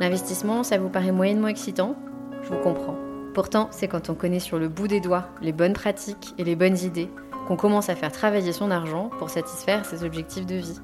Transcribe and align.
L'investissement, 0.00 0.64
ça 0.64 0.78
vous 0.78 0.88
paraît 0.88 1.12
moyennement 1.12 1.48
excitant? 1.48 1.94
Je 2.42 2.48
vous 2.48 2.58
comprends. 2.58 2.96
Pourtant, 3.32 3.68
c'est 3.70 3.88
quand 3.88 4.10
on 4.10 4.14
connaît 4.14 4.40
sur 4.40 4.58
le 4.58 4.68
bout 4.68 4.88
des 4.88 5.00
doigts 5.00 5.28
les 5.40 5.52
bonnes 5.52 5.72
pratiques 5.72 6.34
et 6.36 6.44
les 6.44 6.56
bonnes 6.56 6.78
idées 6.78 7.08
qu'on 7.46 7.56
commence 7.56 7.88
à 7.88 7.94
faire 7.94 8.10
travailler 8.10 8.52
son 8.52 8.70
argent 8.70 9.10
pour 9.18 9.30
satisfaire 9.30 9.84
ses 9.84 10.04
objectifs 10.04 10.46
de 10.46 10.56
vie. 10.56 10.80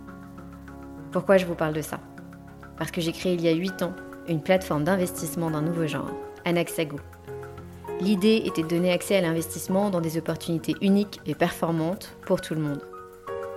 Pourquoi 1.10 1.38
je 1.38 1.46
vous 1.46 1.54
parle 1.54 1.72
de 1.72 1.82
ça? 1.82 1.98
Parce 2.76 2.90
que 2.90 3.00
j'ai 3.00 3.12
créé 3.12 3.34
il 3.34 3.40
y 3.40 3.48
a 3.48 3.52
8 3.52 3.82
ans 3.82 3.92
une 4.28 4.42
plateforme 4.42 4.84
d'investissement 4.84 5.50
d'un 5.50 5.62
nouveau 5.62 5.86
genre, 5.86 6.10
Anaxago. 6.44 6.98
L'idée 8.00 8.42
était 8.46 8.62
de 8.62 8.68
donner 8.68 8.92
accès 8.92 9.16
à 9.16 9.20
l'investissement 9.20 9.90
dans 9.90 10.00
des 10.00 10.18
opportunités 10.18 10.76
uniques 10.80 11.20
et 11.26 11.34
performantes 11.34 12.16
pour 12.26 12.40
tout 12.40 12.54
le 12.54 12.60
monde. 12.60 12.82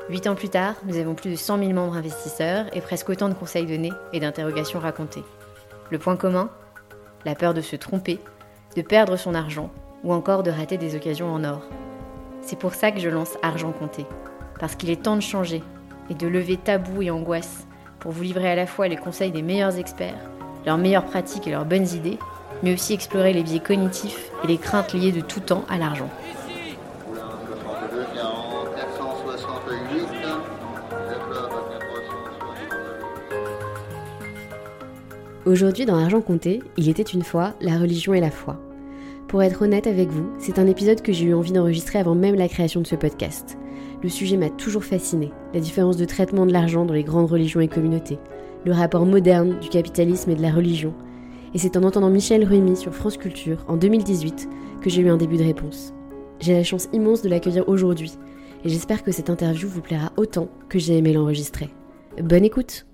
Huit 0.09 0.27
ans 0.27 0.35
plus 0.35 0.49
tard, 0.49 0.75
nous 0.85 0.97
avons 0.97 1.15
plus 1.15 1.31
de 1.31 1.35
100 1.35 1.59
000 1.59 1.71
membres 1.71 1.95
investisseurs 1.95 2.65
et 2.73 2.81
presque 2.81 3.09
autant 3.09 3.29
de 3.29 3.33
conseils 3.33 3.65
donnés 3.65 3.93
et 4.11 4.19
d'interrogations 4.19 4.79
racontées. 4.79 5.23
Le 5.89 5.99
point 5.99 6.15
commun 6.15 6.49
La 7.25 7.35
peur 7.35 7.53
de 7.53 7.61
se 7.61 7.75
tromper, 7.75 8.19
de 8.75 8.81
perdre 8.81 9.17
son 9.17 9.35
argent 9.35 9.69
ou 10.03 10.13
encore 10.13 10.43
de 10.43 10.51
rater 10.51 10.77
des 10.77 10.95
occasions 10.95 11.33
en 11.33 11.43
or. 11.43 11.61
C'est 12.41 12.59
pour 12.59 12.73
ça 12.73 12.91
que 12.91 12.99
je 12.99 13.09
lance 13.09 13.37
Argent 13.41 13.71
Compté, 13.71 14.05
parce 14.59 14.75
qu'il 14.75 14.89
est 14.89 15.01
temps 15.01 15.15
de 15.15 15.21
changer 15.21 15.63
et 16.09 16.13
de 16.13 16.27
lever 16.27 16.57
tabous 16.57 17.01
et 17.01 17.11
angoisses 17.11 17.67
pour 17.99 18.11
vous 18.11 18.23
livrer 18.23 18.51
à 18.51 18.55
la 18.55 18.67
fois 18.67 18.87
les 18.87 18.97
conseils 18.97 19.31
des 19.31 19.41
meilleurs 19.41 19.77
experts, 19.77 20.29
leurs 20.65 20.77
meilleures 20.77 21.05
pratiques 21.05 21.47
et 21.47 21.51
leurs 21.51 21.65
bonnes 21.65 21.87
idées, 21.87 22.19
mais 22.63 22.73
aussi 22.73 22.93
explorer 22.93 23.33
les 23.33 23.43
biais 23.43 23.59
cognitifs 23.59 24.29
et 24.43 24.47
les 24.47 24.57
craintes 24.57 24.93
liées 24.93 25.11
de 25.11 25.21
tout 25.21 25.39
temps 25.39 25.65
à 25.69 25.77
l'argent. 25.77 26.09
Aujourd'hui, 35.45 35.85
dans 35.85 35.97
Argent 35.97 36.21
Compté, 36.21 36.61
il 36.77 36.87
était 36.87 37.03
une 37.03 37.21
fois 37.21 37.53
la 37.59 37.77
religion 37.77 38.13
et 38.13 38.21
la 38.21 38.31
foi. 38.31 38.61
Pour 39.27 39.43
être 39.43 39.63
honnête 39.63 39.87
avec 39.87 40.07
vous, 40.07 40.29
c'est 40.39 40.57
un 40.57 40.67
épisode 40.67 41.01
que 41.01 41.11
j'ai 41.11 41.25
eu 41.25 41.33
envie 41.33 41.51
d'enregistrer 41.51 41.99
avant 41.99 42.15
même 42.15 42.35
la 42.35 42.47
création 42.47 42.79
de 42.79 42.87
ce 42.87 42.95
podcast. 42.95 43.57
Le 44.01 44.07
sujet 44.07 44.37
m'a 44.37 44.49
toujours 44.49 44.85
fasciné, 44.85 45.33
la 45.53 45.59
différence 45.59 45.97
de 45.97 46.05
traitement 46.05 46.45
de 46.45 46.53
l'argent 46.53 46.85
dans 46.85 46.93
les 46.93 47.03
grandes 47.03 47.29
religions 47.29 47.59
et 47.59 47.67
communautés, 47.67 48.19
le 48.65 48.71
rapport 48.71 49.05
moderne 49.05 49.59
du 49.59 49.67
capitalisme 49.67 50.29
et 50.31 50.35
de 50.35 50.41
la 50.41 50.51
religion. 50.51 50.93
Et 51.53 51.57
c'est 51.57 51.75
en 51.75 51.83
entendant 51.83 52.09
Michel 52.09 52.45
Rumy 52.45 52.77
sur 52.77 52.95
France 52.95 53.17
Culture 53.17 53.65
en 53.67 53.75
2018 53.75 54.47
que 54.81 54.89
j'ai 54.89 55.01
eu 55.01 55.09
un 55.09 55.17
début 55.17 55.37
de 55.37 55.43
réponse. 55.43 55.93
J'ai 56.39 56.53
la 56.53 56.63
chance 56.63 56.87
immense 56.93 57.21
de 57.21 57.27
l'accueillir 57.27 57.67
aujourd'hui, 57.67 58.13
et 58.63 58.69
j'espère 58.69 59.03
que 59.03 59.11
cette 59.11 59.29
interview 59.29 59.67
vous 59.67 59.81
plaira 59.81 60.13
autant 60.15 60.47
que 60.69 60.79
j'ai 60.79 60.97
aimé 60.97 61.11
l'enregistrer. 61.11 61.69
Bonne 62.21 62.45
écoute 62.45 62.85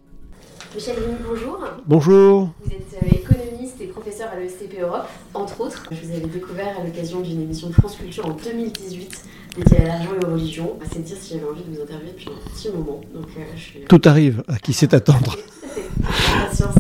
Michel 0.76 1.00
Rémy, 1.00 1.18
bonjour. 1.28 1.60
Bonjour. 1.88 2.50
Vous 2.64 2.72
êtes 2.72 3.04
euh, 3.04 3.16
économiste 3.16 3.82
et 3.82 3.88
professeur 3.88 4.30
à 4.30 4.40
l'ESCP 4.40 4.80
Europe, 4.80 5.08
entre 5.34 5.62
autres. 5.62 5.88
Je 5.90 6.06
vous 6.06 6.12
avais 6.12 6.28
découvert 6.28 6.80
à 6.80 6.84
l'occasion 6.84 7.22
d'une 7.22 7.42
émission 7.42 7.70
de 7.70 7.74
France 7.74 7.96
Culture 7.96 8.28
en 8.28 8.34
2018 8.34 9.24
dédiée 9.58 9.80
à 9.80 9.88
l'argent 9.88 10.12
et 10.22 10.26
aux 10.26 10.32
religions. 10.34 10.78
C'est 10.92 11.04
dire 11.04 11.18
si 11.20 11.34
j'avais 11.34 11.50
envie 11.50 11.64
de 11.64 11.76
vous 11.76 11.82
interviewer 11.82 12.12
depuis 12.12 12.30
un 12.30 12.50
petit 12.52 12.70
moment. 12.70 13.02
Donc, 13.14 13.26
euh, 13.38 13.42
je 13.56 13.62
suis... 13.62 13.80
Tout 13.86 14.02
arrive, 14.06 14.44
à 14.48 14.60
qui 14.60 14.74
sait 14.74 14.94
attendre. 14.94 15.36
Patience. 16.48 16.76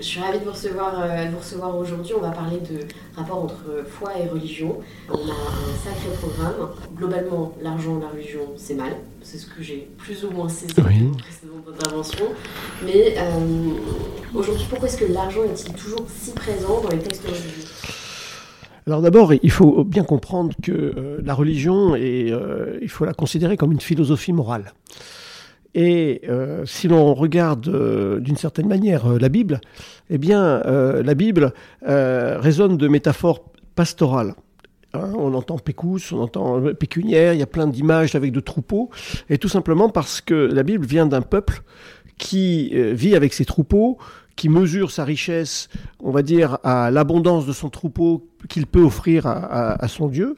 Je 0.00 0.06
suis 0.06 0.20
ravie 0.20 0.38
de 0.38 0.44
vous 0.44 0.52
recevoir, 0.52 0.94
euh, 0.98 1.26
de 1.26 1.30
vous 1.30 1.38
recevoir 1.38 1.76
aujourd'hui. 1.76 2.14
On 2.16 2.22
va 2.22 2.30
parler 2.30 2.56
de 2.58 2.86
rapport 3.14 3.44
entre 3.44 3.84
foi 3.86 4.12
et 4.18 4.26
religion. 4.28 4.78
On 5.10 5.14
a 5.14 5.18
un 5.18 5.76
sacré 5.84 6.08
programme. 6.18 6.70
Globalement, 6.96 7.52
l'argent 7.60 7.98
et 7.98 8.00
la 8.00 8.08
religion, 8.08 8.40
c'est 8.56 8.74
mal. 8.74 8.92
C'est 9.20 9.36
ce 9.36 9.44
que 9.46 9.62
j'ai 9.62 9.88
plus 9.98 10.24
ou 10.24 10.30
moins 10.30 10.48
saisi 10.48 10.72
Oui. 10.78 11.00
dans 11.04 11.18
précédente 11.18 11.68
intervention. 11.68 12.24
Mais 12.82 13.14
euh, 13.18 13.74
aujourd'hui, 14.34 14.64
pourquoi 14.70 14.88
est-ce 14.88 14.96
que 14.96 15.12
l'argent 15.12 15.42
est-il 15.44 15.74
toujours 15.74 16.06
si 16.08 16.32
présent 16.32 16.80
dans 16.80 16.88
les 16.88 16.98
textes 16.98 17.26
religieux? 17.26 17.64
Alors 18.86 19.02
d'abord, 19.02 19.34
il 19.34 19.50
faut 19.50 19.84
bien 19.84 20.04
comprendre 20.04 20.54
que 20.62 20.72
euh, 20.72 21.20
la 21.22 21.34
religion, 21.34 21.94
est, 21.94 22.32
il 22.80 22.88
faut 22.88 23.04
la 23.04 23.12
considérer 23.12 23.58
comme 23.58 23.72
une 23.72 23.80
philosophie 23.82 24.32
morale. 24.32 24.72
Et 25.74 26.22
euh, 26.28 26.64
si 26.66 26.88
l'on 26.88 27.14
regarde 27.14 27.68
euh, 27.68 28.18
d'une 28.20 28.36
certaine 28.36 28.66
manière 28.66 29.06
euh, 29.06 29.18
la 29.18 29.28
Bible, 29.28 29.60
eh 30.08 30.18
bien, 30.18 30.60
la 30.64 31.14
Bible 31.14 31.52
résonne 31.82 32.76
de 32.76 32.88
métaphores 32.88 33.44
pastorales. 33.76 34.34
Hein, 34.92 35.12
on 35.16 35.34
entend 35.34 35.56
pécousse, 35.58 36.10
on 36.10 36.18
entend 36.18 36.60
pécuniaire, 36.74 37.32
il 37.32 37.38
y 37.38 37.42
a 37.42 37.46
plein 37.46 37.68
d'images 37.68 38.16
avec 38.16 38.32
de 38.32 38.40
troupeaux, 38.40 38.90
et 39.28 39.38
tout 39.38 39.48
simplement 39.48 39.88
parce 39.88 40.20
que 40.20 40.34
la 40.34 40.64
Bible 40.64 40.84
vient 40.84 41.06
d'un 41.06 41.22
peuple 41.22 41.62
qui 42.18 42.70
vit 42.92 43.14
avec 43.14 43.32
ses 43.32 43.44
troupeaux, 43.44 43.98
qui 44.34 44.48
mesure 44.48 44.90
sa 44.90 45.04
richesse, 45.04 45.68
on 46.00 46.10
va 46.10 46.22
dire, 46.22 46.58
à 46.64 46.90
l'abondance 46.90 47.46
de 47.46 47.52
son 47.52 47.70
troupeau 47.70 48.29
qu'il 48.48 48.66
peut 48.66 48.82
offrir 48.82 49.26
à, 49.26 49.88
son 49.88 50.08
Dieu. 50.08 50.36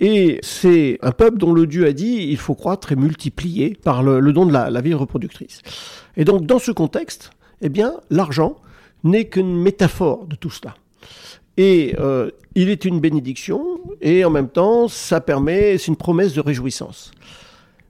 Et 0.00 0.38
c'est 0.42 0.98
un 1.02 1.12
peuple 1.12 1.38
dont 1.38 1.52
le 1.52 1.66
Dieu 1.66 1.86
a 1.86 1.92
dit 1.92 2.26
il 2.30 2.38
faut 2.38 2.54
croître 2.54 2.92
et 2.92 2.96
multiplier 2.96 3.76
par 3.82 4.02
le, 4.02 4.32
don 4.32 4.46
de 4.46 4.52
la, 4.52 4.70
la 4.70 4.80
vie 4.80 4.94
reproductrice. 4.94 5.60
Et 6.16 6.24
donc, 6.24 6.46
dans 6.46 6.58
ce 6.58 6.72
contexte, 6.72 7.30
eh 7.60 7.68
bien, 7.68 7.94
l'argent 8.10 8.56
n'est 9.04 9.26
qu'une 9.26 9.56
métaphore 9.56 10.26
de 10.26 10.36
tout 10.36 10.50
cela. 10.50 10.74
Et 11.56 11.94
euh, 11.98 12.30
il 12.54 12.70
est 12.70 12.84
une 12.84 13.00
bénédiction, 13.00 13.80
et 14.00 14.24
en 14.24 14.30
même 14.30 14.48
temps, 14.48 14.88
ça 14.88 15.20
permet, 15.20 15.76
c'est 15.78 15.88
une 15.88 15.96
promesse 15.96 16.32
de 16.34 16.40
réjouissance. 16.40 17.12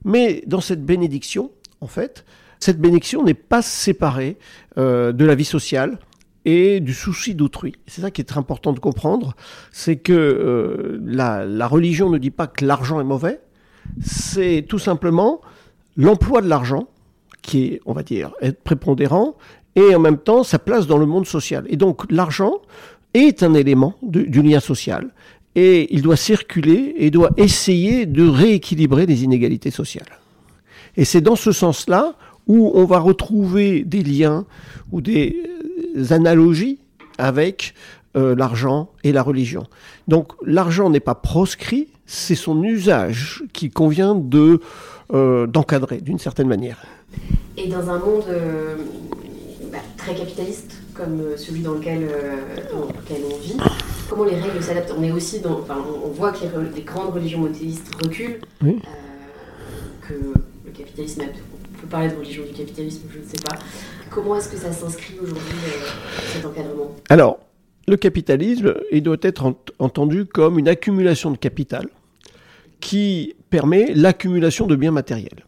Mais 0.05 0.43
dans 0.47 0.61
cette 0.61 0.85
bénédiction, 0.85 1.51
en 1.81 1.87
fait, 1.87 2.25
cette 2.59 2.81
bénédiction 2.81 3.23
n'est 3.23 3.35
pas 3.35 3.63
séparée 3.63 4.37
euh, 4.79 5.13
de 5.13 5.25
la 5.25 5.35
vie 5.35 5.45
sociale 5.45 5.99
et 6.45 6.81
du 6.81 6.95
souci 6.95 7.35
d'autrui. 7.35 7.75
C'est 7.87 8.01
ça 8.01 8.11
qui 8.11 8.21
est 8.21 8.25
très 8.25 8.39
important 8.39 8.73
de 8.73 8.81
comprendre, 8.81 9.35
c'est 9.71 9.97
que 9.97 10.13
euh, 10.13 10.99
la, 11.05 11.67
religion 11.67 12.11
ne 12.11 12.19
dit 12.19 12.31
pas 12.31 12.47
que 12.47 12.65
l'argent 12.65 13.01
est 13.01 13.05
mauvais, 13.05 13.41
c'est 14.01 14.65
tout 14.69 14.79
simplement 14.79 15.41
l'emploi 15.97 16.41
de 16.41 16.49
l'argent 16.49 16.89
qui 17.43 17.65
est, 17.65 17.81
on 17.87 17.93
va 17.93 18.03
dire, 18.03 18.33
être 18.41 18.63
prépondérant, 18.63 19.37
et 19.75 19.95
en 19.95 19.99
même 19.99 20.19
temps 20.19 20.43
sa 20.45 20.59
place 20.59 20.87
dans 20.87 20.99
le 20.99 21.07
monde 21.07 21.27
social. 21.27 21.65
Et 21.69 21.77
donc 21.77 22.11
l'argent 22.11 22.61
est 23.15 23.43
un 23.43 23.55
élément 23.55 23.95
du 24.03 24.43
lien 24.43 24.61
social, 24.61 25.11
et 25.55 25.93
il 25.95 26.03
doit 26.03 26.17
circuler 26.17 26.95
et 26.97 27.11
doit 27.11 27.31
essayer 27.37 28.07
de 28.07 28.27
rééquilibrer 28.27 29.07
les 29.07 29.25
inégalités 29.25 29.71
sociales. 29.71 30.19
Et 30.97 31.05
c'est 31.05 31.21
dans 31.21 31.37
ce 31.37 31.53
sens-là 31.53 32.15
où 32.47 32.73
on 32.75 32.85
va 32.85 32.99
retrouver 32.99 33.85
des 33.85 34.03
liens 34.03 34.45
ou 34.91 35.01
des 35.01 35.37
analogies 36.11 36.79
avec 37.19 37.75
euh, 38.17 38.35
l'argent 38.35 38.91
et 39.05 39.13
la 39.13 39.23
religion. 39.23 39.67
Donc 40.09 40.33
l'argent 40.45 40.91
n'est 40.91 41.01
pas 41.01 41.15
proscrit, 41.15 41.89
c'est 42.07 42.35
son 42.35 42.63
usage 42.63 43.43
qui 43.53 43.71
convient 43.71 44.15
de 44.15 44.61
euh, 45.15 45.47
d'encadrer 45.47 46.01
d'une 46.01 46.19
certaine 46.19 46.49
manière. 46.49 46.83
Et 47.57 47.69
dans 47.69 47.89
un 47.91 47.99
monde 47.99 48.25
euh, 48.29 48.77
bah, 49.71 49.79
très 49.97 50.15
capitaliste 50.15 50.77
comme 50.95 51.23
celui 51.37 51.61
dans 51.61 51.73
lequel, 51.75 52.07
dans 52.71 52.87
lequel 52.87 53.23
on 53.31 53.37
vit, 53.39 53.57
comment 54.11 54.25
les 54.25 54.37
règles 54.37 54.63
s'adaptent? 54.63 54.95
On 54.99 55.03
est 55.03 55.11
aussi 55.13 55.41
dans, 55.41 55.61
enfin, 55.61 55.77
on- 56.05 56.09
voit 56.11 56.33
que 56.33 56.39
les, 56.77 56.83
grandes 56.83 57.15
religions 57.15 57.39
monothéistes 57.41 57.91
reculent, 58.03 58.41
Oui. 58.63 58.79
que 60.07 60.13
le 60.67 60.71
capitalisme, 60.71 61.23
on 61.23 61.52
peut 61.83 61.89
parler 61.89 62.09
de 62.09 62.17
religion 62.17 62.45
du 62.45 62.53
capitalisme, 62.53 63.03
je 63.13 63.19
ne 63.19 63.25
sais 63.25 63.43
pas. 63.45 63.59
Comment 64.11 64.37
est-ce 64.37 64.49
que 64.49 64.57
ça 64.57 64.73
s'inscrit 64.73 65.15
aujourd'hui 65.21 65.59
euh, 65.67 65.91
cet 66.33 66.47
encadrement? 66.47 66.95
Alors, 67.09 67.41
le 67.89 67.97
capitalisme, 67.97 68.75
il 68.93 69.03
doit 69.03 69.17
être 69.23 69.45
ent- 69.45 69.65
entendu 69.79 70.25
comme 70.25 70.59
une 70.59 70.69
accumulation 70.69 71.31
de 71.31 71.37
capital 71.37 71.87
qui 72.81 73.35
permet 73.51 73.93
l'accumulation 73.95 74.67
de 74.67 74.77
biens 74.77 74.91
matériels. 74.93 75.45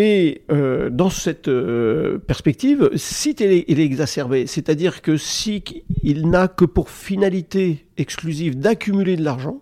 Et 0.00 0.42
euh, 0.52 0.90
dans 0.90 1.10
cette 1.10 1.48
euh, 1.48 2.18
perspective, 2.18 2.90
si 2.94 3.30
il 3.30 3.42
est, 3.46 3.64
il 3.66 3.80
est 3.80 3.84
exacerbé, 3.84 4.46
c'est-à-dire 4.46 5.02
que 5.02 5.16
si 5.16 5.64
il 6.04 6.28
n'a 6.28 6.46
que 6.46 6.64
pour 6.64 6.88
finalité 6.88 7.84
exclusive 7.96 8.56
d'accumuler 8.56 9.16
de 9.16 9.24
l'argent, 9.24 9.60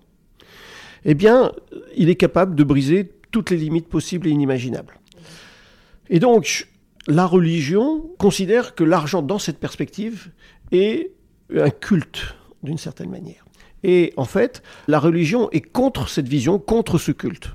eh 1.06 1.14
bien, 1.14 1.52
il 1.96 2.10
est 2.10 2.16
capable 2.16 2.54
de 2.54 2.64
briser 2.64 3.12
toutes 3.30 3.50
les 3.50 3.56
limites 3.56 3.88
possibles 3.88 4.26
et 4.26 4.30
inimaginables. 4.30 4.98
Et 6.10 6.18
donc, 6.18 6.68
la 7.06 7.26
religion 7.26 8.10
considère 8.18 8.74
que 8.74 8.84
l'argent, 8.84 9.22
dans 9.22 9.38
cette 9.38 9.58
perspective, 9.58 10.30
et 10.72 11.12
un 11.54 11.70
culte, 11.70 12.34
d'une 12.62 12.78
certaine 12.78 13.10
manière. 13.10 13.44
Et 13.84 14.12
en 14.16 14.24
fait, 14.24 14.62
la 14.88 14.98
religion 14.98 15.50
est 15.52 15.60
contre 15.60 16.08
cette 16.08 16.28
vision, 16.28 16.58
contre 16.58 16.98
ce 16.98 17.12
culte. 17.12 17.50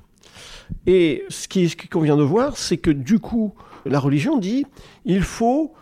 Et 0.87 1.25
ce 1.29 1.47
qui, 1.47 1.67
ce 1.67 1.75
qu'on 1.75 2.01
vient 2.01 2.17
de 2.17 2.23
voir, 2.23 2.57
c'est 2.57 2.77
que 2.77 2.91
du 2.91 3.19
coup, 3.19 3.53
la 3.85 3.99
religion 3.99 4.37
dit 4.37 4.65
il 5.03 5.23
faut 5.23 5.73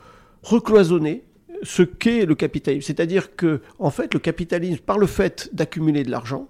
recloisonner 0.41 1.23
ce 1.63 1.83
qu'est 1.83 2.25
le 2.25 2.35
capitalisme. 2.35 2.87
C'est-à-dire 2.87 3.35
que, 3.35 3.61
en 3.77 3.91
fait, 3.91 4.13
le 4.13 4.19
capitalisme, 4.19 4.79
par 4.79 4.97
le 4.97 5.07
fait 5.07 5.49
d'accumuler 5.53 6.03
de 6.03 6.09
l'argent, 6.09 6.47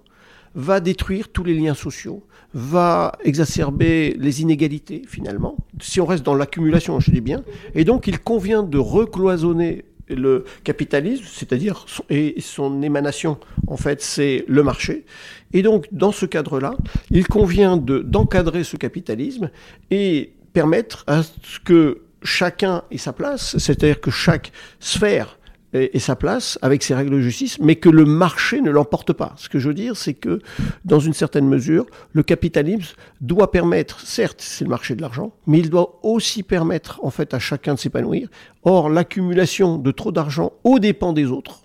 va 0.54 0.80
détruire 0.80 1.28
tous 1.28 1.44
les 1.44 1.54
liens 1.54 1.74
sociaux, 1.74 2.24
va 2.52 3.12
exacerber 3.24 4.16
les 4.18 4.42
inégalités 4.42 5.02
finalement, 5.06 5.56
si 5.80 6.00
on 6.00 6.06
reste 6.06 6.24
dans 6.24 6.34
l'accumulation, 6.34 6.98
je 7.00 7.10
dis 7.10 7.20
bien. 7.20 7.42
Et 7.74 7.84
donc 7.84 8.06
il 8.06 8.18
convient 8.18 8.62
de 8.62 8.78
recloisonner 8.78 9.84
le 10.08 10.44
capitalisme, 10.64 11.24
c'est-à-dire 11.26 11.86
et 12.08 12.34
son 12.40 12.82
émanation, 12.82 13.38
en 13.66 13.76
fait, 13.76 14.02
c'est 14.02 14.44
le 14.48 14.62
marché. 14.62 15.04
Et 15.52 15.62
donc, 15.62 15.86
dans 15.92 16.12
ce 16.12 16.26
cadre-là, 16.26 16.74
il 17.10 17.26
convient 17.26 17.76
d'encadrer 17.76 18.64
ce 18.64 18.76
capitalisme 18.76 19.50
et 19.90 20.32
permettre 20.52 21.04
à 21.06 21.22
ce 21.22 21.60
que 21.64 22.02
chacun 22.22 22.82
ait 22.90 22.98
sa 22.98 23.12
place, 23.12 23.56
c'est-à-dire 23.58 24.00
que 24.00 24.10
chaque 24.10 24.52
sphère 24.78 25.38
et, 25.72 25.98
sa 25.98 26.16
place 26.16 26.58
avec 26.62 26.82
ses 26.82 26.94
règles 26.94 27.12
de 27.12 27.20
justice, 27.20 27.58
mais 27.60 27.76
que 27.76 27.88
le 27.88 28.04
marché 28.04 28.60
ne 28.60 28.70
l'emporte 28.70 29.12
pas. 29.12 29.34
Ce 29.36 29.48
que 29.48 29.58
je 29.58 29.68
veux 29.68 29.74
dire, 29.74 29.96
c'est 29.96 30.14
que 30.14 30.40
dans 30.84 30.98
une 30.98 31.12
certaine 31.12 31.46
mesure, 31.46 31.86
le 32.12 32.22
capitalisme 32.22 32.96
doit 33.20 33.50
permettre, 33.50 34.00
certes, 34.00 34.40
c'est 34.40 34.64
le 34.64 34.70
marché 34.70 34.94
de 34.94 35.02
l'argent, 35.02 35.32
mais 35.46 35.58
il 35.58 35.70
doit 35.70 36.00
aussi 36.02 36.42
permettre 36.42 37.00
en 37.02 37.10
fait 37.10 37.34
à 37.34 37.38
chacun 37.38 37.74
de 37.74 37.78
s'épanouir. 37.78 38.28
Or, 38.62 38.88
l'accumulation 38.88 39.78
de 39.78 39.90
trop 39.90 40.12
d'argent 40.12 40.52
aux 40.64 40.78
dépens 40.78 41.12
des 41.12 41.26
autres 41.26 41.62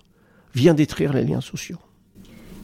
vient 0.54 0.74
détruire 0.74 1.12
les 1.12 1.24
liens 1.24 1.40
sociaux. 1.40 1.78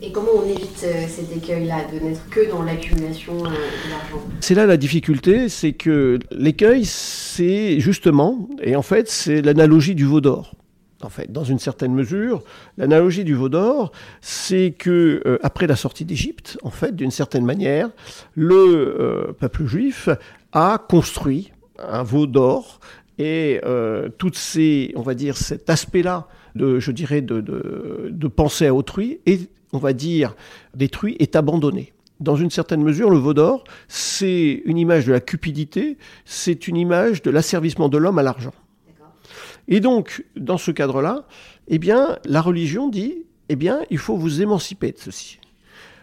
Et 0.05 0.11
comment 0.11 0.31
on 0.35 0.49
évite 0.49 0.85
euh, 0.85 1.07
cet 1.07 1.31
écueil-là, 1.37 1.85
de 1.93 2.05
n'être 2.05 2.29
que 2.29 2.51
dans 2.51 2.63
l'accumulation 2.65 3.35
euh, 3.35 3.49
de 3.49 3.91
l'argent? 3.91 4.27
C'est 4.41 4.57
là 4.57 4.67
la 4.67 4.77
difficulté, 4.77 5.49
c'est 5.49 5.75
que 5.75 6.19
l'écueil, 6.33 6.85
c'est 6.85 7.79
justement, 7.79 8.49
et 8.61 8.75
en 8.75 8.83
fait, 8.83 9.09
c'est 9.09 9.43
l'analogie 9.43 9.95
du 9.95 10.05
veau 10.05 10.21
d'or 10.21 10.57
en 11.05 11.09
fait, 11.09 11.33
dans 11.33 11.45
une 11.45 11.59
certaine 11.59 11.95
mesure. 11.95 12.43
L'analogie 12.79 13.25
du 13.25 13.35
veau 13.35 13.49
d'or, 13.49 13.93
c'est 14.21 14.75
que 14.77 15.23
euh, 15.27 15.39
après 15.43 15.67
la 15.67 15.77
sortie 15.77 16.05
d'Égypte, 16.05 16.59
en 16.63 16.71
fait, 16.71 16.95
d'une 16.95 17.11
certaine 17.11 17.45
manière, 17.45 17.91
le 18.35 18.55
euh, 18.55 19.33
peuple 19.33 19.67
juif 19.67 20.09
a 20.53 20.79
construit 20.89 21.53
un 21.79 22.03
veau 22.03 22.27
d'or 22.27 22.81
et 23.19 23.61
euh, 23.65 24.09
toutes 24.19 24.37
ces, 24.37 24.93
on 24.97 25.03
va 25.03 25.15
dire, 25.15 25.37
cet 25.37 25.71
aspect-là 25.71 26.29
de, 26.55 26.79
je 26.79 26.93
dirais, 26.93 27.23
de, 27.23 27.41
de, 27.41 28.09
de 28.11 28.29
penser 28.29 28.67
à 28.67 28.75
autrui 28.75 29.21
est, 29.27 29.51
on 29.73 29.79
va 29.79 29.93
dire, 29.93 30.35
détruit, 30.75 31.17
est 31.19 31.37
abandonné 31.37 31.93
dans 32.23 32.37
une 32.37 32.51
certaine 32.51 32.83
mesure, 32.83 33.11
le 33.11 33.19
veau 33.19 33.35
d'or, 33.35 33.65
c'est 33.89 34.63
une 34.65 34.79
image 34.79 35.07
de 35.07 35.13
la 35.13 35.21
cupidité, 35.21 35.99
c'est 36.25 36.69
une 36.69 36.77
image 36.77 37.23
de 37.23 37.31
l'asservissement 37.31 37.89
de 37.89 37.99
l'homme 37.99 38.19
à 38.19 38.23
l'argent. 38.23 38.55
Et 39.69 39.81
donc, 39.81 40.25
dans 40.37 40.59
ce 40.59 40.71
cadre-là, 40.71 41.27
eh 41.69 41.79
bien, 41.79 42.19
la 42.25 42.41
religion 42.41 42.89
dit, 42.89 43.25
eh 43.49 43.57
bien, 43.57 43.81
il 43.91 43.99
faut 43.99 44.17
vous 44.17 44.43
émanciper 44.43 44.93
de 44.93 44.99
ceci. 44.99 45.39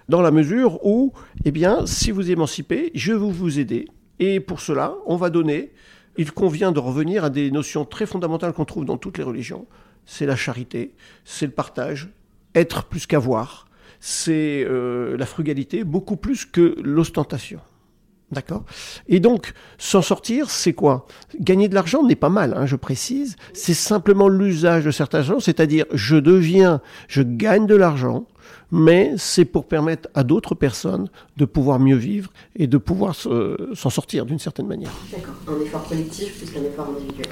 Dans 0.08 0.22
la 0.22 0.32
mesure 0.32 0.84
où, 0.86 1.14
eh 1.46 1.52
bien, 1.52 1.86
si 1.86 2.12
vous 2.12 2.32
émancipez, 2.32 2.92
je 2.96 3.14
vais 3.14 3.32
vous 3.32 3.60
aider. 3.60 3.88
Et 4.20 4.40
pour 4.40 4.60
cela, 4.60 4.96
on 5.06 5.18
va 5.18 5.30
donner, 5.30 5.72
il 6.18 6.32
convient 6.32 6.72
de 6.72 6.80
revenir 6.80 7.24
à 7.24 7.30
des 7.30 7.52
notions 7.52 7.86
très 7.86 8.06
fondamentales 8.06 8.54
qu'on 8.54 8.66
trouve 8.66 8.86
dans 8.86 8.98
toutes 8.98 9.18
les 9.18 9.24
religions. 9.24 9.68
C'est 10.06 10.26
la 10.26 10.36
charité, 10.36 10.96
c'est 11.24 11.46
le 11.46 11.52
partage, 11.52 12.10
être 12.56 12.86
plus 12.86 13.06
qu'avoir, 13.06 13.68
c'est 14.00 14.66
euh, 14.68 15.18
la 15.18 15.26
frugalité, 15.26 15.84
beaucoup 15.84 16.18
plus 16.18 16.46
que 16.46 16.76
l'ostentation. 16.82 17.60
D'accord 18.32 18.64
Et 19.08 19.20
donc, 19.20 19.54
s'en 19.80 20.04
sortir, 20.04 20.52
c'est 20.52 20.74
quoi? 20.74 21.08
Gagner 21.40 21.68
de 21.68 21.74
l'argent 21.74 22.04
n'est 22.04 22.16
pas 22.16 22.30
mal, 22.30 22.54
hein, 22.56 22.68
je 22.68 22.76
précise. 22.76 23.36
C'est 23.54 23.74
simplement 23.74 24.28
l'usage 24.28 24.86
de 24.86 24.92
certains 24.92 25.24
gens, 25.24 25.40
c'est-à-dire 25.40 25.86
je 25.94 26.16
deviens, 26.16 26.80
je 27.08 27.24
gagne 27.24 27.66
de 27.66 27.76
l'argent, 27.76 28.28
mais 28.72 29.14
c'est 29.18 29.46
pour 29.46 29.68
permettre 29.68 30.10
à 30.14 30.24
d'autres 30.24 30.54
personnes 30.54 31.10
de 31.38 31.46
pouvoir 31.46 31.80
mieux 31.80 31.96
vivre 31.96 32.32
et 32.56 32.68
de 32.68 32.78
pouvoir 32.78 33.16
s'en 33.16 33.90
sortir 33.90 34.26
d'une 34.26 34.40
certaine 34.40 34.68
manière. 34.68 34.92
D'accord. 35.12 35.34
Un 35.48 35.66
effort 35.66 35.88
collectif 35.88 36.38
plus 36.38 36.52
qu'un 36.52 36.64
effort 36.64 36.88
individuel? 36.96 37.28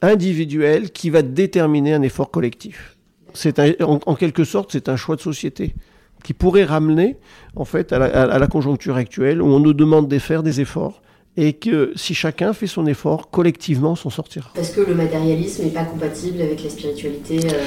Individuel 0.00 0.90
qui 0.90 1.10
va 1.10 1.20
déterminer 1.20 1.92
un 1.92 2.02
effort 2.02 2.30
collectif. 2.30 2.96
C'est 3.34 3.60
en 3.82 4.14
quelque 4.16 4.44
sorte, 4.44 4.72
c'est 4.72 4.88
un 4.88 4.96
choix 4.96 5.16
de 5.16 5.20
société 5.20 5.74
qui 6.22 6.34
pourrait 6.34 6.64
ramener 6.64 7.16
en 7.56 7.64
fait 7.64 7.92
à 7.92 7.98
la, 8.38 8.46
conjoncture 8.46 8.96
actuelle 8.96 9.42
où 9.42 9.46
on 9.46 9.60
nous 9.60 9.74
demande 9.74 10.08
de 10.08 10.18
faire 10.18 10.42
des 10.42 10.60
efforts 10.60 11.02
et 11.36 11.52
que 11.54 11.92
si 11.94 12.14
chacun 12.14 12.52
fait 12.52 12.66
son 12.66 12.86
effort, 12.86 13.30
collectivement 13.30 13.94
s'en 13.94 14.10
sortira. 14.10 14.50
Est-ce 14.56 14.74
que 14.74 14.80
le 14.80 14.94
matérialisme 14.94 15.64
n'est 15.64 15.70
pas 15.70 15.84
compatible 15.84 16.42
avec 16.42 16.62
la 16.62 16.70
spiritualité 16.70 17.38
euh? 17.46 17.58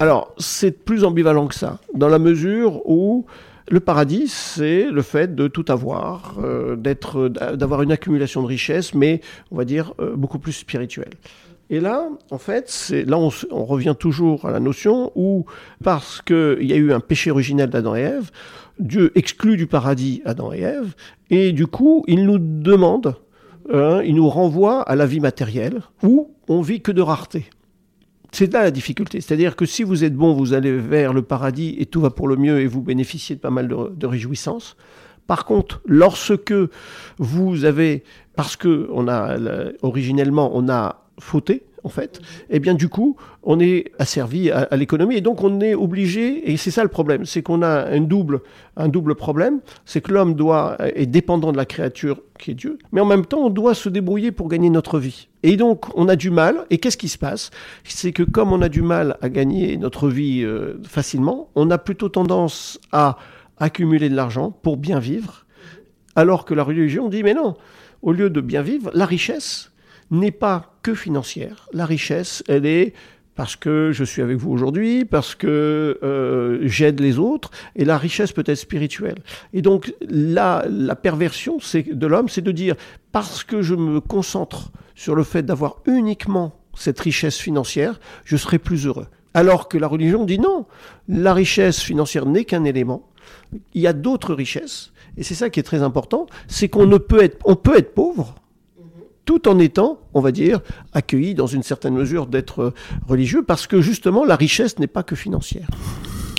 Alors, 0.00 0.34
c'est 0.38 0.72
plus 0.72 1.04
ambivalent 1.04 1.46
que 1.46 1.54
ça, 1.54 1.78
dans 1.94 2.08
la 2.08 2.18
mesure 2.18 2.82
où 2.88 3.24
le 3.68 3.80
paradis, 3.80 4.28
c'est 4.28 4.90
le 4.90 5.02
fait 5.02 5.34
de 5.34 5.48
tout 5.48 5.64
avoir, 5.68 6.36
euh, 6.42 6.76
d'être, 6.76 7.28
d'avoir 7.28 7.82
une 7.82 7.92
accumulation 7.92 8.42
de 8.42 8.46
richesses, 8.46 8.94
mais 8.94 9.20
on 9.50 9.56
va 9.56 9.64
dire 9.64 9.94
euh, 10.00 10.14
beaucoup 10.16 10.38
plus 10.38 10.52
spirituelle. 10.52 11.12
Et 11.72 11.80
là, 11.80 12.06
en 12.30 12.36
fait, 12.36 12.92
là 13.06 13.18
on, 13.18 13.64
revient 13.64 13.94
toujours 13.98 14.44
à 14.44 14.50
la 14.50 14.60
notion 14.60 15.10
où, 15.14 15.46
parce 15.82 16.20
qu'il 16.20 16.64
y 16.64 16.74
a 16.74 16.76
eu 16.76 16.92
un 16.92 17.00
péché 17.00 17.30
originel 17.30 17.70
d'Adam 17.70 17.96
et 17.96 18.00
Ève, 18.00 18.30
Dieu 18.78 19.10
exclut 19.14 19.56
du 19.56 19.66
paradis 19.66 20.20
Adam 20.26 20.52
et 20.52 20.60
Ève, 20.60 20.94
et 21.30 21.52
du 21.52 21.66
coup, 21.66 22.04
il 22.08 22.26
nous 22.26 22.36
demande, 22.38 23.16
hein, 23.72 24.02
il 24.04 24.16
nous 24.16 24.28
renvoie 24.28 24.82
à 24.82 24.96
la 24.96 25.06
vie 25.06 25.20
matérielle, 25.20 25.80
où 26.02 26.34
on 26.46 26.60
vit 26.60 26.82
que 26.82 26.92
de 26.92 27.00
rareté. 27.00 27.46
C'est 28.32 28.52
là 28.52 28.64
la 28.64 28.70
difficulté. 28.70 29.22
C'est-à-dire 29.22 29.56
que 29.56 29.64
si 29.64 29.82
vous 29.82 30.04
êtes 30.04 30.14
bon, 30.14 30.34
vous 30.34 30.52
allez 30.52 30.76
vers 30.76 31.14
le 31.14 31.22
paradis 31.22 31.76
et 31.78 31.86
tout 31.86 32.02
va 32.02 32.10
pour 32.10 32.28
le 32.28 32.36
mieux 32.36 32.60
et 32.60 32.66
vous 32.66 32.82
bénéficiez 32.82 33.36
de 33.36 33.40
pas 33.40 33.50
mal 33.50 33.66
de, 33.68 34.06
réjouissances. 34.06 34.76
Par 35.26 35.46
contre, 35.46 35.80
lorsque 35.86 36.54
vous 37.16 37.64
avez, 37.64 38.04
parce 38.36 38.56
que 38.56 38.90
on 38.92 39.08
a 39.08 39.38
originellement 39.80 40.50
on 40.54 40.68
a 40.68 41.01
fauté, 41.22 41.62
en 41.84 41.88
fait, 41.88 42.20
et 42.48 42.56
eh 42.56 42.60
bien 42.60 42.74
du 42.74 42.88
coup, 42.88 43.16
on 43.42 43.58
est 43.58 43.90
asservi 43.98 44.50
à, 44.50 44.68
l'économie 44.76 45.16
et 45.16 45.20
donc 45.20 45.42
on 45.42 45.60
est 45.60 45.74
obligé, 45.74 46.50
et 46.50 46.56
c'est 46.56 46.70
ça 46.70 46.82
le 46.82 46.88
problème, 46.88 47.24
c'est 47.24 47.42
qu'on 47.42 47.62
a 47.62 47.86
un 47.88 48.00
double, 48.00 48.40
un 48.76 48.88
double 48.88 49.14
problème, 49.14 49.60
c'est 49.84 50.00
que 50.00 50.12
l'homme 50.12 50.34
doit 50.34 50.76
est 50.94 51.06
dépendant 51.06 51.50
de 51.50 51.56
la 51.56 51.64
créature 51.64 52.20
qui 52.38 52.52
est 52.52 52.54
Dieu, 52.54 52.78
mais 52.92 53.00
en 53.00 53.04
même 53.04 53.26
temps 53.26 53.40
on 53.40 53.50
doit 53.50 53.74
se 53.74 53.88
débrouiller 53.88 54.30
pour 54.30 54.48
gagner 54.48 54.70
notre 54.70 54.98
vie. 54.98 55.28
Et 55.42 55.56
donc 55.56 55.86
on 55.96 56.08
a 56.08 56.14
du 56.14 56.30
mal, 56.30 56.66
et 56.70 56.78
qu'est-ce 56.78 56.96
qui 56.96 57.08
se 57.08 57.18
passe? 57.18 57.50
C'est 57.84 58.12
que 58.12 58.22
comme 58.22 58.52
on 58.52 58.62
a 58.62 58.68
du 58.68 58.82
mal 58.82 59.16
à 59.20 59.28
gagner 59.28 59.76
notre 59.76 60.08
vie 60.08 60.42
euh, 60.44 60.74
facilement, 60.86 61.50
on 61.56 61.70
a 61.70 61.78
plutôt 61.78 62.08
tendance 62.08 62.80
à 62.92 63.18
accumuler 63.58 64.08
de 64.08 64.14
l'argent 64.14 64.50
pour 64.50 64.76
bien 64.76 65.00
vivre, 65.00 65.46
alors 66.14 66.44
que 66.44 66.54
la 66.54 66.62
religion 66.62 67.08
dit 67.08 67.24
mais 67.24 67.34
non, 67.34 67.56
au 68.02 68.12
lieu 68.12 68.30
de 68.30 68.40
bien 68.40 68.62
vivre, 68.62 68.90
la 68.94 69.06
richesse, 69.06 69.72
n'est 70.12 70.30
pas 70.30 70.71
que 70.82 70.94
financière. 70.94 71.68
La 71.72 71.86
richesse, 71.86 72.42
elle 72.48 72.66
est 72.66 72.94
parce 73.34 73.56
que 73.56 73.90
je 73.92 74.04
suis 74.04 74.20
avec 74.20 74.36
vous 74.36 74.50
aujourd'hui, 74.50 75.04
parce 75.04 75.34
que 75.34 75.98
euh, 76.02 76.58
j'aide 76.62 77.00
les 77.00 77.18
autres, 77.18 77.50
et 77.76 77.84
la 77.84 77.96
richesse 77.96 78.32
peut 78.32 78.44
être 78.46 78.56
spirituelle. 78.56 79.18
Et 79.54 79.62
donc 79.62 79.94
la, 80.08 80.66
la 80.68 80.96
perversion 80.96 81.58
de 81.58 82.06
l'homme, 82.06 82.28
c'est 82.28 82.42
de 82.42 82.52
dire, 82.52 82.74
parce 83.10 83.42
que 83.42 83.62
je 83.62 83.74
me 83.74 84.00
concentre 84.00 84.70
sur 84.94 85.14
le 85.14 85.24
fait 85.24 85.42
d'avoir 85.42 85.76
uniquement 85.86 86.60
cette 86.74 87.00
richesse 87.00 87.38
financière, 87.38 88.00
je 88.24 88.36
serai 88.36 88.58
plus 88.58 88.86
heureux. 88.86 89.06
Alors 89.34 89.68
que 89.68 89.78
la 89.78 89.86
religion 89.86 90.24
dit 90.24 90.38
non, 90.38 90.66
la 91.08 91.32
richesse 91.32 91.80
financière 91.80 92.26
n'est 92.26 92.44
qu'un 92.44 92.64
élément, 92.64 93.08
il 93.72 93.80
y 93.80 93.86
a 93.86 93.92
d'autres 93.94 94.34
richesses, 94.34 94.92
et 95.16 95.22
c'est 95.22 95.34
ça 95.34 95.48
qui 95.48 95.60
est 95.60 95.64
très 95.64 95.82
important, 95.82 96.26
c'est 96.48 96.68
qu'on 96.68 96.86
ne 96.86 96.98
peut 96.98 97.22
être, 97.22 97.38
on 97.44 97.56
peut 97.56 97.76
être 97.76 97.94
pauvre, 97.94 98.34
tout 99.24 99.48
en 99.48 99.58
étant, 99.58 100.00
on 100.14 100.20
va 100.20 100.32
dire, 100.32 100.60
accueilli 100.92 101.34
dans 101.34 101.46
une 101.46 101.62
certaine 101.62 101.94
mesure 101.94 102.26
d'être 102.26 102.60
euh, 102.60 102.74
religieux, 103.06 103.42
parce 103.42 103.66
que 103.66 103.80
justement 103.80 104.24
la 104.24 104.36
richesse 104.36 104.78
n'est 104.78 104.86
pas 104.86 105.02
que 105.02 105.16
financière. 105.16 105.66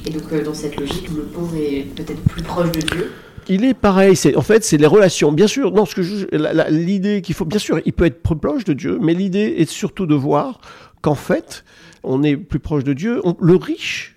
Et 0.06 0.10
donc 0.10 0.24
euh, 0.32 0.44
dans 0.44 0.54
cette 0.54 0.80
logique, 0.80 1.10
le 1.16 1.24
pauvre 1.24 1.56
est 1.56 1.84
peut-être 1.96 2.22
plus 2.22 2.44
proche 2.44 2.72
de 2.72 2.82
Dieu? 2.82 3.12
Il 3.50 3.66
est 3.66 3.74
pareil, 3.74 4.16
c'est 4.16 4.36
en 4.36 4.42
fait 4.42 4.64
c'est 4.64 4.78
les 4.78 4.88
relations. 4.88 5.32
Bien 5.32 5.48
sûr, 5.48 5.72
non, 5.72 5.86
ce 5.86 5.96
que 5.96 6.70
l'idée 6.70 7.22
qu'il 7.22 7.36
faut, 7.36 7.46
bien 7.46 7.60
sûr, 7.60 7.80
il 7.86 7.94
peut 7.94 8.06
être 8.06 8.22
proche 8.22 8.64
de 8.64 8.74
Dieu, 8.74 8.98
mais 9.02 9.14
l'idée 9.14 9.56
est 9.58 9.70
surtout 9.70 10.06
de 10.06 10.16
voir 10.16 10.62
qu'en 11.02 11.16
fait, 11.16 11.66
on 12.04 12.24
est 12.24 12.38
plus 12.38 12.60
proche 12.60 12.84
de 12.84 12.94
Dieu. 12.94 13.22
le 13.42 13.56
riche 13.56 14.13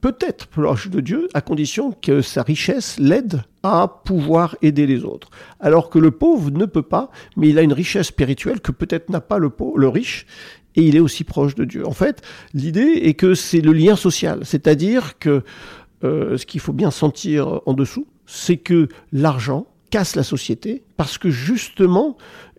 peut-être 0.00 0.46
proche 0.46 0.88
de 0.88 1.00
Dieu 1.00 1.28
à 1.34 1.40
condition 1.40 1.92
que 1.92 2.20
sa 2.20 2.42
richesse 2.42 2.98
l'aide 2.98 3.42
à 3.62 3.88
pouvoir 4.04 4.56
aider 4.62 4.86
les 4.86 5.04
autres. 5.04 5.30
Alors 5.60 5.90
que 5.90 5.98
le 5.98 6.10
pauvre 6.10 6.50
ne 6.50 6.66
peut 6.66 6.82
pas, 6.82 7.10
mais 7.36 7.48
il 7.48 7.58
a 7.58 7.62
une 7.62 7.72
richesse 7.72 8.08
spirituelle 8.08 8.60
que 8.60 8.72
peut-être 8.72 9.10
n'a 9.10 9.20
pas 9.20 9.38
le, 9.38 9.50
pauvre, 9.50 9.78
le 9.78 9.88
riche. 9.88 10.26
et 10.76 10.82
il 10.82 10.96
est 10.96 11.00
aussi 11.00 11.24
proche 11.24 11.54
de 11.54 11.64
Dieu. 11.64 11.86
En 11.86 11.92
fait, 11.92 12.22
l'idée 12.54 13.00
est 13.02 13.14
que 13.14 13.34
c'est 13.34 13.60
le 13.60 13.72
lien 13.72 13.96
social, 13.96 14.40
c'est-à-dire 14.44 15.18
que 15.18 15.42
euh, 16.04 16.36
ce 16.36 16.46
qu'il 16.46 16.60
faut 16.60 16.74
bien 16.74 16.90
sentir 16.90 17.60
en 17.66 17.72
dessous, 17.72 18.06
c'est 18.26 18.58
que 18.58 18.88
l'argent 19.12 19.66
casse 19.90 20.16
la 20.16 20.22
société 20.22 20.82
parce 20.96 21.16
que 21.16 21.30
justement, 21.30 22.16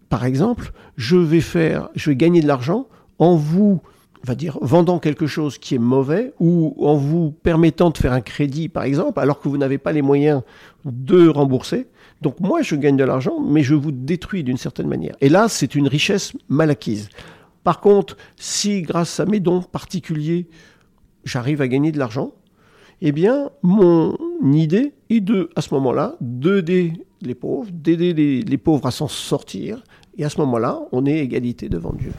par 0.10 0.26
exemple, 0.26 0.72
je 0.96 1.18
vais 1.18 1.42
faire, 1.42 1.90
je 1.96 2.10
vais 2.10 2.16
gagner 2.16 2.42
de 2.42 2.48
l'argent 2.48 2.88
en 3.20 3.36
vous 3.36 3.82
va 4.24 4.36
dire, 4.36 4.58
vendant 4.62 5.00
quelque 5.00 5.28
chose 5.28 5.58
qui 5.58 5.76
est 5.76 5.80
mauvais 5.80 6.34
ou 6.40 6.76
en 6.86 6.96
vous 6.96 7.32
permettant 7.32 7.90
de 7.90 7.98
faire 7.98 8.14
un 8.14 8.22
crédit, 8.22 8.70
par 8.70 8.84
exemple, 8.84 9.20
alors 9.20 9.40
que 9.40 9.48
vous 9.48 9.58
n'avez 9.58 9.78
pas 9.78 9.92
les 9.92 10.02
moyens 10.02 10.42
de 10.86 11.28
rembourser. 11.28 11.88
Donc 12.22 12.40
moi, 12.40 12.62
je 12.62 12.76
gagne 12.76 12.98
de 12.98 13.04
l'argent, 13.04 13.40
mais 13.40 13.64
je 13.64 13.76
vous 13.76 13.92
détruis 13.92 14.44
d'une 14.44 14.58
certaine 14.58 14.88
manière. 14.88 15.16
Et 15.22 15.30
là, 15.30 15.48
c'est 15.50 15.76
une 15.76 15.88
richesse 15.88 16.34
mal 16.50 16.70
acquise. 16.70 17.10
Par 17.64 17.80
contre, 17.80 18.18
si 18.38 18.82
grâce 18.82 19.20
à 19.20 19.26
mes 19.26 19.40
dons 19.40 19.62
particuliers, 19.62 20.48
j'arrive 21.26 21.62
à 21.62 21.68
gagner 21.68 21.92
de 21.92 22.00
l'argent, 22.00 22.32
eh 23.02 23.12
bien, 23.12 23.52
mon 23.62 24.18
idée 24.42 24.94
est 25.10 25.20
de, 25.20 25.50
à 25.56 25.62
ce 25.62 25.74
moment-là, 25.76 26.16
d'aider 26.22 26.94
les 27.22 27.36
pauvres, 27.36 27.70
d'aider 27.72 28.14
les, 28.14 28.42
les 28.42 28.58
pauvres 28.58 28.88
à 28.88 28.92
s'en 28.92 29.08
sortir. 29.08 29.84
Et 30.18 30.26
à 30.26 30.30
ce 30.30 30.40
moment-là, 30.40 30.80
on 30.92 31.06
est 31.06 31.20
égalité 31.20 31.70
devant 31.70 31.94
Dieu. 31.94 32.12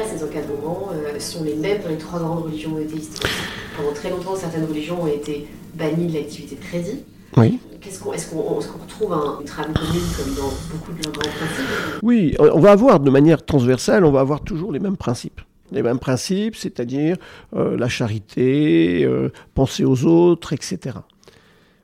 Ces 0.00 0.24
encadrements 0.24 0.88
euh, 0.92 1.18
sont 1.18 1.44
les 1.44 1.54
mêmes 1.54 1.82
dans 1.82 1.90
les 1.90 1.98
trois 1.98 2.18
grandes 2.18 2.44
religions 2.44 2.70
monothéistes. 2.70 3.26
Pendant 3.76 3.92
très 3.92 4.10
longtemps, 4.10 4.36
certaines 4.36 4.64
religions 4.64 5.02
ont 5.02 5.06
été 5.06 5.46
bannies 5.74 6.06
de 6.06 6.14
l'activité 6.14 6.56
de 6.56 6.60
crédit. 6.60 7.04
Oui. 7.36 7.58
Est-ce 7.86 8.00
qu'on 8.30 8.42
retrouve 8.42 9.12
un, 9.12 9.38
une 9.40 9.46
trame 9.46 9.72
commune 9.72 10.02
comme 10.16 10.34
dans 10.34 10.52
beaucoup 10.70 10.92
de 10.92 11.02
leurs 11.04 11.12
grands 11.12 11.30
principes 11.30 12.00
Oui, 12.02 12.34
on 12.38 12.60
va 12.60 12.70
avoir 12.70 13.00
de 13.00 13.10
manière 13.10 13.44
transversale, 13.44 14.04
on 14.04 14.12
va 14.12 14.20
avoir 14.20 14.42
toujours 14.42 14.72
les 14.72 14.80
mêmes 14.80 14.96
principes 14.96 15.40
les 15.70 15.82
mêmes 15.82 15.98
principes, 15.98 16.54
c'est-à-dire 16.54 17.16
euh, 17.56 17.78
la 17.78 17.88
charité, 17.88 19.06
euh, 19.06 19.30
penser 19.54 19.86
aux 19.86 20.04
autres, 20.04 20.52
etc. 20.52 20.98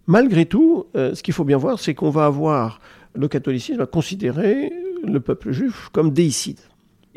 Malgré 0.06 0.44
tout, 0.44 0.84
ce 0.94 1.22
qu'il 1.22 1.32
faut 1.32 1.44
bien 1.44 1.56
voir, 1.56 1.78
c'est 1.78 1.94
qu'on 1.94 2.10
va 2.10 2.26
avoir, 2.26 2.82
le 3.14 3.28
catholicisme 3.28 3.78
va 3.78 3.86
considérer 3.86 4.70
le 5.02 5.20
peuple 5.20 5.52
juif 5.52 5.88
comme 5.90 6.10
déicide 6.10 6.60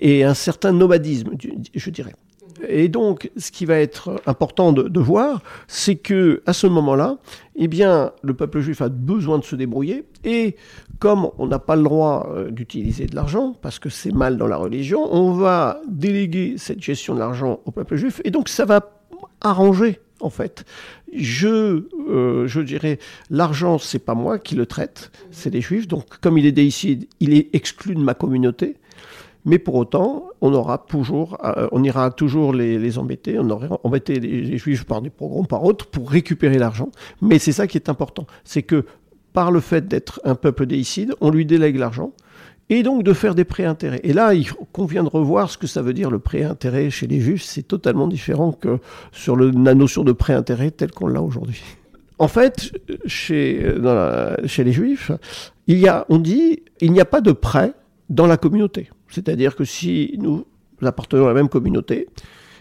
et 0.01 0.23
un 0.23 0.33
certain 0.33 0.73
nomadisme, 0.73 1.31
je 1.73 1.89
dirais. 1.89 2.13
Et 2.67 2.89
donc, 2.89 3.31
ce 3.37 3.51
qui 3.51 3.65
va 3.65 3.79
être 3.79 4.21
important 4.25 4.71
de, 4.71 4.99
voir, 4.99 5.41
c'est 5.67 5.95
que 5.95 6.41
à 6.45 6.53
ce 6.53 6.67
moment-là, 6.67 7.17
eh 7.55 7.67
bien, 7.67 8.11
le 8.21 8.33
peuple 8.33 8.59
juif 8.59 8.81
a 8.81 8.89
besoin 8.89 9.39
de 9.39 9.43
se 9.43 9.55
débrouiller. 9.55 10.05
Et 10.23 10.55
comme 10.99 11.29
on 11.37 11.47
n'a 11.47 11.59
pas 11.59 11.75
le 11.75 11.83
droit 11.83 12.29
euh, 12.31 12.51
d'utiliser 12.51 13.05
de 13.05 13.15
l'argent, 13.15 13.55
parce 13.61 13.79
que 13.79 13.89
c'est 13.89 14.11
mal 14.11 14.37
dans 14.37 14.47
la 14.47 14.57
religion, 14.57 15.11
on 15.11 15.31
va 15.31 15.81
déléguer 15.87 16.55
cette 16.57 16.81
gestion 16.81 17.15
de 17.15 17.19
l'argent 17.19 17.59
au 17.65 17.71
peuple 17.71 17.95
juif. 17.95 18.21
Et 18.25 18.31
donc, 18.31 18.49
ça 18.49 18.65
va 18.65 18.91
arranger, 19.41 19.99
en 20.19 20.29
fait. 20.29 20.65
Je, 21.13 21.85
euh, 22.09 22.47
je 22.47 22.61
dirais, 22.61 22.99
l'argent, 23.29 23.77
c'est 23.79 23.99
pas 23.99 24.13
moi 24.13 24.39
qui 24.39 24.55
le 24.55 24.65
traite, 24.65 25.11
c'est 25.31 25.49
les 25.49 25.61
juifs. 25.61 25.87
Donc, 25.87 26.05
comme 26.21 26.37
il 26.37 26.45
est 26.45 26.51
déicide, 26.51 27.07
il 27.19 27.33
est 27.33 27.49
exclu 27.53 27.95
de 27.95 28.01
ma 28.01 28.13
communauté. 28.13 28.77
Mais 29.45 29.57
pour 29.57 29.75
autant, 29.75 30.29
on 30.41 30.53
aura 30.53 30.77
toujours, 30.77 31.37
euh, 31.43 31.67
on 31.71 31.83
ira 31.83 32.11
toujours 32.11 32.53
les, 32.53 32.97
embêter, 32.97 33.39
on 33.39 33.49
aurait 33.49 33.69
embêté 33.83 34.19
les, 34.19 34.57
juifs 34.57 34.83
par 34.83 35.01
des 35.01 35.09
programmes, 35.09 35.47
par 35.47 35.63
autres, 35.63 35.87
pour 35.87 36.09
récupérer 36.09 36.57
l'argent. 36.57 36.89
Mais 37.21 37.39
c'est 37.39 37.51
ça 37.51 37.67
qui 37.67 37.77
est 37.77 37.89
important, 37.89 38.27
c'est 38.43 38.63
que 38.63 38.85
par 39.33 39.51
le 39.51 39.59
fait 39.59 39.87
d'être 39.87 40.21
un 40.23 40.35
peuple 40.35 40.65
déicide, 40.65 41.13
on 41.21 41.31
lui 41.31 41.45
délègue 41.45 41.77
l'argent 41.77 42.11
et 42.69 42.83
donc 42.83 43.03
de 43.03 43.13
faire 43.13 43.35
des 43.35 43.43
prêts-intérêts. 43.43 43.99
Et 44.03 44.13
là, 44.13 44.33
il 44.33 44.49
convient 44.71 45.03
de 45.03 45.09
revoir 45.09 45.49
ce 45.49 45.57
que 45.57 45.67
ça 45.67 45.81
veut 45.81 45.93
dire 45.93 46.09
le 46.09 46.19
prêt-intérêt 46.19 46.89
chez 46.89 47.07
les 47.07 47.19
juifs. 47.19 47.43
C'est 47.43 47.67
totalement 47.67 48.07
différent 48.07 48.51
que 48.51 48.79
sur 49.11 49.35
la 49.35 49.73
notion 49.73 50.03
de 50.03 50.11
prêt-intérêt 50.11 50.71
telle 50.71 50.91
qu'on 50.91 51.07
l'a 51.07 51.21
aujourd'hui. 51.21 51.61
En 52.17 52.27
fait, 52.27 52.71
chez, 53.05 53.65
chez 54.45 54.63
les 54.63 54.71
juifs, 54.71 55.11
il 55.67 55.79
y 55.79 55.87
a, 55.87 56.05
on 56.09 56.19
dit, 56.19 56.61
il 56.79 56.91
n'y 56.91 57.01
a 57.01 57.05
pas 57.05 57.19
de 57.19 57.31
prêt 57.31 57.73
dans 58.11 58.27
la 58.27 58.37
communauté. 58.37 58.89
C'est-à-dire 59.07 59.55
que 59.55 59.63
si 59.63 60.15
nous 60.19 60.45
appartenons 60.81 61.25
à 61.25 61.29
la 61.29 61.33
même 61.33 61.49
communauté, 61.49 62.07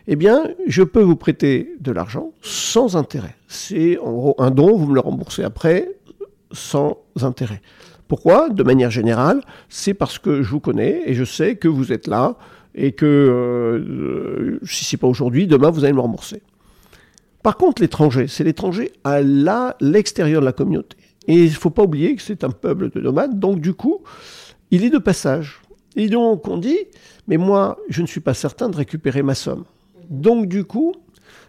eh 0.06 0.16
bien, 0.16 0.48
je 0.66 0.82
peux 0.82 1.02
vous 1.02 1.16
prêter 1.16 1.74
de 1.80 1.92
l'argent 1.92 2.32
sans 2.40 2.96
intérêt. 2.96 3.36
C'est 3.48 3.98
en 3.98 4.12
gros 4.12 4.34
un 4.38 4.50
don, 4.50 4.76
vous 4.76 4.86
me 4.86 4.94
le 4.94 5.00
remboursez 5.00 5.42
après 5.42 5.92
sans 6.52 6.98
intérêt. 7.20 7.60
Pourquoi? 8.08 8.48
De 8.48 8.62
manière 8.62 8.90
générale, 8.90 9.42
c'est 9.68 9.94
parce 9.94 10.18
que 10.18 10.42
je 10.42 10.50
vous 10.50 10.60
connais 10.60 11.02
et 11.06 11.14
je 11.14 11.24
sais 11.24 11.56
que 11.56 11.68
vous 11.68 11.92
êtes 11.92 12.06
là 12.06 12.36
et 12.74 12.92
que 12.92 13.06
euh, 13.06 14.58
si 14.64 14.84
c'est 14.84 14.96
pas 14.96 15.06
aujourd'hui, 15.06 15.46
demain 15.46 15.70
vous 15.70 15.84
allez 15.84 15.92
me 15.92 16.00
rembourser. 16.00 16.42
Par 17.42 17.56
contre, 17.56 17.82
l'étranger, 17.82 18.26
c'est 18.26 18.44
l'étranger 18.44 18.92
à 19.04 19.20
l'extérieur 19.80 20.40
de 20.40 20.46
la 20.46 20.52
communauté. 20.52 20.96
Et 21.26 21.36
il 21.36 21.50
ne 21.50 21.54
faut 21.54 21.70
pas 21.70 21.84
oublier 21.84 22.16
que 22.16 22.22
c'est 22.22 22.44
un 22.44 22.50
peuple 22.50 22.90
de 22.90 23.00
nomades, 23.00 23.38
donc 23.38 23.60
du 23.60 23.74
coup, 23.74 24.02
il 24.70 24.84
est 24.84 24.90
de 24.90 24.98
passage. 24.98 25.60
Et 25.96 26.08
donc 26.08 26.46
on 26.48 26.58
dit, 26.58 26.78
mais 27.26 27.36
moi, 27.36 27.78
je 27.88 28.02
ne 28.02 28.06
suis 28.06 28.20
pas 28.20 28.34
certain 28.34 28.68
de 28.68 28.76
récupérer 28.76 29.22
ma 29.22 29.34
somme. 29.34 29.64
Donc 30.08 30.46
du 30.46 30.64
coup, 30.64 30.94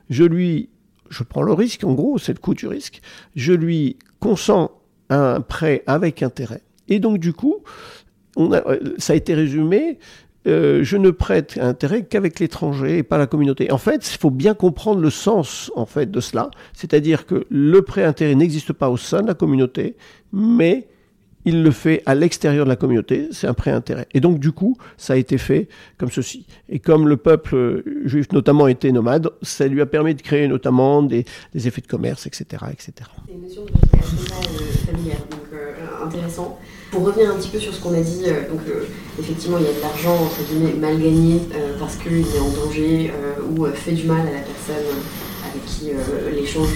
je 0.10 0.24
lui, 0.24 0.70
je 1.10 1.24
prends 1.24 1.44
le 1.44 1.54
risque, 1.54 1.84
en 1.84 1.94
gros, 1.94 2.18
c'est 2.18 2.34
le 2.34 2.40
coût 2.40 2.54
du 2.54 2.68
risque, 2.68 3.02
je 3.36 3.54
lui 3.54 3.98
consens 4.20 4.72
un 5.10 5.42
prêt 5.42 5.84
avec 5.88 6.24
intérêt. 6.24 6.62
Et 6.88 7.00
donc 7.00 7.20
du 7.20 7.34
coup, 7.34 7.64
a, 8.38 8.64
ça 8.98 9.14
a 9.14 9.16
été 9.16 9.34
résumé, 9.34 10.00
euh, 10.48 10.84
je 10.84 10.98
ne 10.98 11.12
prête 11.12 11.60
intérêt 11.62 12.04
qu'avec 12.04 12.40
l'étranger 12.40 12.98
et 12.98 13.04
pas 13.04 13.20
la 13.20 13.28
communauté. 13.28 13.72
En 13.72 13.78
fait, 13.78 14.12
il 14.12 14.18
faut 14.18 14.32
bien 14.32 14.56
comprendre 14.56 15.00
le 15.00 15.12
sens 15.12 15.72
en 15.76 15.86
fait 15.86 16.10
de 16.10 16.20
cela, 16.20 16.50
c'est-à-dire 16.74 17.28
que 17.28 17.46
le 17.50 17.82
prêt 17.84 18.04
intérêt 18.04 18.34
n'existe 18.34 18.74
pas 18.74 18.90
au 18.90 18.98
sein 18.98 19.22
de 19.22 19.28
la 19.28 19.36
communauté, 19.36 19.96
mais 20.34 20.88
il 21.46 21.64
le 21.64 21.72
fait 21.72 22.04
à 22.06 22.16
l'extérieur 22.16 22.66
de 22.66 22.70
la 22.70 22.76
communauté, 22.76 23.30
c'est 23.32 23.48
un 23.48 23.54
prêt-intérêt. 23.54 24.08
Et 24.14 24.20
donc, 24.20 24.40
du 24.40 24.52
coup, 24.52 24.78
ça 24.98 25.14
a 25.14 25.16
été 25.16 25.38
fait 25.38 25.68
comme 25.98 26.12
ceci. 26.12 26.46
Et 26.70 26.80
comme 26.80 27.08
le 27.08 27.18
peuple 27.18 27.84
juif, 28.06 28.32
notamment, 28.32 28.68
était 28.68 28.92
nomade, 28.92 29.30
ça 29.42 29.68
lui 29.68 29.82
a 29.82 29.86
permis 29.86 30.16
de 30.16 30.22
créer 30.22 30.48
notamment 30.48 31.02
des, 31.02 31.26
effets 31.56 31.82
de 31.82 31.88
commerce, 31.88 32.28
etc. 32.28 32.46
etc. 32.72 32.94
C'est 33.28 33.34
une 33.34 33.42
notion 33.42 33.64
euh, 33.64 34.86
familière, 34.86 35.18
donc 35.30 35.42
euh, 35.54 36.06
intéressant. 36.06 36.60
Pour 36.92 37.06
revenir 37.06 37.32
un 37.32 37.36
petit 37.36 37.50
peu 37.50 37.60
sur 37.60 37.74
ce 37.74 37.82
qu'on 37.82 37.94
a 37.94 38.02
dit, 38.02 38.24
euh, 38.26 38.50
donc 38.50 38.62
effectivement, 39.20 39.58
il 39.58 39.66
y 39.66 39.70
a 39.70 39.74
de 39.74 39.82
l'argent, 39.82 40.14
entre 40.14 40.44
guillemets, 40.48 40.74
mal 40.74 41.00
gagné 41.02 41.40
parce 41.80 41.96
qu'il 41.96 42.20
est 42.20 42.40
en 42.40 42.50
danger 42.50 43.12
ou 43.50 43.66
fait 43.68 43.94
du 43.94 44.06
mal 44.06 44.22
à 44.22 44.32
la 44.32 44.40
personne 44.40 44.86
avec 45.50 45.66
qui 45.66 45.92
l'échange 46.34 46.70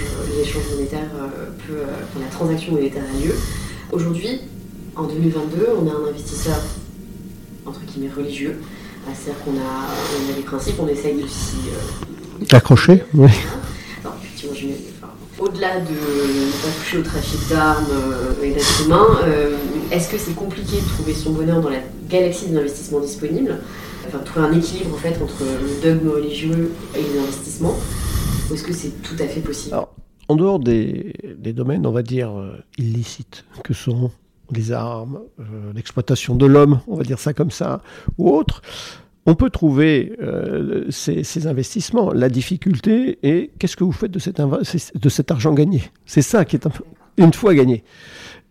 monétaire 0.72 1.10
peut, 1.68 1.80
la 2.20 2.28
transaction 2.28 2.74
monétaire 2.74 3.04
a 3.04 3.26
lieu. 3.26 3.34
Aujourd'hui, 3.92 4.42
en 4.96 5.04
2022, 5.04 5.68
on 5.78 5.88
a 5.88 5.92
un 5.92 6.10
investisseur, 6.10 6.58
entre 7.66 7.82
guillemets, 7.82 8.12
religieux. 8.16 8.62
C'est-à-dire 9.14 9.44
qu'on 9.44 9.52
a, 9.52 10.28
on 10.28 10.34
a 10.34 10.36
des 10.36 10.42
principes, 10.42 10.76
on 10.80 10.88
essaye 10.88 11.22
de 11.22 11.28
s'y... 11.28 11.58
Euh, 11.70 12.56
Accrocher, 12.56 13.04
oui. 13.14 13.30
Alors, 14.04 14.18
effectivement, 14.24 14.56
au-delà 15.38 15.80
de 15.80 15.92
ne 15.92 16.52
pas 16.52 16.80
toucher 16.80 16.98
au 16.98 17.04
trafic 17.04 17.40
d'armes 17.50 17.86
euh, 17.92 18.44
et 18.44 18.52
d'êtres 18.52 18.84
humains, 18.86 19.08
euh, 19.26 19.56
est-ce 19.92 20.10
que 20.10 20.18
c'est 20.18 20.34
compliqué 20.34 20.78
de 20.78 20.88
trouver 20.88 21.14
son 21.14 21.34
bonheur 21.34 21.62
dans 21.62 21.70
la 21.70 21.82
galaxie 22.10 22.48
des 22.48 22.58
investissements 22.58 23.00
disponibles? 23.00 23.60
Enfin, 24.08 24.20
trouver 24.20 24.48
un 24.48 24.54
équilibre 24.54 24.96
en 24.96 24.98
fait 24.98 25.22
entre 25.22 25.44
le 25.44 25.84
dogme 25.84 26.10
religieux 26.10 26.72
et 26.96 27.02
les 27.02 27.20
investissements 27.20 27.76
Ou 28.50 28.54
est-ce 28.54 28.64
que 28.64 28.74
c'est 28.74 29.02
tout 29.02 29.16
à 29.20 29.28
fait 29.28 29.42
possible? 29.42 29.76
En 30.28 30.36
dehors 30.36 30.60
des, 30.60 31.14
des, 31.38 31.54
domaines, 31.54 31.86
on 31.86 31.92
va 31.92 32.02
dire, 32.02 32.32
illicites, 32.78 33.46
que 33.64 33.74
sont 33.74 34.10
les 34.52 34.72
armes, 34.72 35.22
euh, 35.40 35.74
l'exploitation 35.74 36.36
de 36.36 36.46
l'homme, 36.46 36.80
on 36.88 36.96
va 36.96 37.04
dire 37.04 37.20
ça 37.20 37.34
comme 37.34 37.52
ça, 37.52 37.82
ou 38.18 38.30
autre, 38.30 38.62
on 39.26 39.36
peut 39.36 39.50
trouver 39.50 40.14
euh, 40.22 40.86
ces, 40.92 41.48
investissements. 41.48 42.12
La 42.12 42.30
difficulté 42.30 43.18
est 43.24 43.52
qu'est-ce 43.58 43.76
que 43.76 43.84
vous 43.84 43.92
faites 43.92 44.12
de 44.12 44.20
cet, 44.20 45.32
argent 45.32 45.54
gagné? 45.54 45.82
C'est 46.06 46.22
ça 46.22 46.46
qui 46.46 46.56
est 46.56 46.68
une 47.18 47.34
fois 47.34 47.56
gagné. 47.56 47.84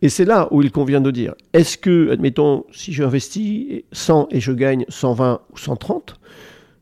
Et 0.03 0.09
c'est 0.09 0.25
là 0.25 0.49
où 0.51 0.63
il 0.63 0.73
convient 0.73 1.01
de 1.01 1.11
dire, 1.11 1.35
est-ce 1.53 1.79
que, 1.79 2.11
admettons, 2.11 2.65
si 2.73 2.93
j'investis 2.93 3.85
100 3.93 4.29
et 4.33 4.41
je 4.41 4.53
gagne 4.53 4.85
120 4.89 5.41
ou 5.53 5.57
130, 5.57 6.19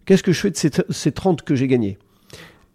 qu'est-ce 0.07 0.23
que 0.23 0.33
je 0.33 0.41
fais 0.41 0.51
de 0.51 0.85
ces 0.89 1.13
30 1.13 1.43
que 1.43 1.55
j'ai 1.55 1.69
gagnés? 1.69 1.99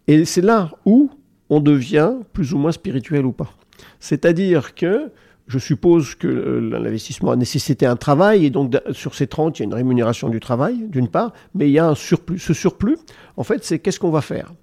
Et 0.07 0.23
c'est 0.23 0.41
là 0.41 0.71
où 0.85 1.09
on 1.49 1.59
devient 1.59 2.13
plus 2.33 2.53
ou 2.53 2.57
moins 2.57 2.71
spirituel 2.71 3.25
ou 3.25 3.31
pas. 3.31 3.51
C'est-à-dire 3.99 4.75
que 4.75 5.11
je 5.47 5.59
suppose 5.59 6.15
que 6.15 6.27
l'investissement 6.27 7.31
a 7.31 7.35
nécessité 7.35 7.85
un 7.85 7.95
travail 7.95 8.45
et 8.45 8.49
donc 8.49 8.77
sur 8.91 9.15
ces 9.15 9.27
30, 9.27 9.57
il 9.57 9.61
y 9.61 9.63
a 9.63 9.65
une 9.65 9.73
rémunération 9.73 10.29
du 10.29 10.39
travail, 10.39 10.87
d'une 10.89 11.07
part, 11.07 11.33
mais 11.55 11.69
il 11.69 11.71
y 11.71 11.79
a 11.79 11.87
un 11.87 11.95
surplus. 11.95 12.39
Ce 12.39 12.53
surplus, 12.53 12.97
en 13.37 13.43
fait, 13.43 13.63
c'est 13.63 13.79
qu'est-ce 13.79 13.99
qu'on 13.99 14.11
va 14.11 14.21
faire? 14.21 14.53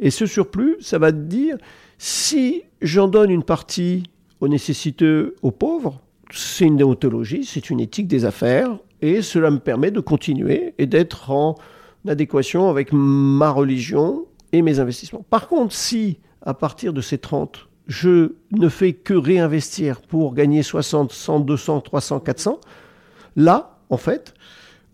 Et 0.00 0.10
ce 0.10 0.26
surplus, 0.26 0.76
ça 0.80 0.98
va 0.98 1.12
dire, 1.12 1.56
si 1.98 2.62
j'en 2.82 3.08
donne 3.08 3.30
une 3.30 3.44
partie 3.44 4.02
aux 4.40 4.48
nécessiteux, 4.48 5.36
aux 5.42 5.52
pauvres, 5.52 6.00
c'est 6.32 6.64
une 6.64 6.76
déontologie, 6.76 7.44
c'est 7.44 7.70
une 7.70 7.80
éthique 7.80 8.08
des 8.08 8.24
affaires, 8.24 8.76
et 9.02 9.22
cela 9.22 9.50
me 9.50 9.58
permet 9.58 9.90
de 9.90 10.00
continuer 10.00 10.74
et 10.78 10.86
d'être 10.86 11.30
en 11.30 11.54
adéquation 12.08 12.68
avec 12.68 12.92
ma 12.92 13.50
religion 13.50 14.26
et 14.52 14.62
mes 14.62 14.80
investissements. 14.80 15.24
Par 15.30 15.48
contre, 15.48 15.74
si 15.74 16.18
à 16.42 16.54
partir 16.54 16.92
de 16.92 17.00
ces 17.00 17.18
30, 17.18 17.68
je 17.86 18.32
ne 18.52 18.68
fais 18.68 18.92
que 18.92 19.14
réinvestir 19.14 20.00
pour 20.00 20.34
gagner 20.34 20.62
60, 20.62 21.12
100, 21.12 21.40
200, 21.40 21.80
300, 21.82 22.20
400, 22.20 22.60
là, 23.36 23.78
en 23.90 23.96
fait, 23.96 24.34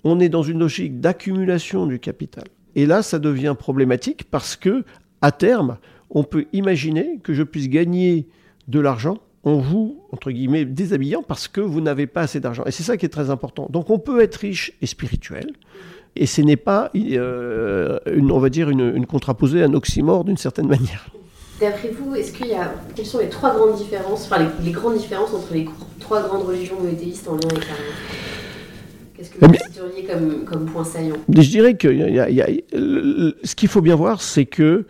on 0.04 0.18
est 0.20 0.28
dans 0.28 0.42
une 0.42 0.58
logique 0.58 1.00
d'accumulation 1.00 1.86
du 1.86 1.98
capital. 1.98 2.44
Et 2.74 2.86
là, 2.86 3.02
ça 3.02 3.18
devient 3.18 3.54
problématique 3.58 4.24
parce 4.30 4.56
que, 4.56 4.84
à 5.22 5.32
terme, 5.32 5.78
on 6.10 6.24
peut 6.24 6.46
imaginer 6.52 7.20
que 7.22 7.32
je 7.34 7.42
puisse 7.42 7.68
gagner 7.68 8.26
de 8.68 8.80
l'argent 8.80 9.18
en 9.42 9.58
vous, 9.58 10.02
entre 10.12 10.30
guillemets, 10.30 10.64
déshabillant 10.64 11.22
parce 11.22 11.48
que 11.48 11.60
vous 11.60 11.80
n'avez 11.80 12.06
pas 12.06 12.22
assez 12.22 12.40
d'argent. 12.40 12.64
Et 12.66 12.70
c'est 12.70 12.82
ça 12.82 12.96
qui 12.96 13.06
est 13.06 13.10
très 13.10 13.30
important. 13.30 13.68
Donc 13.70 13.90
on 13.90 13.98
peut 13.98 14.20
être 14.20 14.36
riche 14.36 14.72
et 14.82 14.86
spirituel, 14.86 15.52
et 16.16 16.26
ce 16.26 16.42
n'est 16.42 16.56
pas, 16.56 16.90
euh, 16.94 17.98
on 18.06 18.38
va 18.38 18.50
dire, 18.50 18.68
une 18.68 19.06
contraposée, 19.06 19.62
un 19.62 19.74
oxymore 19.74 20.24
d'une 20.24 20.36
certaine 20.36 20.68
manière. 20.76 21.10
D'après 21.60 21.90
vous, 21.90 22.14
est-ce 22.14 22.32
qu'il 22.32 22.46
y 22.46 22.54
a, 22.54 22.72
quelles 22.96 23.06
sont 23.06 23.18
les 23.18 23.28
trois 23.28 23.54
grandes 23.54 23.76
différences, 23.76 24.24
enfin 24.24 24.48
les, 24.64 24.70
grandes 24.72 24.96
différences 24.96 25.34
entre 25.34 25.52
les 25.52 25.68
trois 25.98 26.22
grandes 26.22 26.46
religions 26.46 26.80
monothéistes 26.80 27.28
en 27.28 27.34
lien 27.34 27.48
avec 27.50 27.68
la 27.68 27.74
Qu'est-ce 29.14 29.30
que 29.30 29.44
vous 29.44 29.52
eh 29.52 29.58
citeriez 29.58 30.04
comme, 30.04 30.44
comme, 30.46 30.64
point 30.64 30.84
saillant? 30.84 31.16
Je 31.28 31.50
dirais 31.50 31.74
que 31.74 31.88
ce 31.92 33.54
qu'il 33.54 33.68
faut 33.68 33.82
bien 33.82 33.94
voir, 33.94 34.22
c'est 34.22 34.46
que 34.46 34.86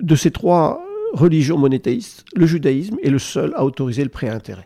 de 0.00 0.14
ces 0.14 0.30
trois 0.30 0.84
religions 1.12 1.58
monothéistes, 1.58 2.24
le 2.36 2.46
judaïsme 2.46 2.98
est 3.02 3.10
le 3.10 3.18
seul 3.18 3.52
à 3.56 3.64
autoriser 3.64 4.04
le 4.04 4.10
prêt-intérêt. 4.10 4.62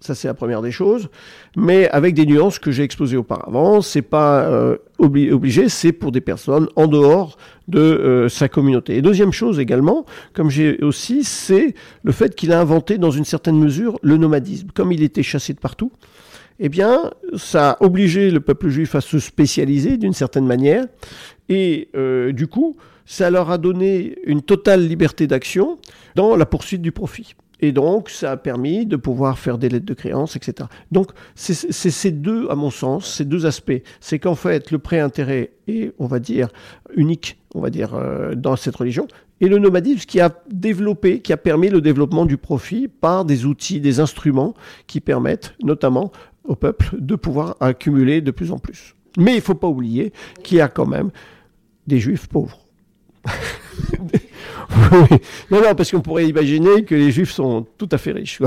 Ça, 0.00 0.14
c'est 0.14 0.28
la 0.28 0.34
première 0.34 0.62
des 0.62 0.72
choses. 0.72 1.10
Mais 1.56 1.88
avec 1.90 2.14
des 2.14 2.24
nuances 2.24 2.58
que 2.58 2.70
j'ai 2.70 2.82
exposées 2.82 3.18
auparavant, 3.18 3.82
c'est 3.82 4.02
pas 4.02 4.44
euh, 4.44 4.78
obligé, 4.98 5.68
c'est 5.68 5.92
pour 5.92 6.10
des 6.10 6.22
personnes 6.22 6.68
en 6.74 6.86
dehors 6.86 7.36
de 7.68 7.80
euh, 7.80 8.28
sa 8.30 8.48
communauté. 8.48 8.96
Et 8.96 9.02
deuxième 9.02 9.32
chose 9.32 9.60
également, 9.60 10.06
comme 10.32 10.48
j'ai 10.48 10.82
aussi, 10.82 11.22
c'est 11.22 11.74
le 12.02 12.12
fait 12.12 12.34
qu'il 12.34 12.50
a 12.52 12.60
inventé 12.60 12.96
dans 12.96 13.10
une 13.10 13.26
certaine 13.26 13.58
mesure 13.58 13.98
le 14.02 14.16
nomadisme. 14.16 14.68
Comme 14.74 14.90
il 14.90 15.02
était 15.02 15.22
chassé 15.22 15.52
de 15.52 15.60
partout, 15.60 15.92
eh 16.60 16.70
bien, 16.70 17.10
ça 17.36 17.72
a 17.72 17.84
obligé 17.84 18.30
le 18.30 18.40
peuple 18.40 18.68
juif 18.68 18.94
à 18.94 19.02
se 19.02 19.18
spécialiser 19.18 19.98
d'une 19.98 20.14
certaine 20.14 20.46
manière. 20.46 20.86
Et 21.50 21.88
euh, 21.94 22.32
du 22.32 22.46
coup, 22.46 22.76
ça 23.04 23.30
leur 23.30 23.50
a 23.50 23.58
donné 23.58 24.16
une 24.24 24.40
totale 24.40 24.86
liberté 24.86 25.26
d'action 25.26 25.78
dans 26.14 26.36
la 26.36 26.46
poursuite 26.46 26.80
du 26.80 26.92
profit. 26.92 27.34
Et 27.60 27.72
donc, 27.72 28.10
ça 28.10 28.32
a 28.32 28.36
permis 28.36 28.86
de 28.86 28.96
pouvoir 28.96 29.38
faire 29.38 29.58
des 29.58 29.68
lettres 29.68 29.86
de 29.86 29.94
créance, 29.94 30.36
etc. 30.36 30.68
Donc, 30.90 31.10
c'est 31.34 31.54
ces 31.72 32.10
deux, 32.10 32.48
à 32.50 32.54
mon 32.54 32.70
sens, 32.70 33.14
ces 33.14 33.24
deux 33.24 33.46
aspects. 33.46 33.82
C'est 34.00 34.18
qu'en 34.18 34.34
fait, 34.34 34.70
le 34.70 34.78
prêt-intérêt 34.78 35.52
est, 35.68 35.92
on 35.98 36.06
va 36.06 36.18
dire, 36.18 36.48
unique, 36.96 37.38
on 37.54 37.60
va 37.60 37.70
dire, 37.70 37.94
euh, 37.94 38.34
dans 38.34 38.56
cette 38.56 38.76
religion. 38.76 39.06
Et 39.42 39.48
le 39.48 39.58
nomadisme 39.58 40.06
qui 40.06 40.20
a 40.20 40.34
développé, 40.50 41.20
qui 41.20 41.32
a 41.32 41.36
permis 41.36 41.68
le 41.68 41.80
développement 41.80 42.26
du 42.26 42.36
profit 42.36 42.88
par 42.88 43.24
des 43.24 43.46
outils, 43.46 43.80
des 43.80 44.00
instruments 44.00 44.54
qui 44.86 45.00
permettent 45.00 45.54
notamment 45.62 46.12
au 46.44 46.56
peuple 46.56 46.96
de 46.98 47.14
pouvoir 47.14 47.56
accumuler 47.60 48.20
de 48.20 48.30
plus 48.30 48.52
en 48.52 48.58
plus. 48.58 48.94
Mais 49.18 49.32
il 49.32 49.36
ne 49.36 49.42
faut 49.42 49.54
pas 49.54 49.68
oublier 49.68 50.12
qu'il 50.42 50.58
y 50.58 50.60
a 50.60 50.68
quand 50.68 50.86
même 50.86 51.10
des 51.86 52.00
juifs 52.00 52.28
pauvres. 52.28 52.58
Non, 55.50 55.60
non, 55.60 55.74
parce 55.74 55.90
qu'on 55.90 56.00
pourrait 56.00 56.26
imaginer 56.26 56.84
que 56.84 56.94
les 56.94 57.10
juifs 57.10 57.32
sont 57.32 57.66
tout 57.78 57.88
à 57.92 57.98
fait 57.98 58.12
riches. 58.12 58.40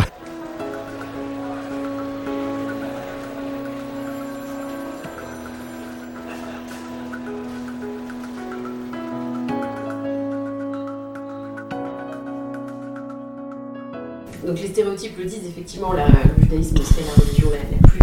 Donc 14.45 14.59
les 14.59 14.67
stéréotypes 14.67 15.17
le 15.17 15.25
disent, 15.25 15.47
effectivement, 15.47 15.93
le 15.93 16.43
judaïsme 16.43 16.77
serait 16.77 17.05
la 17.05 17.23
religion 17.23 17.42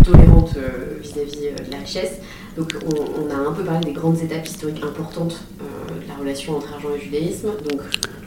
la, 0.00 0.04
tolérante 0.04 0.54
euh, 0.56 0.98
vis-à-vis 1.00 1.46
euh, 1.46 1.64
de 1.64 1.70
la 1.70 1.78
richesse. 1.78 2.20
Donc 2.56 2.74
on, 2.84 3.30
a 3.30 3.48
un 3.48 3.52
peu 3.52 3.62
parlé 3.62 3.84
des 3.86 3.92
grandes 3.92 4.20
étapes 4.20 4.46
historiques 4.46 4.82
importantes 4.82 5.44
euh, 5.60 6.02
de 6.02 6.08
la 6.08 6.14
relation 6.14 6.56
entre 6.56 6.72
argent 6.74 6.88
et 6.96 7.00
judaïsme. 7.00 7.48
Donc 7.68 7.80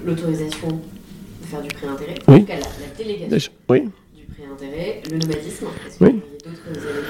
l'autorisation 0.06 0.68
de 0.68 1.48
faire 1.48 1.62
du 1.62 1.70
prêt-intérêt, 1.70 2.16
en 2.28 2.40
tout 2.40 2.46
cas 2.46 2.56
la, 2.56 2.98
délégation 2.98 3.52
du 3.70 4.26
prêt-intérêt, 4.26 5.02
le 5.12 5.18
nomadisme. 5.18 5.68
Est-ce 5.88 6.04
y 6.04 6.08
a 6.08 6.10
d'autres 6.10 6.68
éléments 6.70 7.08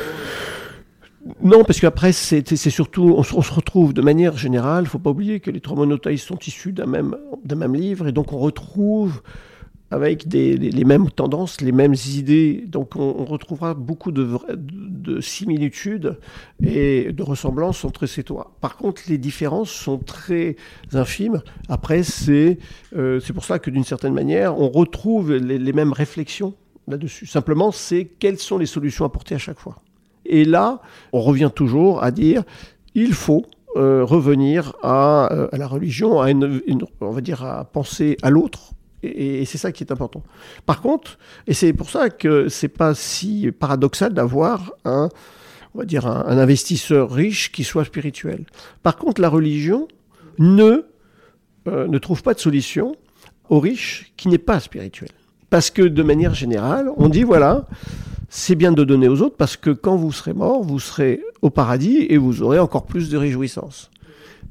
non, 1.42 1.64
parce 1.64 1.80
qu'après, 1.80 2.12
c'est 2.12 2.56
surtout, 2.56 3.16
on 3.18 3.24
se, 3.24 3.54
retrouve 3.54 3.94
de 3.94 4.02
manière 4.02 4.36
générale, 4.36 4.84
il 4.84 4.88
ne 4.88 4.90
faut 4.90 5.00
pas 5.00 5.12
oublier 5.12 5.40
que 5.40 5.52
les 5.52 5.62
trois 5.62 5.78
monothéistes 5.78 6.28
sont 6.28 6.40
issus 6.46 6.74
d'un 6.74 6.86
même, 6.86 7.16
même 7.56 7.76
livre, 7.76 8.08
et 8.08 8.12
donc 8.12 8.34
on 8.34 8.40
retrouve 8.40 9.22
avec 9.94 10.26
les 10.34 10.84
mêmes 10.86 11.10
tendances, 11.12 11.62
les 11.62 11.72
mêmes 11.72 11.94
idées. 11.94 12.64
Donc 12.68 12.96
on, 12.96 13.26
retrouvera 13.26 13.74
beaucoup 13.74 14.12
de, 14.12 14.28
de, 14.56 15.22
similitudes 15.22 16.18
et 16.64 17.12
de 17.12 17.24
ressemblances 17.24 17.86
entre 17.86 18.06
ces 18.06 18.24
trois. 18.24 18.56
Par 18.60 18.76
contre, 18.76 19.04
les 19.08 19.18
différences 19.18 19.70
sont 19.70 20.00
très 20.00 20.56
infimes. 20.94 21.42
Après, 21.70 22.04
c'est 22.04 22.58
euh, 22.96 23.20
pour 23.34 23.46
ça 23.46 23.60
que 23.60 23.70
d'une 23.70 23.84
certaine 23.84 24.14
manière, 24.14 24.60
on 24.60 24.70
retrouve 24.70 25.34
les, 25.36 25.74
mêmes 25.74 25.94
réflexions 25.94 26.56
là-dessus. 26.88 27.28
Simplement, 27.28 27.72
c'est 27.72 28.06
quelles 28.06 28.40
sont 28.40 28.58
les 28.58 28.66
solutions 28.66 29.06
apportées 29.06 29.36
à 29.36 29.40
chaque 29.40 29.60
fois. 29.60 29.78
Et 30.26 30.44
là, 30.44 30.82
on 31.12 31.22
revient 31.22 31.52
toujours 31.54 32.04
à 32.04 32.12
dire, 32.12 32.44
il 32.96 33.14
faut 33.14 33.46
euh, 33.76 34.04
revenir 34.04 34.74
à, 34.82 35.32
euh, 35.34 35.48
à, 35.52 35.58
la 35.58 35.68
religion, 35.68 36.20
à 36.20 36.32
une, 36.32 36.62
on 37.02 37.12
va 37.12 37.22
dire 37.22 37.44
à 37.44 37.64
penser 37.66 38.18
à 38.22 38.30
l'autre 38.30 38.74
et, 39.04 39.46
c'est 39.46 39.58
ça 39.58 39.72
qui 39.72 39.84
est 39.84 39.92
important. 39.92 40.24
Par 40.66 40.82
contre, 40.82 41.18
et 41.48 41.54
c'est 41.54 41.74
pour 41.74 41.90
ça 41.90 42.10
que 42.10 42.50
c'est 42.50 42.68
pas 42.68 42.96
si 42.96 43.52
paradoxal 43.52 44.14
d'avoir 44.14 44.74
un, 44.86 45.10
on 45.76 45.80
va 45.80 45.86
dire, 45.86 46.08
un, 46.08 46.38
investisseur 46.38 47.12
riche 47.12 47.52
qui 47.52 47.64
soit 47.64 47.86
spirituel. 47.86 48.46
Par 48.82 48.98
contre, 48.98 49.22
la 49.22 49.30
religion 49.30 49.88
ne, 50.40 50.86
euh, 51.68 51.88
ne 51.88 51.98
trouve 51.98 52.24
pas 52.24 52.34
de 52.34 52.40
solution 52.40 52.96
aux 53.50 53.60
riches 53.60 54.14
qui 54.18 54.30
n'est 54.30 54.38
pas 54.38 54.60
spirituel. 54.60 55.10
Parce 55.50 55.70
que 55.70 55.84
de 55.84 56.04
manière 56.04 56.34
générale, 56.34 56.90
on 56.98 57.10
dit 57.10 57.24
voilà, 57.24 57.68
c'est 58.30 58.56
bien 58.56 58.72
de 58.72 58.84
donner 58.84 59.08
aux 59.08 59.22
autres 59.22 59.38
parce 59.38 59.58
que 59.58 59.70
quand 59.70 59.96
vous 59.96 60.12
serez 60.12 60.34
mort, 60.34 60.64
vous 60.64 60.80
serez 60.80 61.22
au 61.44 61.52
paradis 61.52 62.08
et 62.10 62.18
vous 62.18 62.42
aurez 62.42 62.58
encore 62.58 62.86
plus 62.86 63.10
de 63.10 63.18
réjouissance. 63.18 63.92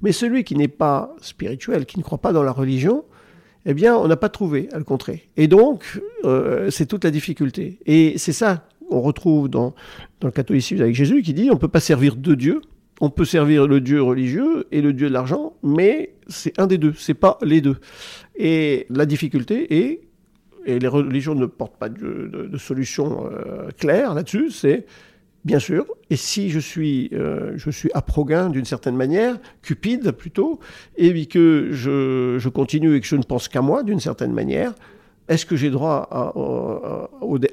Mais 0.02 0.12
celui 0.12 0.44
qui 0.44 0.54
n'est 0.54 0.68
pas 0.68 1.14
spirituel, 1.20 1.86
qui 1.86 1.98
ne 1.98 2.04
croit 2.04 2.18
pas 2.18 2.32
dans 2.32 2.42
la 2.42 2.52
religion, 2.52 3.04
eh 3.66 3.74
bien, 3.74 3.96
on 3.96 4.08
n'a 4.08 4.16
pas 4.16 4.28
trouvé 4.28 4.68
à 4.72 4.78
le 4.78 4.84
contrer. 4.84 5.28
Et 5.36 5.46
donc, 5.46 6.00
euh, 6.24 6.70
c'est 6.70 6.86
toute 6.86 7.04
la 7.04 7.10
difficulté. 7.10 7.78
Et 7.86 8.18
c'est 8.18 8.32
ça 8.32 8.66
qu'on 8.88 9.00
retrouve 9.00 9.48
dans, 9.48 9.74
le 10.22 10.30
catholicisme 10.30 10.82
avec 10.82 10.94
Jésus 10.94 11.22
qui 11.22 11.34
dit 11.34 11.50
on 11.50 11.54
ne 11.54 11.58
peut 11.58 11.68
pas 11.68 11.80
servir 11.80 12.16
deux 12.16 12.36
dieux. 12.36 12.60
On 13.00 13.10
peut 13.10 13.24
servir 13.24 13.66
le 13.66 13.80
dieu 13.80 14.00
religieux 14.02 14.66
et 14.70 14.80
le 14.80 14.92
dieu 14.92 15.08
de 15.08 15.12
l'argent, 15.12 15.54
mais 15.64 16.14
c'est 16.28 16.56
un 16.60 16.68
des 16.68 16.78
deux, 16.78 16.92
c'est 16.96 17.14
pas 17.14 17.38
les 17.42 17.60
deux. 17.60 17.78
Et 18.36 18.86
la 18.90 19.06
difficulté 19.06 19.74
est, 19.74 20.02
et 20.66 20.78
les 20.78 20.86
religions 20.86 21.34
ne 21.34 21.46
portent 21.46 21.78
pas 21.78 21.88
de, 21.88 22.48
de, 22.48 22.58
solution 22.58 23.26
euh, 23.26 23.70
claire 23.76 24.14
là-dessus, 24.14 24.50
c'est 24.50 24.86
bien 25.44 25.58
sûr. 25.58 25.86
Et 26.10 26.16
si 26.16 26.50
je 26.50 26.58
suis, 26.58 27.10
euh, 27.12 27.52
je 27.56 27.70
suis 27.70 27.90
aproguin 27.94 28.50
d'une 28.50 28.64
certaine 28.64 28.96
manière, 28.96 29.36
cupide 29.62 30.12
plutôt, 30.12 30.60
et 30.96 31.26
que 31.26 31.68
je, 31.70 32.36
je 32.38 32.48
continue 32.48 32.96
et 32.96 33.00
que 33.00 33.06
je 33.06 33.16
ne 33.16 33.22
pense 33.22 33.48
qu'à 33.48 33.62
moi 33.62 33.82
d'une 33.82 34.00
certaine 34.00 34.32
manière, 34.32 34.74
est-ce 35.28 35.46
que 35.46 35.56
j'ai 35.56 35.70
droit 35.70 36.08
à, 36.10 36.32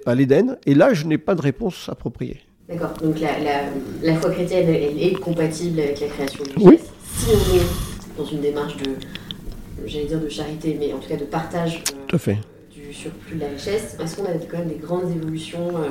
à, 0.06 0.16
l'Éden? 0.16 0.58
Et 0.66 0.74
là, 0.74 0.94
je 0.94 1.06
n'ai 1.06 1.18
pas 1.18 1.36
de 1.36 1.42
réponse 1.42 1.88
appropriée. 1.90 2.42
D'accord. 2.68 2.94
Donc 3.02 3.20
la, 3.20 3.40
la, 3.40 3.62
la, 4.04 4.16
foi 4.16 4.32
chrétienne, 4.32 4.68
elle, 4.70 5.02
est 5.02 5.14
compatible 5.14 5.80
avec 5.80 6.00
la 6.02 6.08
création 6.08 6.44
du 6.44 6.52
oui. 6.64 6.80
Si 7.16 7.28
on 7.30 7.56
est 7.56 7.62
dans 8.18 8.26
une 8.26 8.42
démarche 8.42 8.78
de, 8.78 8.92
j'allais 9.86 10.06
dire 10.06 10.20
de 10.20 10.30
charité, 10.30 10.76
mais 10.80 10.94
en 10.94 11.00
tout 11.00 11.10
cas 11.10 11.18
de 11.18 11.26
partage. 11.26 11.84
Euh, 11.90 11.96
tout 12.08 12.16
à 12.16 12.20
fait 12.20 12.38
surplus 12.94 13.36
de 13.36 13.42
la 13.42 13.48
richesse. 13.48 13.98
Est-ce 14.02 14.18
qu'on 14.18 14.26
a 14.26 14.34
quand 14.50 14.58
même 14.60 14.68
des 14.68 14.76
grandes 14.76 15.12
évolutions 15.12 15.78
euh 15.78 15.90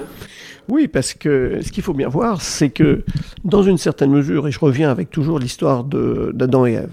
Oui, 0.68 0.88
parce 0.88 1.14
que 1.14 1.60
ce 1.62 1.70
qu'il 1.70 1.82
faut 1.82 1.94
bien 1.94 2.08
voir, 2.08 2.42
c'est 2.42 2.70
que 2.70 3.04
dans 3.44 3.62
une 3.62 3.78
certaine 3.78 4.10
mesure, 4.10 4.48
et 4.48 4.52
je 4.52 4.60
reviens 4.60 4.90
avec 4.90 5.10
toujours 5.10 5.38
l'histoire 5.38 5.84
d'Adam 5.84 6.66
et 6.66 6.72
Ève, 6.72 6.92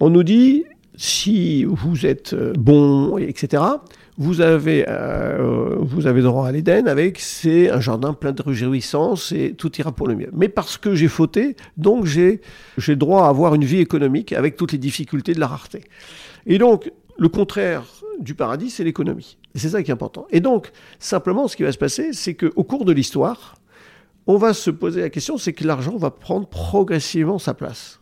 on 0.00 0.10
nous 0.10 0.22
dit, 0.22 0.64
si 0.96 1.64
vous 1.64 2.06
êtes 2.06 2.32
euh, 2.32 2.52
bon, 2.56 3.18
etc., 3.18 3.62
vous 4.18 4.40
avez, 4.40 4.84
euh, 4.88 5.76
vous 5.80 6.06
avez 6.06 6.20
droit 6.20 6.46
à 6.46 6.52
l'Éden 6.52 6.86
avec 6.86 7.18
c'est 7.18 7.70
un 7.70 7.80
jardin 7.80 8.12
plein 8.12 8.32
de 8.32 8.42
réjouissances 8.42 9.32
et 9.32 9.54
tout 9.54 9.74
ira 9.78 9.92
pour 9.92 10.06
le 10.06 10.14
mieux. 10.14 10.28
Mais 10.32 10.48
parce 10.48 10.76
que 10.76 10.94
j'ai 10.94 11.08
fauté, 11.08 11.56
donc 11.76 12.04
j'ai 12.04 12.40
droit 12.96 13.24
à 13.24 13.28
avoir 13.28 13.54
une 13.54 13.64
vie 13.64 13.80
économique 13.80 14.32
avec 14.32 14.56
toutes 14.56 14.72
les 14.72 14.78
difficultés 14.78 15.32
de 15.32 15.40
la 15.40 15.46
rareté. 15.46 15.82
Et 16.46 16.58
donc, 16.58 16.92
le 17.18 17.28
contraire 17.28 17.84
du 18.20 18.34
paradis, 18.34 18.70
c'est 18.70 18.84
l'économie. 18.84 19.38
Et 19.54 19.58
c'est 19.58 19.70
ça 19.70 19.82
qui 19.82 19.90
est 19.90 19.94
important. 19.94 20.26
Et 20.30 20.40
donc, 20.40 20.72
simplement, 20.98 21.48
ce 21.48 21.56
qui 21.56 21.62
va 21.62 21.72
se 21.72 21.78
passer, 21.78 22.12
c'est 22.12 22.34
qu'au 22.34 22.64
cours 22.64 22.84
de 22.84 22.92
l'histoire, 22.92 23.56
on 24.26 24.36
va 24.36 24.54
se 24.54 24.70
poser 24.70 25.00
la 25.00 25.10
question, 25.10 25.38
c'est 25.38 25.52
que 25.52 25.66
l'argent 25.66 25.96
va 25.96 26.10
prendre 26.10 26.46
progressivement 26.46 27.38
sa 27.38 27.54
place 27.54 28.00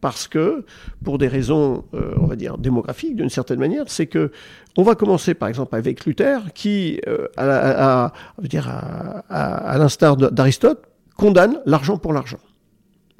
parce 0.00 0.28
que, 0.28 0.64
pour 1.04 1.18
des 1.18 1.28
raisons, 1.28 1.84
euh, 1.94 2.14
on 2.18 2.26
va 2.26 2.36
dire, 2.36 2.58
démographiques 2.58 3.16
d'une 3.16 3.28
certaine 3.28 3.58
manière, 3.58 3.84
c'est 3.88 4.06
que 4.06 4.32
on 4.76 4.82
va 4.82 4.94
commencer 4.94 5.34
par 5.34 5.48
exemple 5.48 5.74
avec 5.76 6.06
Luther, 6.06 6.52
qui, 6.54 7.00
euh, 7.06 7.26
à, 7.36 8.12
dire 8.38 8.68
à, 8.68 9.76
l'instar 9.78 10.16
d'Aristote, 10.16 10.82
condamne 11.16 11.60
l'argent 11.66 11.98
pour 11.98 12.12
l'argent. 12.12 12.38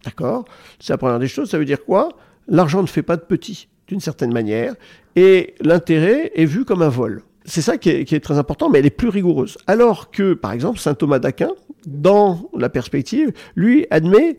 D'accord? 0.05 0.44
C'est 0.79 0.92
la 0.92 0.98
première 0.98 1.18
des 1.18 1.29
choses. 1.29 1.50
Ça 1.50 1.59
veut 1.59 1.66
dire 1.66 1.85
quoi? 1.85 2.09
L'argent 2.48 2.83
ne 2.83 2.87
fait 2.87 3.03
pas 3.03 3.16
de 3.16 3.22
petit, 3.22 3.68
d'une 3.87 4.00
certaine 4.00 4.33
manière, 4.33 4.74
et 5.16 5.55
l'intérêt 5.61 6.33
est 6.35 6.44
vu 6.44 6.64
comme 6.64 6.83
un 6.83 6.88
vol. 6.88 7.22
C'est 7.44 7.62
ça 7.62 7.79
qui 7.79 7.88
est, 7.90 8.22
très 8.22 8.38
important, 8.38 8.68
mais 8.68 8.79
elle 8.79 8.87
est 8.87 8.90
plus 8.90 9.09
rigoureuse. 9.09 9.59
Alors 9.66 10.11
que, 10.11 10.35
par 10.35 10.53
exemple, 10.53 10.79
saint 10.79 10.94
Thomas 10.94 11.18
d'Aquin, 11.18 11.50
dans 11.87 12.50
la 12.57 12.68
perspective, 12.68 13.33
lui 13.57 13.87
admet 13.90 14.37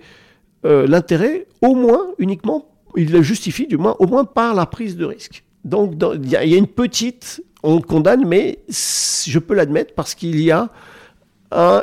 euh, 0.66 0.86
l'intérêt, 0.88 1.48
au 1.62 1.76
moins, 1.76 2.12
uniquement, 2.20 2.70
il 2.96 3.12
le 3.12 3.22
justifie 3.22 3.68
du 3.68 3.78
moins, 3.78 3.96
au 4.00 4.08
moins 4.08 4.24
par 4.24 4.54
la 4.54 4.66
prise 4.66 4.96
de 4.96 5.06
risque. 5.06 5.44
Donc 5.66 5.94
il 6.16 6.30
y, 6.30 6.36
a 6.36 6.44
une 6.44 6.68
petite, 6.68 7.44
on 7.64 7.82
condamne, 7.82 8.26
mais 8.26 8.60
je 8.70 9.40
peux 9.40 9.54
l'admettre 9.54 9.94
parce 9.94 10.16
qu'il 10.16 10.40
y 10.42 10.52
a 10.52 10.70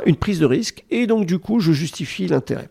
une 0.05 0.15
prise 0.15 0.39
de 0.39 0.45
risque, 0.45 0.83
et 0.89 1.05
donc 1.05 1.25
du 1.25 1.39
coup, 1.39 1.59
je 1.59 1.71
justifie 1.71 2.27
l'intérêt. 2.27 2.69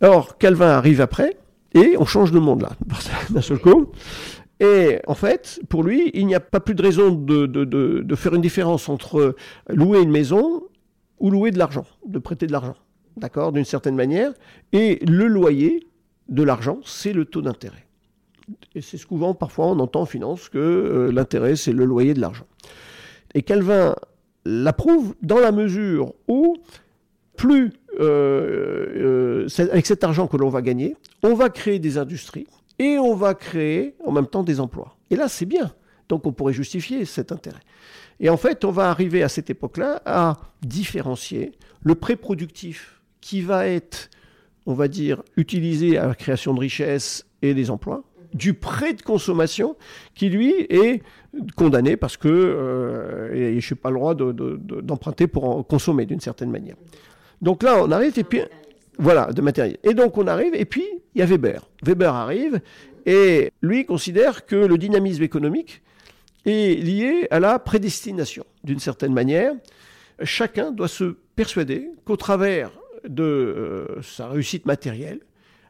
Alors, 0.00 0.38
Calvin 0.38 0.68
arrive 0.68 1.00
après, 1.00 1.36
et 1.74 1.96
on 1.98 2.04
change 2.04 2.32
de 2.32 2.38
monde 2.38 2.62
là, 2.62 2.70
d'un 3.30 3.40
seul 3.40 3.58
coup. 3.58 3.86
Et 4.60 4.98
en 5.06 5.14
fait, 5.14 5.60
pour 5.68 5.84
lui, 5.84 6.10
il 6.14 6.26
n'y 6.26 6.34
a 6.34 6.40
pas 6.40 6.60
plus 6.60 6.74
de 6.74 6.82
raison 6.82 7.12
de, 7.12 7.46
de, 7.46 8.14
faire 8.16 8.34
une 8.34 8.42
différence 8.42 8.88
entre 8.88 9.36
louer 9.68 10.00
une 10.00 10.10
maison 10.10 10.62
ou 11.20 11.30
louer 11.30 11.52
de 11.52 11.58
l'argent, 11.58 11.86
de 12.06 12.18
prêter 12.18 12.46
de 12.48 12.52
l'argent 12.52 12.74
d'accord, 13.18 13.52
d'une 13.52 13.64
certaine 13.64 13.94
manière, 13.94 14.32
et 14.72 14.98
le 15.04 15.26
loyer 15.26 15.86
de 16.28 16.42
l'argent, 16.42 16.80
c'est 16.84 17.12
le 17.12 17.24
taux 17.24 17.42
d'intérêt. 17.42 17.86
Et 18.74 18.80
c'est 18.80 18.96
souvent, 18.96 19.34
parfois, 19.34 19.66
on 19.66 19.78
entend 19.78 20.02
en 20.02 20.06
finance 20.06 20.48
que 20.48 20.58
euh, 20.58 21.12
l'intérêt, 21.12 21.56
c'est 21.56 21.72
le 21.72 21.84
loyer 21.84 22.14
de 22.14 22.20
l'argent. 22.20 22.46
Et 23.34 23.42
Calvin 23.42 23.94
l'approuve 24.44 25.14
dans 25.22 25.38
la 25.38 25.52
mesure 25.52 26.14
où, 26.28 26.56
plus 27.36 27.72
euh, 28.00 29.46
euh, 29.48 29.68
avec 29.70 29.86
cet 29.86 30.04
argent 30.04 30.26
que 30.26 30.36
l'on 30.36 30.48
va 30.48 30.62
gagner, 30.62 30.96
on 31.22 31.34
va 31.34 31.48
créer 31.48 31.78
des 31.78 31.98
industries 31.98 32.46
et 32.78 32.98
on 32.98 33.14
va 33.14 33.34
créer 33.34 33.94
en 34.04 34.12
même 34.12 34.26
temps 34.26 34.42
des 34.42 34.60
emplois. 34.60 34.96
Et 35.10 35.16
là, 35.16 35.28
c'est 35.28 35.46
bien. 35.46 35.72
Donc 36.08 36.26
on 36.26 36.32
pourrait 36.32 36.52
justifier 36.52 37.04
cet 37.04 37.32
intérêt. 37.32 37.60
Et 38.20 38.28
en 38.30 38.36
fait, 38.36 38.64
on 38.64 38.70
va 38.70 38.90
arriver 38.90 39.22
à 39.22 39.28
cette 39.28 39.50
époque-là 39.50 40.02
à 40.06 40.36
différencier 40.62 41.52
le 41.82 41.94
pré-productif 41.94 43.00
qui 43.20 43.40
va 43.40 43.66
être, 43.66 44.10
on 44.66 44.74
va 44.74 44.88
dire, 44.88 45.22
utilisé 45.36 45.98
à 45.98 46.06
la 46.06 46.14
création 46.14 46.54
de 46.54 46.60
richesses 46.60 47.26
et 47.42 47.54
des 47.54 47.70
emplois, 47.70 48.04
du 48.34 48.54
prêt 48.54 48.92
de 48.92 49.02
consommation 49.02 49.76
qui, 50.14 50.28
lui, 50.28 50.52
est 50.68 51.02
condamné 51.56 51.96
parce 51.96 52.16
que 52.16 52.28
euh, 52.28 53.60
je 53.60 53.74
n'ai 53.74 53.80
pas 53.80 53.90
le 53.90 53.96
droit 53.96 54.14
d'emprunter 54.14 55.26
pour 55.26 55.44
en 55.44 55.62
consommer 55.62 56.06
d'une 56.06 56.20
certaine 56.20 56.50
manière. 56.50 56.76
Donc 57.42 57.62
là, 57.62 57.82
on 57.82 57.90
arrive 57.90 58.18
et 58.18 58.24
puis... 58.24 58.40
Voilà, 59.00 59.26
de 59.32 59.40
matériel. 59.40 59.76
Et 59.84 59.94
donc 59.94 60.18
on 60.18 60.26
arrive, 60.26 60.56
et 60.56 60.64
puis 60.64 60.84
il 61.14 61.20
y 61.20 61.22
a 61.22 61.24
Weber. 61.24 61.68
Weber 61.84 62.12
arrive, 62.12 62.60
et 63.06 63.52
lui 63.62 63.86
considère 63.86 64.44
que 64.44 64.56
le 64.56 64.76
dynamisme 64.76 65.22
économique 65.22 65.82
est 66.44 66.82
lié 66.82 67.28
à 67.30 67.38
la 67.38 67.58
prédestination, 67.58 68.44
d'une 68.64 68.80
certaine 68.80 69.12
manière. 69.12 69.52
Chacun 70.24 70.72
doit 70.72 70.88
se 70.88 71.14
persuader 71.36 71.90
qu'au 72.04 72.16
travers 72.16 72.72
de 73.08 73.22
euh, 73.22 74.02
sa 74.02 74.28
réussite 74.28 74.66
matérielle, 74.66 75.20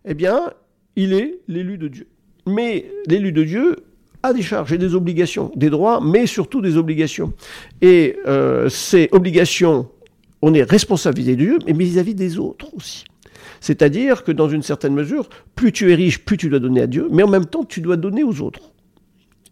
eh 0.06 0.14
bien, 0.14 0.52
il 0.96 1.12
est 1.12 1.40
l'élu 1.48 1.76
de 1.76 1.88
Dieu. 1.88 2.08
Mais 2.46 2.90
l'élu 3.06 3.32
de 3.32 3.44
Dieu 3.44 3.76
a 4.22 4.32
des 4.32 4.42
charges 4.42 4.72
et 4.72 4.78
des 4.78 4.94
obligations, 4.94 5.52
des 5.54 5.70
droits, 5.70 6.00
mais 6.02 6.26
surtout 6.26 6.60
des 6.60 6.76
obligations. 6.76 7.34
Et 7.82 8.16
euh, 8.26 8.68
ces 8.68 9.08
obligations, 9.12 9.90
on 10.42 10.54
est 10.54 10.62
responsable 10.62 11.18
vis-à-vis 11.18 11.36
de 11.36 11.44
Dieu, 11.44 11.58
mais 11.66 11.72
vis-à-vis 11.72 12.14
des 12.14 12.38
autres 12.38 12.68
aussi. 12.74 13.04
C'est-à-dire 13.60 14.24
que 14.24 14.32
dans 14.32 14.48
une 14.48 14.62
certaine 14.62 14.94
mesure, 14.94 15.28
plus 15.54 15.72
tu 15.72 15.90
es 15.90 15.94
riche, 15.94 16.24
plus 16.24 16.36
tu 16.36 16.48
dois 16.48 16.60
donner 16.60 16.82
à 16.82 16.86
Dieu, 16.86 17.08
mais 17.10 17.22
en 17.22 17.28
même 17.28 17.46
temps, 17.46 17.64
tu 17.64 17.80
dois 17.80 17.96
donner 17.96 18.22
aux 18.22 18.40
autres. 18.40 18.72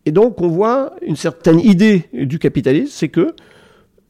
Et 0.05 0.13
donc, 0.13 0.41
on 0.41 0.49
voit 0.49 0.95
une 1.03 1.17
certaine 1.17 1.59
idée 1.59 2.05
du 2.13 2.39
capitalisme, 2.39 2.93
c'est 2.93 3.09
que 3.09 3.35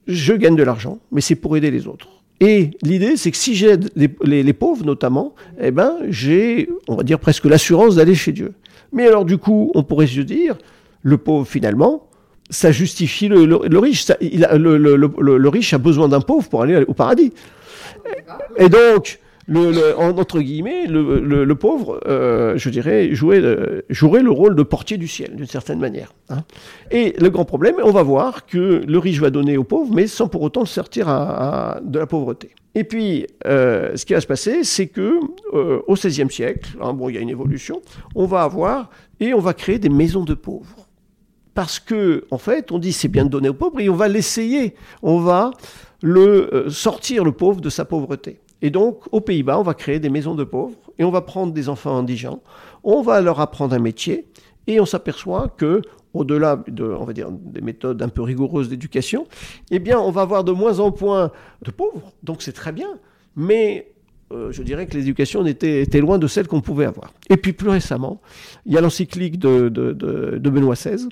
je 0.06 0.34
gagne 0.34 0.56
de 0.56 0.62
l'argent, 0.62 0.98
mais 1.10 1.20
c'est 1.20 1.34
pour 1.34 1.56
aider 1.56 1.70
les 1.70 1.86
autres. 1.86 2.08
Et 2.40 2.72
l'idée, 2.82 3.16
c'est 3.16 3.30
que 3.30 3.36
si 3.36 3.54
j'aide 3.54 3.90
les, 3.94 4.52
pauvres 4.52 4.84
notamment, 4.84 5.34
eh 5.58 5.70
ben, 5.70 5.96
j'ai, 6.08 6.68
on 6.86 6.96
va 6.96 7.02
dire, 7.02 7.18
presque 7.18 7.46
l'assurance 7.46 7.96
d'aller 7.96 8.14
chez 8.14 8.32
Dieu. 8.32 8.52
Mais 8.92 9.06
alors, 9.06 9.24
du 9.24 9.38
coup, 9.38 9.72
on 9.74 9.82
pourrait 9.82 10.06
se 10.06 10.20
dire, 10.20 10.58
le 11.02 11.16
pauvre, 11.16 11.46
finalement, 11.46 12.05
ça 12.50 12.72
justifie 12.72 13.28
le, 13.28 13.78
riche. 13.78 14.06
le, 14.20 15.48
riche 15.48 15.74
a 15.74 15.78
besoin 15.78 16.08
d'un 16.08 16.20
pauvre 16.20 16.48
pour 16.48 16.62
aller 16.62 16.84
au 16.86 16.94
paradis. 16.94 17.32
Et 18.56 18.68
donc, 18.68 19.18
le, 19.48 19.98
entre 19.98 20.40
guillemets, 20.40 20.86
le, 20.86 21.54
pauvre, 21.54 22.00
euh, 22.06 22.54
je 22.56 22.68
dirais, 22.70 23.14
jouait, 23.14 23.42
jouerait 23.88 24.22
le 24.22 24.30
rôle 24.30 24.56
de 24.56 24.62
portier 24.62 24.96
du 24.96 25.08
ciel, 25.08 25.36
d'une 25.36 25.46
certaine 25.46 25.78
manière. 25.78 26.12
Hein. 26.28 26.42
Et 26.90 27.14
le 27.18 27.30
grand 27.30 27.44
problème, 27.44 27.76
on 27.82 27.92
va 27.92 28.02
voir 28.02 28.46
que 28.46 28.82
le 28.86 28.98
riche 28.98 29.20
va 29.20 29.30
donner 29.30 29.56
au 29.56 29.64
pauvre, 29.64 29.92
mais 29.94 30.06
sans 30.06 30.28
pour 30.28 30.42
autant 30.42 30.60
le 30.60 30.66
sortir 30.66 31.08
à, 31.08 31.80
de 31.82 31.98
la 31.98 32.06
pauvreté. 32.06 32.50
Et 32.74 32.84
puis, 32.84 33.26
euh, 33.46 33.96
ce 33.96 34.04
qui 34.04 34.12
va 34.12 34.20
se 34.20 34.26
passer, 34.26 34.62
c'est 34.62 34.88
que 34.88 35.18
euh, 35.54 35.80
au 35.86 35.94
XVIe 35.94 36.30
siècle, 36.30 36.76
hein, 36.80 36.92
bon, 36.92 37.08
il 37.08 37.14
y 37.14 37.18
a 37.18 37.22
une 37.22 37.30
évolution, 37.30 37.80
on 38.14 38.26
va 38.26 38.42
avoir 38.42 38.90
et 39.18 39.32
on 39.32 39.40
va 39.40 39.54
créer 39.54 39.78
des 39.78 39.88
maisons 39.88 40.24
de 40.24 40.34
pauvres. 40.34 40.85
Parce 41.56 41.80
que, 41.80 42.26
en 42.30 42.36
fait, 42.36 42.70
on 42.70 42.78
dit 42.78 42.92
c'est 42.92 43.08
bien 43.08 43.24
de 43.24 43.30
donner 43.30 43.48
aux 43.48 43.54
pauvres 43.54 43.80
et 43.80 43.88
on 43.88 43.96
va 43.96 44.08
l'essayer. 44.08 44.74
On 45.02 45.20
va 45.20 45.50
le 46.02 46.66
sortir 46.68 47.24
le 47.24 47.32
pauvre 47.32 47.62
de 47.62 47.70
sa 47.70 47.86
pauvreté. 47.86 48.40
Et 48.60 48.68
donc, 48.68 49.04
aux 49.10 49.22
Pays-Bas, 49.22 49.58
on 49.58 49.62
va 49.62 49.72
créer 49.72 49.98
des 49.98 50.10
maisons 50.10 50.34
de 50.34 50.44
pauvres 50.44 50.76
et 50.98 51.04
on 51.04 51.10
va 51.10 51.22
prendre 51.22 51.54
des 51.54 51.70
enfants 51.70 51.96
indigents, 51.96 52.42
on 52.84 53.00
va 53.00 53.22
leur 53.22 53.40
apprendre 53.40 53.74
un 53.74 53.78
métier 53.78 54.28
et 54.66 54.80
on 54.80 54.84
s'aperçoit 54.84 55.48
que, 55.56 55.80
au-delà 56.12 56.62
de, 56.68 56.84
on 56.84 57.04
va 57.04 57.14
dire, 57.14 57.30
des 57.30 57.62
méthodes 57.62 58.02
un 58.02 58.10
peu 58.10 58.20
rigoureuses 58.20 58.68
d'éducation, 58.68 59.26
eh 59.70 59.78
bien, 59.78 59.98
on 59.98 60.10
va 60.10 60.22
avoir 60.22 60.44
de 60.44 60.52
moins 60.52 60.78
en 60.78 60.94
moins 61.00 61.32
de 61.62 61.70
pauvres. 61.70 62.12
Donc, 62.22 62.42
c'est 62.42 62.52
très 62.52 62.72
bien. 62.72 62.98
Mais 63.34 63.94
euh, 64.32 64.50
je 64.50 64.62
dirais 64.64 64.86
que 64.86 64.96
l'éducation 64.96 65.46
était, 65.46 65.86
loin 66.00 66.18
de 66.18 66.26
celle 66.26 66.48
qu'on 66.48 66.60
pouvait 66.60 66.86
avoir. 66.86 67.12
Et 67.30 67.36
puis 67.36 67.52
plus 67.52 67.68
récemment, 67.68 68.20
il 68.64 68.72
y 68.72 68.78
a 68.78 68.80
l'encyclique 68.80 69.38
de, 69.38 69.68
Benoît 70.38 70.74
XVI 70.74 71.08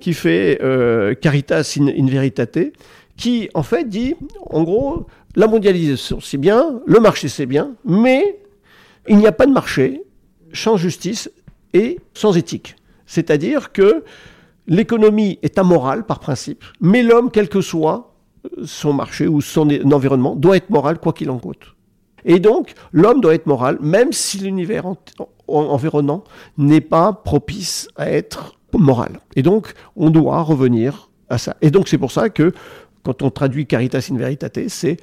qui 0.00 0.12
fait 0.12 0.58
euh, 0.62 1.14
Caritas 1.14 1.76
in, 1.78 2.06
Veritate, 2.06 2.72
qui 3.16 3.48
en 3.54 3.62
fait 3.62 3.88
dit, 3.88 4.14
en 4.50 4.62
gros, 4.62 5.06
la 5.36 5.46
mondialisation, 5.46 6.20
c'est 6.20 6.38
bien, 6.38 6.80
le 6.86 7.00
marché, 7.00 7.28
c'est 7.28 7.46
bien, 7.46 7.74
mais 7.84 8.40
il 9.08 9.16
n'y 9.18 9.26
a 9.26 9.32
pas 9.32 9.46
de 9.46 9.52
marché 9.52 10.02
sans 10.52 10.76
justice 10.76 11.30
et 11.72 11.98
sans 12.14 12.36
éthique. 12.36 12.76
C'est-à-dire 13.06 13.72
que 13.72 14.04
l'économie 14.66 15.38
est 15.42 15.58
amorale 15.58 16.06
par 16.06 16.20
principe, 16.20 16.64
mais 16.80 17.02
l'homme, 17.02 17.30
quel 17.30 17.48
que 17.48 17.60
soit 17.60 18.14
son 18.64 18.92
marché 18.92 19.26
ou 19.26 19.40
son 19.40 19.68
environnement, 19.92 20.36
doit 20.36 20.56
être 20.56 20.70
moral 20.70 20.98
quoi 20.98 21.12
qu'il 21.12 21.30
en 21.30 21.38
coûte. 21.38 21.74
Et 22.24 22.40
donc, 22.40 22.72
l'homme 22.92 23.20
doit 23.20 23.34
être 23.34 23.46
moral, 23.46 23.78
même 23.80 24.12
si 24.12 24.38
l'univers 24.38 24.86
environnant 25.46 26.24
n'est 26.56 26.80
pas 26.80 27.12
propice 27.12 27.88
à 27.96 28.10
être 28.10 28.54
moral. 28.78 29.20
Et 29.36 29.42
donc, 29.42 29.72
on 29.96 30.10
doit 30.10 30.42
revenir 30.42 31.10
à 31.28 31.38
ça. 31.38 31.56
Et 31.62 31.70
donc, 31.70 31.88
c'est 31.88 31.98
pour 31.98 32.12
ça 32.12 32.28
que, 32.28 32.52
quand 33.02 33.22
on 33.22 33.30
traduit 33.30 33.66
Caritas 33.66 34.08
in 34.10 34.16
Veritate, 34.16 34.68
c'est 34.68 34.96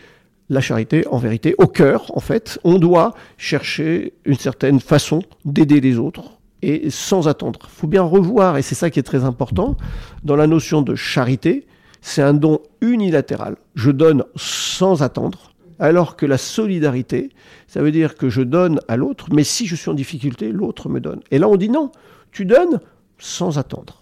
la 0.50 0.60
charité, 0.60 1.08
en 1.08 1.18
vérité, 1.18 1.56
au 1.60 1.68
cœur, 1.68 2.12
en 2.16 2.20
fait, 2.20 2.60
on 2.64 2.78
doit 2.78 3.14
chercher 3.38 4.14
une 4.26 4.36
certaine 4.36 4.80
façon 4.80 5.24
d'aider 5.46 5.80
les 5.80 5.98
autres 5.98 6.40
et 6.62 6.90
sans 6.90 7.28
attendre. 7.28 7.62
Il 7.64 7.70
faut 7.70 7.88
bien 7.88 8.04
revoir, 8.04 8.58
et 8.58 8.62
c'est 8.62 8.76
ça 8.76 8.90
qui 8.90 9.00
est 9.00 9.04
très 9.04 9.24
important, 9.24 9.78
dans 10.24 10.36
la 10.36 10.48
notion 10.48 10.82
de 10.82 10.94
charité, 10.94 11.66
c'est 12.02 12.22
un 12.22 12.34
don 12.34 12.60
unilatéral. 12.82 13.56
Je 13.76 13.92
donne 13.92 14.26
sans 14.36 15.04
attendre, 15.04 15.54
alors 15.80 16.16
que 16.16 16.26
la 16.26 16.38
solidarité, 16.38 17.30
ça 17.68 17.82
veut 17.82 17.92
dire 17.92 18.16
que 18.16 18.30
je 18.30 18.42
donne 18.42 18.80
à 18.88 18.98
l'autre, 18.98 19.28
mais 19.32 19.44
si 19.44 19.66
je 19.66 19.76
suis 19.76 19.90
en 19.90 19.94
difficulté, 19.94 20.52
l'autre 20.52 20.90
me 20.90 21.00
donne. 21.00 21.22
Et 21.32 21.40
là, 21.40 21.48
on 21.48 21.56
dit 21.56 21.70
non, 21.70 21.92
tu 22.32 22.46
donnes 22.46 22.80
sans 23.22 23.58
attendre. 23.58 24.02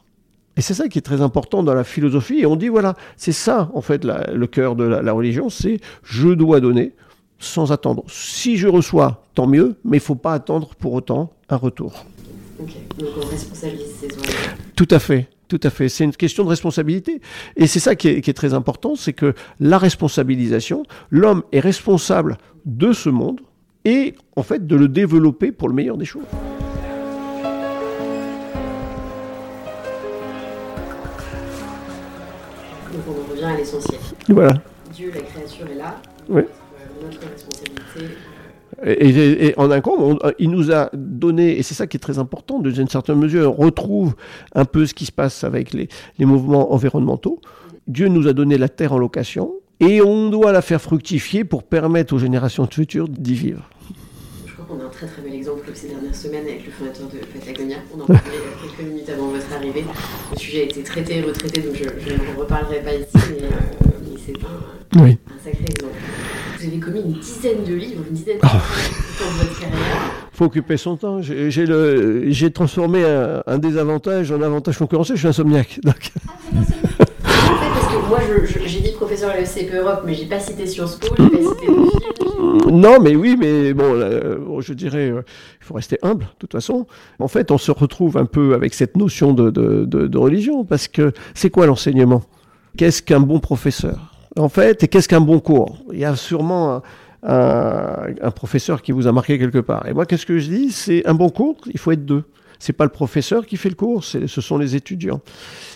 Et 0.58 0.62
c'est 0.62 0.74
ça 0.74 0.88
qui 0.88 0.98
est 0.98 1.04
très 1.04 1.22
important 1.22 1.64
dans 1.64 1.74
la 1.74 1.84
philosophie. 1.84 2.40
Et 2.40 2.46
on 2.46 2.56
dit, 2.56 2.68
voilà, 2.68 2.96
c'est 3.16 3.32
ça, 3.32 3.70
en 3.74 3.82
fait, 3.82 4.04
le 4.04 4.48
cœur 4.48 4.76
de 4.76 4.84
la, 4.84 5.14
religion, 5.14 5.50
c'est 5.50 5.80
je 6.04 6.30
dois 6.30 6.60
donner 6.60 6.94
sans 7.38 7.72
attendre. 7.72 8.04
Si 8.10 8.58
je 8.58 8.68
reçois, 8.68 9.24
tant 9.36 9.48
mieux, 9.48 9.78
mais 9.86 9.98
il 9.98 10.02
ne 10.02 10.06
faut 10.06 10.16
pas 10.16 10.34
attendre 10.34 10.72
pour 10.78 10.94
autant 10.94 11.32
un 11.48 11.56
retour. 11.56 12.06
Donc 12.60 12.70
on 13.00 13.26
responsabilise 13.26 13.96
ces 14.02 14.10
Tout 14.76 14.88
à 14.92 15.00
fait. 15.00 15.30
Tout 15.48 15.62
à 15.64 15.70
fait. 15.70 15.88
C'est 15.88 16.04
une 16.04 16.12
question 16.12 16.44
de 16.44 16.50
responsabilité. 16.50 17.22
Et 17.56 17.66
c'est 17.66 17.80
ça 17.80 17.96
qui 17.96 18.10
est, 18.10 18.34
très 18.34 18.54
important, 18.54 18.96
c'est 18.96 19.14
que 19.14 19.34
la 19.62 19.78
responsabilisation, 19.78 20.84
l'homme 21.10 21.44
est 21.54 21.62
responsable 21.62 22.38
de 22.66 22.92
ce 22.92 23.10
monde 23.10 23.40
et 23.86 24.14
en 24.36 24.44
fait 24.44 24.68
de 24.68 24.76
le 24.76 24.90
développer 24.90 25.54
pour 25.54 25.70
le 25.70 25.74
meilleur 25.74 25.98
des 25.98 26.06
choses. 26.06 26.26
L'essentiel. 33.60 34.00
Voilà. 34.28 34.54
Dieu, 34.94 35.12
la 35.14 35.22
créature 35.22 35.68
est 35.72 35.76
là. 35.76 36.02
Oui. 36.28 36.42
Euh, 36.42 37.06
notre 37.06 37.20
responsabilité, 37.32 38.16
et, 38.86 39.54
en 39.58 39.72
un 39.72 39.82
coup, 39.82 40.18
il 40.38 40.50
nous 40.50 40.72
a 40.72 40.90
donné, 40.94 41.58
et 41.58 41.64
c'est 41.64 41.74
ça 41.74 41.88
qui 41.88 41.98
est 41.98 42.00
très 42.00 42.20
important, 42.20 42.60
dans 42.60 42.70
une 42.70 42.88
certaine 42.88 43.18
mesure, 43.18 43.60
on 43.60 43.66
retrouve 43.66 44.16
un 44.56 44.66
peu 44.66 44.86
ce 44.86 44.94
qui 44.94 45.06
se 45.06 45.12
passe 45.12 45.44
avec 45.44 45.74
les, 45.74 45.90
mouvements 46.20 46.74
environnementaux. 46.74 47.42
Dieu 47.88 48.08
nous 48.08 48.28
a 48.28 48.34
donné 48.34 48.58
la 48.58 48.70
terre 48.70 48.94
en 48.94 48.98
location, 48.98 49.54
et 49.80 50.02
on 50.02 50.30
doit 50.30 50.52
la 50.52 50.62
faire 50.62 50.82
fructifier 50.82 51.44
pour 51.44 51.64
permettre 51.64 52.14
aux 52.14 52.20
générations 52.20 52.68
futures 52.68 53.08
d'y 53.10 53.34
vivre. 53.34 53.70
Je 54.46 54.54
crois 54.54 54.66
qu'on 54.66 54.82
a 54.82 54.86
un 54.86 54.89
très 55.00 55.08
très 55.08 55.22
bel 55.22 55.34
exemple 55.34 55.64
ces 55.74 55.88
dernières 55.88 56.16
semaines 56.16 56.44
avec 56.46 56.66
le 56.66 56.72
fondateur 56.72 57.08
de 57.08 57.20
Patagonia. 57.40 57.78
On 57.96 58.02
en 58.02 58.06
parlait 58.06 58.22
quelques 58.62 58.86
minutes 58.86 59.10
avant 59.10 59.28
votre 59.30 59.54
arrivée. 59.54 59.86
Le 60.34 60.38
sujet 60.38 60.62
a 60.62 60.64
été 60.64 60.84
traité 60.84 61.20
et 61.20 61.22
retraité, 61.22 61.62
donc 61.62 61.74
je, 61.76 61.84
ne 61.86 62.38
reparlerai 62.38 62.82
pas 62.82 62.94
ici, 62.96 63.08
mais, 63.14 63.44
euh, 63.44 64.18
c'est 64.26 64.34
un, 64.44 65.06
un 65.06 65.16
sacré 65.42 65.64
exemple. 65.70 65.94
Vous 66.60 66.68
avez 66.68 66.80
commis 66.80 67.00
une 67.00 67.14
dizaine 67.14 67.64
de 67.64 67.76
livres, 67.76 68.04
une 68.10 68.14
dizaine 68.14 68.40
de 68.40 68.44
livres 68.44 68.66
oh. 68.66 69.24
dans 69.24 69.32
votre 69.38 69.58
carrière. 69.58 69.80
faut 70.34 70.46
occuper 70.46 70.76
son 70.76 70.98
temps. 70.98 71.22
J'ai 71.22 72.52
transformé 72.52 73.06
un, 73.06 73.58
désavantage 73.58 74.34
en 74.34 74.42
avantage 74.42 74.78
concurrentiel. 74.78 75.16
Je 75.16 75.22
suis 75.22 75.30
insomniaque. 75.30 75.80
Donc. 75.82 76.12
Ah, 76.28 76.34
moi, 78.10 78.20
j'ai 78.66 78.82
dit 78.82 78.92
professeur 78.92 79.30
à 79.32 79.38
l'ECP 79.38 79.74
Europe, 79.74 80.02
mais 80.06 80.16
j'ai 80.16 80.26
pas 80.26 80.40
cité 80.40 80.66
Sciences 80.66 80.96
Po, 80.96 81.16
j'ai 81.18 81.44
cité 81.44 81.68
Non, 82.72 83.00
mais 83.00 83.16
oui, 83.16 83.38
mais 83.40 83.74
bon, 83.74 83.94
euh, 83.94 84.62
je 84.62 84.74
dirais, 84.74 85.12
euh, 85.12 85.22
il 85.62 85.66
faut 85.66 85.76
rester 85.76 86.00
humble, 86.02 86.24
de 86.24 86.40
toute 86.40 86.52
façon. 86.52 86.88
En 87.20 87.28
fait, 87.28 87.52
on 87.52 87.58
se 87.58 87.72
retrouve 87.72 88.18
un 88.18 88.26
peu 88.26 88.56
avec 88.56 88.74
cette 88.74 88.98
notion 88.98 89.34
de, 89.34 90.18
religion, 90.18 90.66
parce 90.66 90.88
que 90.88 91.14
c'est 91.36 91.52
quoi 91.52 91.68
l'enseignement? 91.68 92.24
Qu'est-ce 92.78 93.04
qu'un 93.04 93.20
bon 93.20 93.40
professeur? 93.40 94.14
En 94.38 94.50
fait, 94.50 94.84
et 94.84 94.88
qu'est-ce 94.88 95.08
qu'un 95.08 95.22
bon 95.22 95.40
cours? 95.40 95.78
Il 95.94 96.00
y 96.00 96.06
a 96.06 96.16
sûrement 96.16 96.82
un, 97.24 98.32
professeur 98.36 98.82
qui 98.82 98.92
vous 98.92 99.08
a 99.08 99.12
marqué 99.12 99.38
quelque 99.38 99.60
part. 99.60 99.88
Et 99.88 99.94
moi, 99.94 100.06
qu'est-ce 100.06 100.26
que 100.26 100.40
je 100.40 100.50
dis? 100.50 100.72
C'est 100.72 101.06
un 101.08 101.14
bon 101.14 101.30
cours, 101.30 101.58
il 101.72 101.80
faut 101.80 101.92
être 101.92 102.06
deux. 102.06 102.24
C'est 102.62 102.74
pas 102.74 102.84
le 102.84 102.90
professeur 102.90 103.46
qui 103.46 103.56
fait 103.56 103.70
le 103.70 103.76
cours, 103.76 104.04
ce 104.04 104.28
sont 104.28 104.58
les 104.58 104.76
étudiants. 104.76 105.22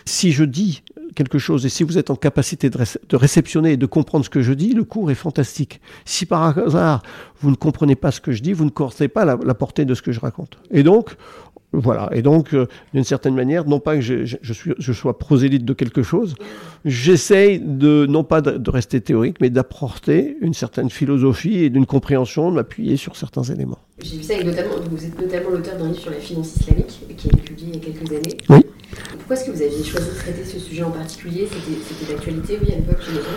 Si 0.04 0.34
je 0.34 0.44
dis 0.44 0.84
quelque 1.14 1.38
chose 1.38 1.66
et 1.66 1.70
si 1.70 1.84
vous 1.84 1.98
êtes 1.98 2.10
en 2.10 2.16
capacité 2.16 2.70
de, 2.70 2.78
de, 3.10 3.16
réceptionner 3.16 3.74
et 3.74 3.78
de 3.78 3.86
comprendre 3.86 4.26
ce 4.26 4.30
que 4.30 4.42
je 4.42 4.54
dis, 4.54 4.74
le 4.74 4.84
cours 4.84 5.12
est 5.12 5.16
fantastique. 5.16 5.82
Si 6.06 6.26
par 6.26 6.58
hasard 6.58 7.04
vous 7.40 7.52
ne 7.52 7.56
comprenez 7.56 7.96
pas 7.96 8.12
ce 8.12 8.22
que 8.22 8.32
je 8.32 8.42
dis, 8.42 8.54
vous 8.54 8.66
ne 8.66 8.70
cortez 8.70 9.08
pas 9.08 9.26
la, 9.26 9.38
la 9.44 9.54
portée 9.54 9.86
de 9.86 9.94
ce 9.94 10.02
que 10.02 10.12
je 10.12 10.20
raconte. 10.20 10.58
Et 10.72 10.84
donc, 10.84 11.16
voilà. 11.74 12.10
Et 12.14 12.22
donc, 12.22 12.54
euh, 12.54 12.68
d'une 12.94 13.04
certaine 13.04 13.34
manière, 13.34 13.66
non 13.66 13.80
pas 13.80 13.96
que 13.96 14.02
je, 14.02 14.38
suis, 14.54 14.74
je 14.78 14.94
sois 14.94 15.18
prosélyte 15.18 15.66
de 15.66 15.74
quelque 15.74 16.04
chose, 16.04 16.36
j'essaye 16.86 17.60
de, 17.60 18.06
non 18.08 18.24
pas 18.24 18.42
de, 18.42 18.70
rester 18.70 19.02
théorique, 19.02 19.38
mais 19.42 19.50
d'apporter 19.50 20.38
une 20.42 20.54
certaine 20.54 20.90
philosophie 20.90 21.64
et 21.64 21.70
d'une 21.70 21.88
compréhension, 21.88 22.52
de 22.52 22.56
m'appuyer 22.56 22.96
sur 22.96 23.16
certains 23.16 23.44
éléments. 23.44 23.80
J'ai 24.02 24.18
vu 24.18 24.24
ça, 24.24 24.36
et 24.36 24.44
notamment, 24.44 24.76
vous 24.90 25.04
êtes 25.04 25.20
notamment 25.20 25.50
l'auteur 25.50 25.78
d'un 25.78 25.88
livre 25.88 26.00
sur 26.00 26.12
la 26.12 26.18
finance 26.18 26.56
islamique, 26.56 27.00
qui 27.18 27.28
a 27.28 27.32
été 27.32 27.42
publié 27.42 27.68
il 27.74 27.76
y 27.76 27.78
a 27.78 27.92
quelques 27.92 28.12
années. 28.12 28.38
Oui. 28.50 28.66
Pourquoi 29.18 29.36
est-ce 29.36 29.46
que 29.46 29.52
vous 29.52 29.62
aviez 29.62 29.84
choisi 29.84 30.10
de 30.10 30.16
traiter 30.16 30.44
ce 30.44 30.60
sujet 30.60 30.84
en 30.84 30.92
particulier? 30.92 31.48
C'était 31.48 32.14
d'actualité, 32.14 32.60
oui, 32.62 32.74
à 32.74 32.76
l'époque, 32.76 33.00
j'imagine 33.06 33.30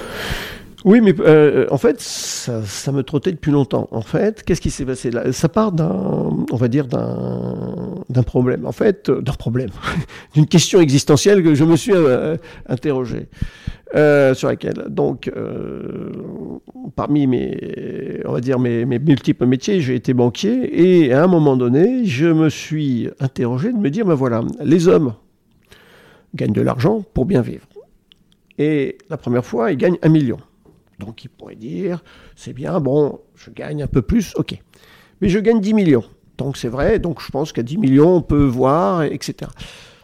oui, 0.86 1.00
mais 1.00 1.12
euh, 1.18 1.66
en 1.72 1.78
fait, 1.78 2.00
ça, 2.00 2.92
me 2.92 3.02
trottait 3.02 3.32
depuis 3.32 3.50
longtemps. 3.50 3.88
En 3.90 4.02
fait, 4.02 4.44
qu'est-ce 4.44 4.60
qui 4.60 4.70
s'est 4.70 4.84
passé? 4.84 5.10
Là 5.10 5.32
Ça 5.32 5.48
part 5.48 5.72
d'un, 5.72 5.90
on 6.52 6.56
va 6.56 6.68
dire, 6.68 6.86
d'un 6.86 8.22
problème. 8.22 8.64
En 8.64 8.70
fait, 8.70 9.08
euh, 9.08 9.20
d'un 9.20 9.32
problème, 9.32 9.70
d'une 10.34 10.46
question 10.46 10.80
existentielle 10.80 11.42
que 11.42 11.56
je 11.56 11.64
me 11.64 11.74
suis 11.74 11.92
euh, 11.92 12.36
interrogé. 12.68 13.26
sur 14.34 14.46
laquelle, 14.46 14.84
donc, 14.88 15.28
parmi 16.94 17.26
mes, 17.26 18.20
on 18.24 18.32
va 18.32 18.40
dire 18.40 18.60
mes 18.60 18.84
multiples 18.84 19.46
métiers, 19.46 19.80
j'ai 19.80 19.96
été 19.96 20.14
banquier 20.14 21.04
et 21.04 21.12
à 21.12 21.24
un 21.24 21.26
moment 21.26 21.56
donné, 21.56 22.04
je 22.04 22.26
me 22.26 22.48
suis 22.48 23.08
interrogé 23.18 23.72
de 23.72 23.78
me 23.78 23.90
dire, 23.90 24.04
ben 24.04 24.14
voilà, 24.14 24.42
les 24.60 24.86
hommes 24.86 25.14
gagnent 26.37 26.53
de 26.53 26.61
l'argent 26.61 27.03
pour 27.14 27.27
bien 27.27 27.40
vivre. 27.40 27.66
Et 28.59 28.99
la 29.11 29.16
première 29.16 29.44
fois, 29.44 29.72
ils 29.72 29.77
gagnent 29.77 29.99
un 30.03 30.09
million. 30.09 30.38
Donc 30.99 31.25
il 31.25 31.29
pourrait 31.29 31.57
dire, 31.57 32.03
c'est 32.37 32.53
bien, 32.53 32.81
bon, 32.81 33.20
je 33.35 33.51
gagne 33.51 33.83
un 33.83 33.87
peu 33.87 34.03
plus, 34.03 34.33
ok. 34.37 34.59
Mais 35.20 35.29
je 35.29 35.38
gagne 35.38 35.61
10 35.61 35.75
millions. 35.75 36.05
Donc 36.38 36.57
c'est 36.57 36.68
vrai, 36.68 36.99
donc 36.99 37.20
je 37.20 37.31
pense 37.31 37.53
qu'à 37.53 37.62
10 37.62 37.79
millions, 37.79 38.16
on 38.16 38.22
peut 38.22 38.44
voir, 38.44 39.03
etc. 39.03 39.51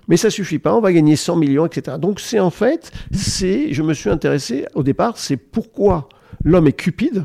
Mais 0.08 0.16
ça 0.16 0.30
suffit 0.30 0.58
pas, 0.58 0.74
on 0.74 0.80
va 0.80 0.92
gagner 0.92 1.16
100 1.16 1.36
millions, 1.36 1.66
etc. 1.66 1.96
Donc 1.98 2.20
c'est 2.20 2.40
en 2.40 2.50
fait, 2.50 2.92
c'est, 3.12 3.72
je 3.72 3.82
me 3.82 3.94
suis 3.94 4.10
intéressé 4.10 4.66
au 4.74 4.82
départ, 4.82 5.16
c'est 5.16 5.36
pourquoi 5.36 6.08
l'homme 6.44 6.66
est 6.66 6.72
cupide, 6.72 7.24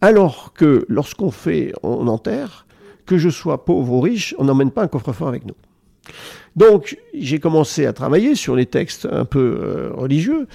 alors 0.00 0.52
que 0.52 0.84
lorsqu'on 0.88 1.30
fait, 1.30 1.72
on 1.82 2.08
enterre, 2.08 2.66
que 3.06 3.18
je 3.18 3.28
sois 3.28 3.64
pauvre 3.64 3.92
ou 3.92 4.00
riche, 4.00 4.34
on 4.38 4.44
n'emmène 4.44 4.70
pas 4.70 4.82
un 4.82 4.88
coffre-fort 4.88 5.28
avec 5.28 5.44
nous. 5.44 5.54
Donc 6.56 6.98
j'ai 7.14 7.40
commencé 7.40 7.86
à 7.86 7.92
travailler 7.92 8.34
sur 8.34 8.54
les 8.54 8.66
textes 8.66 9.08
un 9.10 9.24
peu 9.24 9.58
euh, 9.60 9.90
religieux 9.92 10.46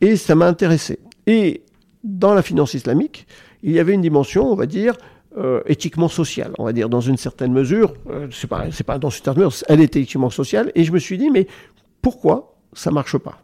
et 0.00 0.16
ça 0.16 0.34
m'a 0.34 0.46
intéressé. 0.46 0.98
Et 1.26 1.62
dans 2.02 2.34
la 2.34 2.42
finance 2.42 2.74
islamique, 2.74 3.26
il 3.62 3.72
y 3.72 3.78
avait 3.78 3.94
une 3.94 4.02
dimension, 4.02 4.50
on 4.50 4.54
va 4.54 4.66
dire, 4.66 4.94
euh, 5.36 5.62
éthiquement 5.66 6.08
sociale, 6.08 6.52
on 6.58 6.64
va 6.64 6.72
dire, 6.72 6.88
dans 6.88 7.00
une 7.00 7.16
certaine 7.16 7.52
mesure. 7.52 7.94
Euh, 8.10 8.28
c'est 8.30 8.46
pas, 8.46 8.98
dans 8.98 9.08
une 9.08 9.22
certaine 9.24 9.44
mesure, 9.44 9.64
elle 9.68 9.80
est 9.80 9.96
éthiquement 9.96 10.30
sociale. 10.30 10.70
Et 10.74 10.84
je 10.84 10.92
me 10.92 10.98
suis 10.98 11.18
dit, 11.18 11.30
mais 11.30 11.46
pourquoi 12.02 12.56
ça 12.72 12.90
marche 12.90 13.16
pas? 13.16 13.40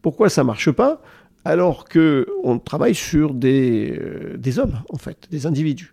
Pourquoi 0.00 0.28
ça 0.28 0.44
marche 0.44 0.70
pas 0.70 1.02
alors 1.44 1.88
que 1.88 2.28
on 2.44 2.58
travaille 2.58 2.94
sur 2.94 3.34
des 3.34 4.58
hommes, 4.58 4.80
en 4.90 4.98
fait, 4.98 5.26
des 5.30 5.46
individus? 5.46 5.92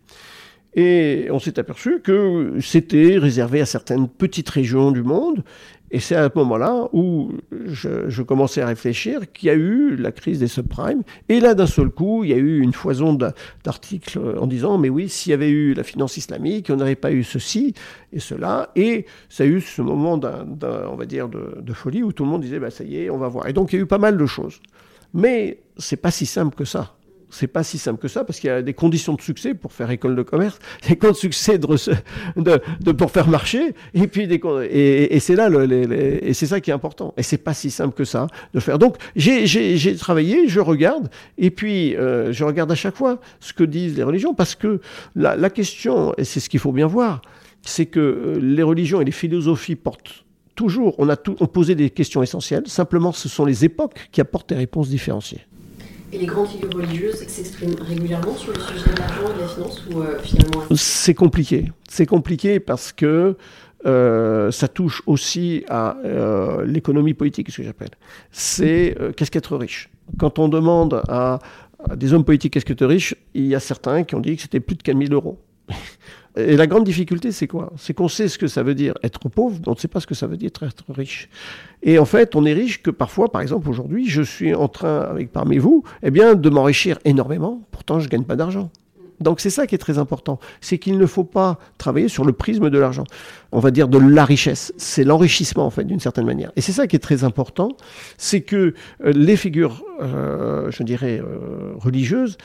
Et 0.75 1.27
on 1.31 1.39
s'est 1.39 1.59
aperçu 1.59 1.99
que 2.01 2.53
c'était 2.61 3.17
réservé 3.17 3.61
à 3.61 3.65
certaines 3.65 4.07
petites 4.07 4.49
régions 4.49 4.91
du 4.91 5.03
monde 5.03 5.43
et 5.91 5.99
c'est 5.99 6.15
à 6.15 6.29
ce 6.29 6.37
moment-là 6.37 6.87
où 6.93 7.31
je, 7.51 8.21
commençais 8.21 8.61
à 8.61 8.67
réfléchir 8.67 9.31
qu'il 9.31 9.47
y 9.47 9.49
a 9.49 9.55
eu 9.55 9.95
la 9.95 10.11
crise 10.11 10.39
des 10.39 10.47
subprimes. 10.47 11.01
Et 11.29 11.39
là, 11.39 11.55
d'un 11.55 11.65
seul 11.65 11.89
coup, 11.89 12.23
il 12.23 12.29
y 12.29 12.33
a 12.33 12.37
eu 12.37 12.59
une 12.59 12.73
foison 12.73 13.13
d'articles 13.13 14.19
en 14.39 14.45
disant, 14.45 14.77
mais 14.77 14.89
oui, 14.89 15.09
s'il 15.09 15.31
y 15.31 15.33
avait 15.33 15.49
eu 15.49 15.73
la 15.73 15.83
finance 15.83 16.17
islamique, 16.17 16.69
on 16.69 16.75
n'aurait 16.75 16.95
pas 16.95 17.11
eu 17.11 17.23
ceci 17.23 17.73
et 18.13 18.19
cela. 18.19 18.69
Et 18.75 19.05
ça 19.29 19.43
a 19.43 19.47
eu 19.47 19.61
ce 19.61 19.81
moment, 19.81 20.19
on 20.21 20.95
va 20.95 21.05
dire, 21.05 21.27
de, 21.27 21.73
folie 21.73 22.03
où 22.03 22.11
tout 22.11 22.23
le 22.23 22.29
monde 22.29 22.41
disait, 22.41 22.59
bah, 22.59 22.69
ça 22.69 22.83
y 22.83 22.97
est, 22.97 23.09
on 23.09 23.17
va 23.17 23.27
voir. 23.27 23.47
Et 23.47 23.53
donc, 23.53 23.73
il 23.73 23.77
y 23.77 23.79
a 23.79 23.81
eu 23.81 23.87
pas 23.87 23.97
mal 23.97 24.17
de 24.17 24.25
choses. 24.25 24.61
Mais 25.15 25.61
c'est 25.77 25.97
pas 25.97 26.11
si 26.11 26.27
simple 26.27 26.55
que 26.55 26.65
ça 26.65 26.98
c'est 27.29 27.47
pas 27.47 27.63
si 27.63 27.77
simple 27.77 27.99
que 27.99 28.07
ça 28.07 28.23
parce 28.23 28.39
qu'il 28.39 28.49
y 28.49 28.53
a 28.53 28.61
des 28.61 28.73
conditions 28.73 29.13
de 29.13 29.21
succès 29.21 29.53
pour 29.53 29.73
faire 29.73 29.89
école 29.91 30.15
de 30.15 30.23
commerce, 30.23 30.59
des 30.87 30.95
conditions 30.95 31.29
de 31.29 31.33
succès 31.33 31.57
de, 31.57 32.91
pour 32.91 33.11
faire 33.11 33.27
marcher, 33.27 33.73
et 33.93 34.07
puis 34.07 34.27
des 34.27 34.41
et, 34.69 35.15
et 35.15 35.19
c'est 35.19 35.35
là 35.35 35.49
et 35.49 36.33
c'est 36.33 36.47
ça 36.47 36.59
qui 36.59 36.71
est 36.71 36.73
important. 36.73 37.13
Et 37.17 37.23
c'est 37.23 37.37
pas 37.37 37.53
si 37.53 37.71
simple 37.71 37.93
que 37.93 38.03
ça 38.03 38.27
de 38.53 38.59
faire. 38.59 38.79
Donc 38.79 38.97
j'ai 39.15 39.95
travaillé, 39.95 40.47
je 40.47 40.59
regarde, 40.59 41.09
et 41.37 41.51
puis 41.51 41.95
euh, 41.95 42.31
je 42.31 42.43
regarde 42.43 42.71
à 42.71 42.75
chaque 42.75 42.95
fois 42.95 43.19
ce 43.39 43.53
que 43.53 43.63
disent 43.63 43.95
les 43.95 44.03
religions 44.03 44.33
parce 44.33 44.55
que 44.55 44.81
la, 45.15 45.49
question, 45.49 46.13
et 46.17 46.23
c'est 46.23 46.39
ce 46.39 46.49
qu'il 46.49 46.59
faut 46.59 46.71
bien 46.71 46.87
voir, 46.87 47.21
c'est 47.61 47.85
que 47.85 47.99
euh, 47.99 48.39
les 48.41 48.63
religions 48.63 49.01
et 49.01 49.05
les 49.05 49.11
philosophies 49.11 49.75
portent 49.75 50.25
toujours, 50.55 50.95
on 50.97 51.09
a 51.09 51.15
tout, 51.15 51.35
on 51.39 51.47
posé 51.47 51.75
des 51.75 51.89
questions 51.89 52.21
essentielles. 52.21 52.63
Simplement, 52.67 53.11
ce 53.11 53.29
sont 53.29 53.45
les 53.45 53.63
époques 53.63 54.09
qui 54.11 54.19
apportent 54.21 54.49
des 54.49 54.55
réponses 54.55 54.89
différenciées. 54.89 55.41
Et 56.11 56.17
les 56.17 56.25
grandes 56.25 56.47
figures 56.47 56.73
religieuses 56.73 57.23
s'expriment 57.27 57.75
régulièrement 57.81 58.35
sur 58.35 58.51
le 58.51 58.59
sujet 58.59 58.91
de 58.91 58.99
l'argent 58.99 59.29
et 59.31 59.35
de 59.35 59.41
la 59.41 59.47
finance 59.47 59.83
ou 59.91 60.01
euh, 60.01 60.19
finalement 60.23 60.63
C'est 60.75 61.13
compliqué. 61.13 61.71
C'est 61.87 62.07
compliqué 62.07 62.59
parce 62.59 62.91
que 62.91 63.35
euh, 63.85 64.51
ça 64.51 64.67
touche 64.67 65.03
aussi 65.05 65.63
à 65.69 65.97
euh, 66.03 66.65
l'économie 66.65 67.13
politique, 67.13 67.51
ce 67.51 67.57
que 67.57 67.63
j'appelle. 67.63 67.91
C'est 68.31 68.97
qu'est-ce 69.15 69.29
qu'être 69.29 69.55
riche? 69.55 69.89
Quand 70.17 70.39
on 70.39 70.47
demande 70.47 71.03
à, 71.07 71.39
des 71.95 72.13
hommes 72.13 72.25
politiques 72.25 72.53
qu'est-ce 72.53 72.65
qu'être 72.65 72.85
riche, 72.85 73.15
il 73.35 73.45
y 73.45 73.53
a 73.53 73.59
certains 73.59 74.03
qui 74.03 74.15
ont 74.15 74.19
dit 74.19 74.35
que 74.35 74.41
c'était 74.41 74.59
plus 74.59 74.75
de 74.75 74.81
4 74.81 74.97
000 74.97 75.13
euros. 75.13 75.39
Et 76.35 76.55
la 76.55 76.67
grande 76.67 76.83
difficulté, 76.83 77.31
c'est 77.31 77.47
quoi? 77.47 77.71
C'est 77.77 77.93
qu'on 77.93 78.07
sait 78.07 78.27
ce 78.27 78.37
que 78.37 78.47
ça 78.47 78.63
veut 78.63 78.75
dire 78.75 78.93
être 79.03 79.29
pauvre, 79.29 79.57
mais 79.59 79.67
on 79.67 79.73
ne 79.73 79.77
sait 79.77 79.87
pas 79.87 79.99
ce 79.99 80.07
que 80.07 80.15
ça 80.15 80.27
veut 80.27 80.37
dire 80.37 80.51
être 80.61 80.83
riche. 80.89 81.29
Et 81.81 81.99
en 81.99 82.05
fait, 82.05 82.35
on 82.35 82.45
est 82.45 82.53
riche 82.53 82.81
que 82.81 82.91
parfois, 82.91 83.31
par 83.31 83.41
exemple, 83.41 83.69
aujourd'hui, 83.69 84.07
je 84.07 84.21
suis 84.21 84.53
en 84.53 84.67
train, 84.67 85.01
avec 85.01 85.31
parmi 85.31 85.57
vous, 85.57 85.83
eh 86.03 86.11
bien, 86.11 86.35
de 86.35 86.49
m'enrichir 86.49 86.99
énormément. 87.05 87.61
Pourtant, 87.71 87.99
je 87.99 88.05
ne 88.05 88.09
gagne 88.09 88.23
pas 88.23 88.35
d'argent. 88.35 88.69
Donc 89.19 89.39
c'est 89.39 89.49
ça 89.49 89.67
qui 89.67 89.75
est 89.75 89.79
très 89.79 89.97
important, 89.97 90.39
c'est 90.61 90.77
qu'il 90.77 90.97
ne 90.97 91.05
faut 91.05 91.23
pas 91.23 91.59
travailler 91.77 92.07
sur 92.07 92.23
le 92.23 92.31
prisme 92.31 92.69
de 92.69 92.77
l'argent. 92.77 93.03
On 93.51 93.59
va 93.59 93.71
dire 93.71 93.87
de 93.87 93.97
la 93.97 94.23
richesse, 94.23 94.73
c'est 94.77 95.03
l'enrichissement 95.03 95.65
en 95.65 95.69
fait 95.69 95.83
d'une 95.83 95.99
certaine 95.99 96.25
manière. 96.25 96.51
Et 96.55 96.61
c'est 96.61 96.71
ça 96.71 96.87
qui 96.87 96.95
est 96.95 96.99
très 96.99 97.23
important, 97.23 97.75
c'est 98.17 98.41
que 98.41 98.73
euh, 99.03 99.11
les 99.13 99.35
figures, 99.35 99.83
euh, 100.01 100.71
je 100.71 100.83
dirais, 100.83 101.19
euh, 101.19 101.73
religieuses, 101.77 102.37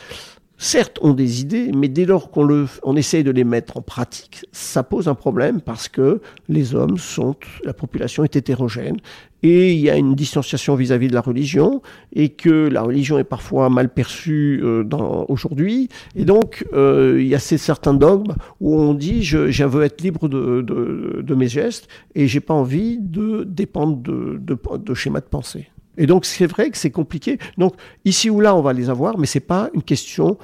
certes, 0.65 0.99
ont 1.03 1.13
des 1.13 1.43
idées, 1.43 1.71
mais 1.75 1.89
dès 1.89 2.07
lors 2.07 2.31
qu'on 2.31 2.43
le, 2.43 2.67
on 2.83 2.97
essaye 2.97 3.23
de 3.23 3.31
les 3.31 3.45
mettre 3.45 3.77
en 3.77 3.83
pratique, 3.83 4.47
ça 4.51 4.83
pose 4.83 5.09
un 5.09 5.15
problème 5.15 5.61
parce 5.61 5.89
que 5.89 6.21
les 6.49 6.75
hommes 6.75 6.97
sont, 6.97 7.37
la 7.65 7.75
population 7.75 8.25
est 8.25 8.35
hétérogène 8.35 8.97
et 9.43 9.75
il 9.75 9.81
y 9.81 9.91
a 9.91 9.97
une 9.97 10.15
distanciation 10.15 10.75
vis-à-vis 10.75 11.09
de 11.09 11.15
la 11.15 11.21
religion 11.21 11.83
et 12.15 12.31
que 12.31 12.69
la 12.69 12.81
religion 12.81 13.19
est 13.19 13.25
parfois 13.25 13.69
mal 13.69 13.91
perçue 13.93 14.61
euh, 14.65 14.85
aujourd'hui 15.29 15.91
et 16.17 16.25
donc 16.25 16.65
euh, 16.73 17.19
il 17.21 17.27
y 17.27 17.35
a 17.35 17.39
ces 17.39 17.59
certains 17.59 17.95
dogmes 17.95 18.35
où 18.61 18.75
on 18.75 18.95
dit 18.95 19.23
je, 19.23 19.51
je 19.51 19.65
veux 19.65 19.83
être 19.83 20.01
libre 20.01 20.29
de, 20.29 20.63
de, 20.63 21.35
mes 21.35 21.49
gestes 21.49 21.89
et 22.15 22.27
j'ai 22.27 22.41
pas 22.41 22.55
envie 22.55 22.99
de 22.99 23.45
dépendre 23.45 23.99
de, 23.99 24.41
de 24.41 24.95
schémas 24.95 25.21
de 25.21 25.27
pensée. 25.27 25.69
Et 25.97 26.07
donc 26.07 26.25
c'est 26.25 26.47
vrai 26.47 26.71
que 26.71 26.79
c'est 26.79 26.91
compliqué. 26.91 27.39
Donc 27.59 27.75
ici 28.05 28.31
ou 28.31 28.41
là, 28.41 28.55
on 28.57 28.63
va 28.63 28.73
les 28.73 28.91
avoir, 28.91 29.19
mais 29.19 29.27
c'est 29.27 29.41
pas 29.41 29.71
une 29.75 29.83
question 29.83 30.39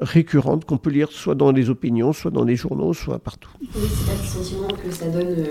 récurrente 0.00 0.64
qu'on 0.64 0.78
peut 0.78 0.90
lire 0.90 1.12
soit 1.12 1.34
dans 1.34 1.52
les 1.52 1.68
opinions, 1.70 2.12
soit 2.12 2.30
dans 2.30 2.44
les 2.44 2.56
journaux, 2.56 2.94
soit 2.94 3.18
partout. 3.18 3.50
Oui, 3.60 3.68
c'est 3.74 4.06
pas 4.06 4.22
le 4.22 4.26
sentiment 4.26 4.68
que 4.68 4.90
ça 4.90 5.06
donne. 5.08 5.28
Euh, 5.28 5.44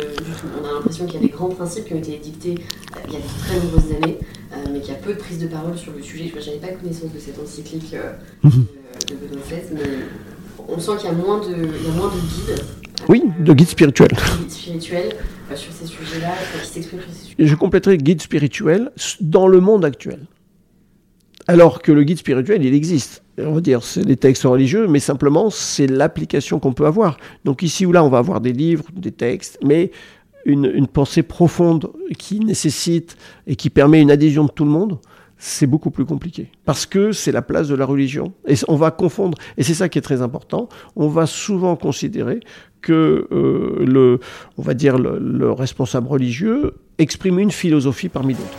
on 0.62 0.68
a 0.68 0.74
l'impression 0.74 1.06
qu'il 1.06 1.16
y 1.16 1.24
a 1.24 1.28
des 1.28 1.34
grands 1.34 1.50
principes 1.50 1.86
qui 1.86 1.94
ont 1.94 1.98
été 1.98 2.18
dictés 2.18 2.56
euh, 2.96 3.00
il 3.08 3.14
y 3.14 3.16
a 3.16 3.20
de 3.20 3.26
très 3.26 3.60
nombreuses 3.60 3.96
années, 4.02 4.18
euh, 4.54 4.56
mais 4.74 4.82
qu'il 4.82 4.94
y 4.94 4.96
a 4.96 5.00
peu 5.00 5.14
de 5.14 5.20
prise 5.20 5.40
de 5.40 5.48
parole 5.48 5.78
sur 5.78 5.94
le 5.94 6.02
sujet. 6.02 6.32
Je 6.34 6.46
n'avais 6.46 6.60
pas 6.60 6.74
connaissance 6.74 7.14
de 7.14 7.20
cette 7.20 7.40
encyclique 7.40 7.96
mhm. 8.44 8.66
de, 9.10 9.16
Benoît 9.16 9.42
XVI, 9.48 9.62
mais 9.74 9.82
on 10.67 10.80
sent 10.80 10.91
qu'il 11.00 11.10
y 11.10 11.12
a 11.12 11.15
moins 11.15 11.39
de, 11.39 11.54
il 11.54 11.88
y 11.88 11.89
a 11.89 11.93
moins 11.93 12.10
de 12.10 12.19
guides. 12.19 12.65
Oui, 13.08 13.24
de 13.39 13.54
guides 13.54 13.67
spirituels. 13.67 14.10
De 14.10 14.43
guides 14.43 14.52
spirituels 14.52 15.15
sur 15.56 15.72
ces 15.74 15.88
sujets-là, 15.88 16.34
qui 16.62 16.67
s'expriment 16.67 17.02
sur 17.02 17.12
ces 17.13 17.26
sujets. 17.26 17.36
Je 17.45 17.56
compléterai 17.56 17.98
guide 17.98 18.22
spirituel 18.22 18.91
dans 19.22 19.48
le 19.48 19.60
monde 19.60 19.86
actuel. 19.86 20.19
Alors 21.48 21.82
que 21.82 21.91
le 21.91 22.04
guide 22.04 22.19
spirituel, 22.19 22.63
il 22.63 22.74
existe. 22.74 23.24
On 23.39 23.54
va 23.54 23.62
dire, 23.62 23.84
c'est 23.84 24.06
des 24.06 24.17
textes 24.17 24.43
religieux, 24.43 24.88
mais 24.88 25.00
simplement, 25.00 25.50
c'est 25.50 25.88
l'application 25.88 26.60
qu'on 26.60 26.74
peut 26.74 26.86
avoir. 26.86 27.17
Donc 27.45 27.63
ici 27.63 27.86
ou 27.86 27.91
là, 27.91 28.04
on 28.04 28.10
va 28.10 28.19
avoir 28.19 28.41
des 28.41 28.54
livres, 28.54 28.86
des 28.93 29.12
textes, 29.12 29.58
mais 29.63 29.91
une, 30.45 30.65
une, 30.65 30.88
pensée 30.88 31.24
profonde 31.24 31.91
qui 32.17 32.39
nécessite 32.39 33.17
et 33.48 33.56
qui 33.56 33.69
permet 33.69 34.02
une 34.02 34.12
adhésion 34.12 34.45
de 34.45 34.52
tout 34.52 34.63
le 34.63 34.69
monde, 34.69 35.00
c'est 35.39 35.65
beaucoup 35.65 35.89
plus 35.89 36.06
compliqué. 36.06 36.52
Parce 36.65 36.86
que 36.86 37.12
c'est 37.12 37.32
la 37.32 37.41
place 37.41 37.67
de 37.67 37.75
la 37.75 37.86
religion. 37.86 38.34
Et 38.45 38.56
on 38.67 38.75
va 38.75 38.91
confondre, 38.91 39.38
et 39.58 39.63
c'est 39.63 39.73
ça 39.73 39.89
qui 39.89 39.97
est 39.97 40.04
très 40.04 40.21
important, 40.21 40.69
on 40.95 41.08
va 41.08 41.25
souvent 41.25 41.75
considérer 41.75 42.41
que 42.82 43.28
euh, 43.32 43.84
le, 43.86 44.19
on 44.58 44.62
va 44.62 44.73
dire 44.73 44.97
le, 44.97 45.17
le 45.17 45.52
responsable 45.52 46.08
religieux 46.08 46.75
exprime 46.97 47.39
une 47.39 47.52
philosophie 47.52 48.10
parmi 48.10 48.36
d'autres. 48.36 48.58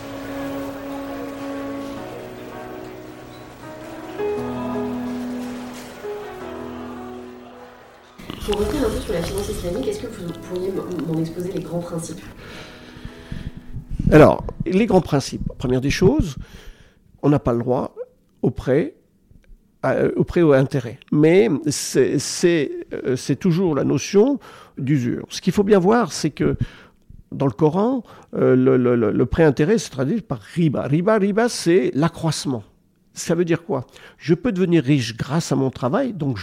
Pour 8.46 8.58
revenir 8.58 8.84
un 8.84 8.90
peu 8.90 9.00
sur 9.00 9.12
la 9.12 9.22
finance 9.22 9.48
islamique, 9.48 9.86
est-ce 9.86 10.00
que 10.00 10.06
vous 10.06 10.32
pourriez 10.48 10.72
m'en 11.06 11.20
exposer 11.20 11.52
les 11.52 11.60
grands 11.60 11.78
principes? 11.78 12.20
Alors, 14.10 14.44
les 14.66 14.86
grands 14.86 15.00
principes. 15.00 15.46
Première 15.56 15.80
des 15.80 15.90
choses, 15.90 16.34
on 17.22 17.28
n'a 17.28 17.38
pas 17.38 17.52
le 17.52 17.60
droit 17.60 17.94
au 18.42 18.50
prêt 18.50 18.94
au 20.16 20.24
prêt 20.24 20.42
ou 20.42 20.52
à 20.52 20.58
intérêt. 20.58 20.98
Mais 21.10 21.48
euh, 21.48 22.18
c'est 22.18 23.36
toujours 23.38 23.74
la 23.74 23.84
notion 23.84 24.38
d'usure. 24.76 25.26
Ce 25.30 25.40
qu'il 25.40 25.54
faut 25.54 25.62
bien 25.62 25.78
voir, 25.78 26.12
c'est 26.12 26.30
que 26.30 26.56
dans 27.32 27.46
le 27.46 27.52
Coran, 27.52 28.02
euh, 28.34 28.54
le, 28.56 28.76
le, 28.76 28.94
le 28.94 29.26
prêt-intérêt 29.26 29.78
se 29.78 29.90
traduit 29.90 30.20
par 30.20 30.40
riba. 30.40 30.82
Riba, 30.82 31.16
riba, 31.16 31.48
c'est 31.48 31.92
l'accroissement. 31.94 32.62
Ça 33.14 33.34
veut 33.34 33.44
dire 33.44 33.64
quoi? 33.64 33.86
Je 34.18 34.34
peux 34.34 34.52
devenir 34.52 34.84
riche 34.84 35.16
grâce 35.16 35.50
à 35.50 35.56
mon 35.56 35.70
travail, 35.70 36.12
donc 36.12 36.38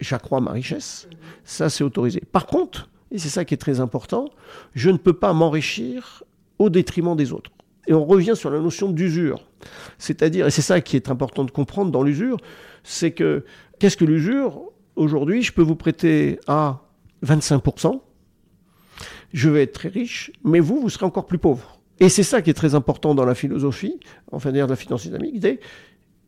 j'accrois 0.00 0.40
ma 0.40 0.52
richesse. 0.52 1.08
Ça, 1.44 1.70
c'est 1.70 1.84
autorisé. 1.84 2.22
Par 2.32 2.46
contre, 2.46 2.88
et 3.10 3.18
c'est 3.18 3.28
ça 3.28 3.44
qui 3.44 3.54
est 3.54 3.58
très 3.58 3.80
important, 3.80 4.30
je 4.74 4.90
ne 4.90 4.96
peux 4.96 5.12
pas 5.12 5.32
m'enrichir 5.32 6.22
au 6.58 6.70
détriment 6.70 7.16
des 7.16 7.32
autres. 7.32 7.50
Et 7.86 7.94
on 7.94 8.04
revient 8.04 8.36
sur 8.36 8.50
la 8.50 8.60
notion 8.60 8.90
d'usure. 8.90 9.44
C'est-à-dire, 9.98 10.46
et 10.46 10.50
c'est 10.50 10.62
ça 10.62 10.80
qui 10.80 10.96
est 10.96 11.10
important 11.10 11.44
de 11.44 11.50
comprendre 11.50 11.90
dans 11.90 12.02
l'usure, 12.02 12.38
c'est 12.84 13.10
que 13.10 13.44
qu'est-ce 13.78 13.96
que 13.96 14.04
l'usure? 14.04 14.62
Aujourd'hui, 14.96 15.42
je 15.42 15.52
peux 15.52 15.62
vous 15.62 15.76
prêter 15.76 16.38
à 16.46 16.82
25%, 17.24 18.00
je 19.32 19.48
vais 19.48 19.62
être 19.62 19.72
très 19.72 19.88
riche, 19.88 20.32
mais 20.44 20.60
vous, 20.60 20.80
vous 20.80 20.90
serez 20.90 21.06
encore 21.06 21.26
plus 21.26 21.38
pauvre. 21.38 21.80
Et 22.00 22.08
c'est 22.08 22.22
ça 22.22 22.42
qui 22.42 22.50
est 22.50 22.54
très 22.54 22.74
important 22.74 23.14
dans 23.14 23.24
la 23.24 23.34
philosophie, 23.34 24.00
enfin 24.32 24.52
dire 24.52 24.66
de 24.66 24.72
la 24.72 24.76
finance 24.76 25.04
islamique, 25.04 25.44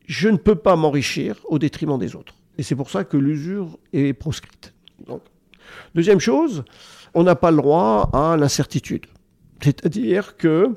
je 0.05 0.29
ne 0.29 0.37
peux 0.37 0.55
pas 0.55 0.75
m'enrichir 0.75 1.39
au 1.45 1.59
détriment 1.59 1.97
des 1.97 2.15
autres. 2.15 2.35
Et 2.57 2.63
c'est 2.63 2.75
pour 2.75 2.89
ça 2.89 3.03
que 3.03 3.17
l'usure 3.17 3.79
est 3.91 4.13
proscrite. 4.13 4.73
deuxième 5.95 6.19
chose, 6.19 6.63
on 7.13 7.23
n'a 7.23 7.35
pas 7.35 7.51
le 7.51 7.57
droit 7.57 8.09
à 8.13 8.37
l'incertitude. 8.37 9.07
C'est-à-dire 9.61 10.37
que 10.37 10.75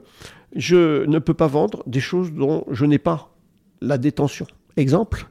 je 0.57 1.05
ne 1.07 1.19
peux 1.19 1.35
pas 1.35 1.47
vendre 1.47 1.83
des 1.87 2.01
choses 2.01 2.33
dont 2.33 2.65
je 2.71 2.85
n'ai 2.85 2.99
pas 2.99 3.35
la 3.81 3.99
détention. 3.99 4.47
Exemple, 4.77 5.27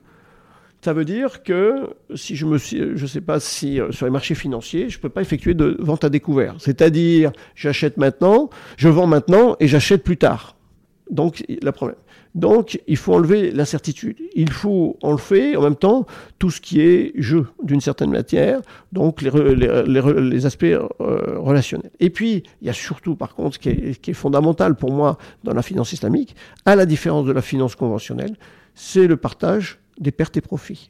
ça 0.81 0.93
veut 0.93 1.05
dire 1.05 1.41
que 1.41 1.95
si 2.13 2.35
je 2.35 2.45
me 2.45 2.57
je 2.59 3.05
sais 3.07 3.21
pas 3.21 3.39
si 3.39 3.79
euh, 3.79 3.91
sur 3.91 4.05
les 4.05 4.11
marchés 4.11 4.35
financiers, 4.35 4.88
je 4.89 4.99
peux 4.99 5.09
pas 5.09 5.21
effectuer 5.21 5.55
de 5.55 5.77
vente 5.79 6.03
à 6.03 6.09
découvert. 6.09 6.55
C'est-à-dire, 6.59 7.31
j'achète 7.55 7.97
maintenant, 7.97 8.51
je 8.77 8.88
vends 8.88 9.07
maintenant 9.07 9.55
et 9.59 9.67
j'achète 9.67 10.03
plus 10.03 10.17
tard. 10.17 10.55
Donc, 11.09 11.43
le 11.49 11.71
problème. 11.71 11.97
Donc, 12.36 12.82
il 12.86 12.98
faut 12.98 13.13
enlever 13.13 13.50
l'incertitude. 13.52 14.17
Il 14.36 14.52
faut 14.52 14.98
enlever 15.02 15.56
en 15.56 15.62
même 15.62 15.78
temps 15.78 16.06
tout 16.38 16.52
ce 16.52 16.60
qui 16.60 16.82
est 16.82 17.13
jeu 17.15 17.48
d'une 17.63 17.80
certaine 17.80 18.12
matière, 18.12 18.62
donc 18.91 19.21
les, 19.21 20.45
aspects 20.45 20.65
euh, 20.65 20.89
relationnels. 21.00 21.91
Et 22.02 22.10
puis, 22.10 22.43
il 22.62 22.67
y 22.67 22.69
a 22.69 22.74
surtout, 22.74 23.15
par 23.15 23.36
contre, 23.36 23.56
ce 23.56 23.60
qui 23.60 24.12
est 24.12 24.13
fondamental 24.13 24.76
pour 24.76 24.91
moi 24.91 25.17
dans 25.45 25.54
la 25.54 25.62
finance 25.62 25.93
islamique, 25.93 26.36
à 26.65 26.76
la 26.76 26.86
différence 26.86 27.26
de 27.26 27.32
la 27.32 27.41
finance 27.41 27.76
conventionnelle, 27.76 28.36
c'est 28.74 29.08
le 29.08 29.15
partage 29.15 29.80
des 29.98 30.12
pertes 30.12 30.36
et 30.36 30.41
profits. 30.41 30.89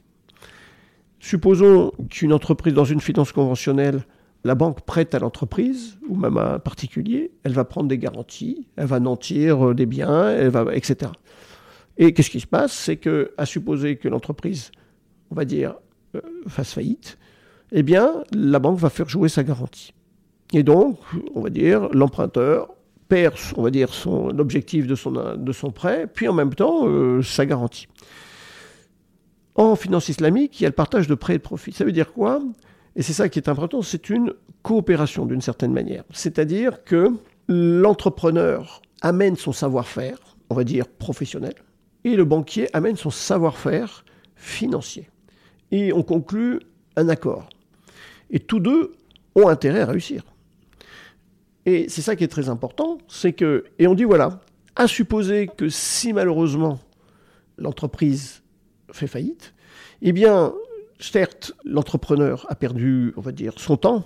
Supposons 1.19 1.91
qu'une 2.09 2.33
entreprise 2.33 2.73
dans 2.73 2.85
une 2.85 3.01
finance 3.01 3.31
conventionnelle, 3.31 4.03
la 4.45 4.53
banque 4.53 4.81
prête 4.81 5.15
à 5.15 5.19
l'entreprise 5.19 5.97
ou 6.07 6.15
même 6.15 6.37
à 6.37 6.53
un 6.53 6.59
particulier, 6.59 7.31
elle 7.43 7.53
va 7.53 7.65
prendre 7.65 7.89
des 7.89 7.97
garanties, 7.97 8.67
elle 8.75 8.85
va 8.85 8.99
nantir 8.99 9.73
des 9.73 9.87
biens, 9.87 10.29
elle 10.29 10.49
va, 10.49 10.65
etc. 10.71 11.11
Et 11.97 12.13
qu'est-ce 12.13 12.29
qui 12.29 12.39
se 12.39 12.45
passe? 12.45 12.71
C'est 12.71 12.97
que, 12.97 13.33
à 13.39 13.47
supposer 13.47 13.95
que 13.95 14.07
l'entreprise, 14.07 14.69
on 15.31 15.35
va 15.35 15.45
dire, 15.45 15.73
euh, 16.15 16.21
fasse 16.47 16.73
faillite, 16.73 17.17
eh 17.71 17.81
bien, 17.81 18.23
la 18.33 18.59
banque 18.59 18.77
va 18.77 18.91
faire 18.91 19.09
jouer 19.09 19.29
sa 19.29 19.43
garantie. 19.43 19.95
Et 20.53 20.61
donc, 20.61 20.99
on 21.33 21.41
va 21.41 21.49
dire, 21.49 21.89
l'emprunteur 21.91 22.69
perd, 23.07 23.33
on 23.57 23.63
va 23.63 23.71
dire, 23.71 23.95
son 23.95 24.29
son, 24.95 25.11
de 25.37 25.51
son 25.53 25.71
prêt, 25.71 26.05
puis 26.05 26.27
en 26.27 26.33
même 26.33 26.53
temps, 26.53 26.87
euh, 26.87 27.23
sa 27.23 27.47
garantie. 27.47 27.87
En 29.55 29.75
finance 29.75 30.07
islamique, 30.07 30.59
il 30.59 30.63
y 30.63 30.65
a 30.67 30.69
le 30.69 30.75
partage 30.75 31.07
de 31.07 31.15
prêts 31.15 31.33
et 31.33 31.37
de 31.39 31.43
profits. 31.43 31.71
Ça 31.71 31.83
veut 31.83 31.91
dire 31.91 32.13
quoi? 32.13 32.43
Et 32.95 33.01
c'est 33.01 33.13
ça 33.13 33.29
qui 33.29 33.39
est 33.39 33.49
important, 33.49 33.81
c'est 33.81 34.09
une 34.09 34.33
coopération 34.63 35.25
d'une 35.25 35.41
certaine 35.41 35.73
manière. 35.73 36.03
C'est-à-dire 36.11 36.83
que 36.83 37.11
l'entrepreneur 37.47 38.81
amène 39.01 39.35
son 39.35 39.51
savoir-faire, 39.51 40.17
on 40.49 40.55
va 40.55 40.63
dire 40.63 40.87
professionnel, 40.87 41.55
et 42.03 42.15
le 42.15 42.23
banquier 42.23 42.73
amène 42.75 42.95
son 42.95 43.09
savoir-faire 43.09 44.05
financier. 44.35 45.09
Et 45.71 45.91
on 45.91 46.03
conclut 46.03 46.59
un 46.95 47.09
accord. 47.09 47.49
Et 48.29 48.39
tous 48.39 48.59
deux 48.59 48.93
ont 49.35 49.47
intérêt 49.47 49.81
à 49.81 49.85
réussir. 49.87 50.23
Et 51.65 51.89
c'est 51.89 52.01
ça 52.01 52.15
qui 52.15 52.23
est 52.23 52.29
très 52.29 52.47
important, 52.47 52.99
c'est 53.07 53.33
que, 53.33 53.65
et 53.79 53.87
on 53.87 53.95
dit 53.95 54.03
voilà, 54.03 54.41
à 54.75 54.87
supposer 54.87 55.47
que 55.47 55.67
si 55.67 56.13
malheureusement 56.13 56.79
l'entreprise 57.57 58.43
fait 58.91 59.07
faillite, 59.07 59.53
eh 60.01 60.11
bien, 60.11 60.53
certes, 60.99 61.53
l'entrepreneur 61.63 62.45
a 62.49 62.55
perdu, 62.55 63.13
on 63.17 63.21
va 63.21 63.31
dire, 63.31 63.53
son 63.57 63.77
temps, 63.77 64.05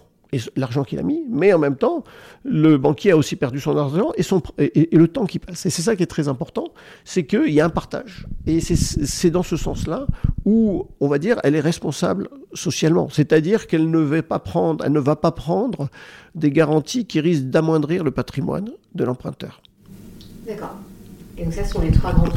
l'argent 0.56 0.84
qu'il 0.84 1.00
a 1.00 1.04
mis, 1.04 1.24
mais 1.30 1.54
en 1.54 1.60
même 1.60 1.76
temps, 1.76 2.04
le 2.44 2.78
banquier 2.78 3.12
a 3.12 3.18
aussi 3.18 3.36
perdu 3.36 3.60
son 3.60 3.76
argent 3.78 4.12
et, 4.16 4.24
son, 4.24 4.42
et, 4.60 4.90
le 4.96 5.08
temps 5.08 5.26
qui 5.26 5.40
passe. 5.40 5.66
Et 5.66 5.70
c'est 5.70 5.82
ça 5.82 5.96
qui 5.96 6.04
est 6.04 6.08
très 6.08 6.28
important, 6.28 6.66
c'est 7.04 7.26
qu'il 7.26 7.50
y 7.50 7.60
a 7.60 7.66
un 7.66 7.70
partage. 7.70 8.28
Et 8.46 8.60
c'est 8.62 9.32
dans 9.32 9.44
ce 9.44 9.58
sens-là 9.58 10.06
où, 10.46 10.88
on 11.00 11.08
va 11.08 11.18
dire, 11.18 11.40
elle 11.44 11.56
est 11.56 11.62
responsable 11.62 12.30
socialement. 12.54 13.10
C'est-à-dire 13.10 13.68
qu'elle 13.68 13.90
ne 13.90 14.00
ne 14.00 15.00
va 15.00 15.16
pas 15.16 15.32
prendre 15.32 15.90
des 16.36 16.52
garanties 16.52 17.06
qui 17.06 17.20
risquent 17.20 17.46
d'amoindrir 17.46 18.04
le 18.04 18.12
patrimoine 18.12 18.70
de 18.94 19.04
l'emprunteur. 19.04 19.62
D'accord. 20.46 20.76
Et 21.40 21.46
donc 21.46 21.54
ça, 21.54 21.64
ce 21.64 21.72
sont 21.72 21.82
les 21.82 21.92
trois 21.92 22.12
grands 22.12 22.28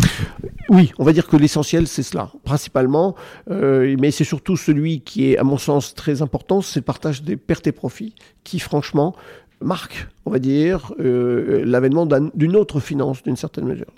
Oui, 0.68 0.92
on 0.96 1.04
va 1.04 1.12
dire 1.12 1.26
que 1.26 1.36
l'essentiel, 1.36 1.88
c'est 1.88 2.04
cela, 2.04 2.30
principalement. 2.44 3.16
Euh, 3.50 3.96
mais 3.98 4.12
c'est 4.12 4.22
surtout 4.22 4.56
celui 4.56 5.00
qui 5.00 5.32
est, 5.32 5.38
à 5.38 5.42
mon 5.42 5.58
sens, 5.58 5.94
très 5.94 6.22
important, 6.22 6.60
c'est 6.60 6.80
le 6.80 6.84
partage 6.84 7.24
des 7.24 7.36
pertes 7.36 7.66
et 7.66 7.72
profits, 7.72 8.14
qui, 8.44 8.60
franchement, 8.60 9.16
marque, 9.60 10.06
on 10.24 10.30
va 10.30 10.38
dire, 10.38 10.94
euh, 11.00 11.64
l'avènement 11.64 12.06
d'une 12.06 12.54
autre 12.54 12.78
finance, 12.78 13.24
d'une 13.24 13.34
certaine 13.34 13.64
mesure. 13.64 13.92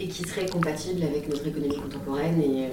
Et 0.00 0.08
qui 0.08 0.26
serait 0.26 0.46
compatible 0.46 1.02
avec 1.02 1.28
notre 1.28 1.46
économie 1.46 1.76
contemporaine 1.76 2.40
et... 2.40 2.68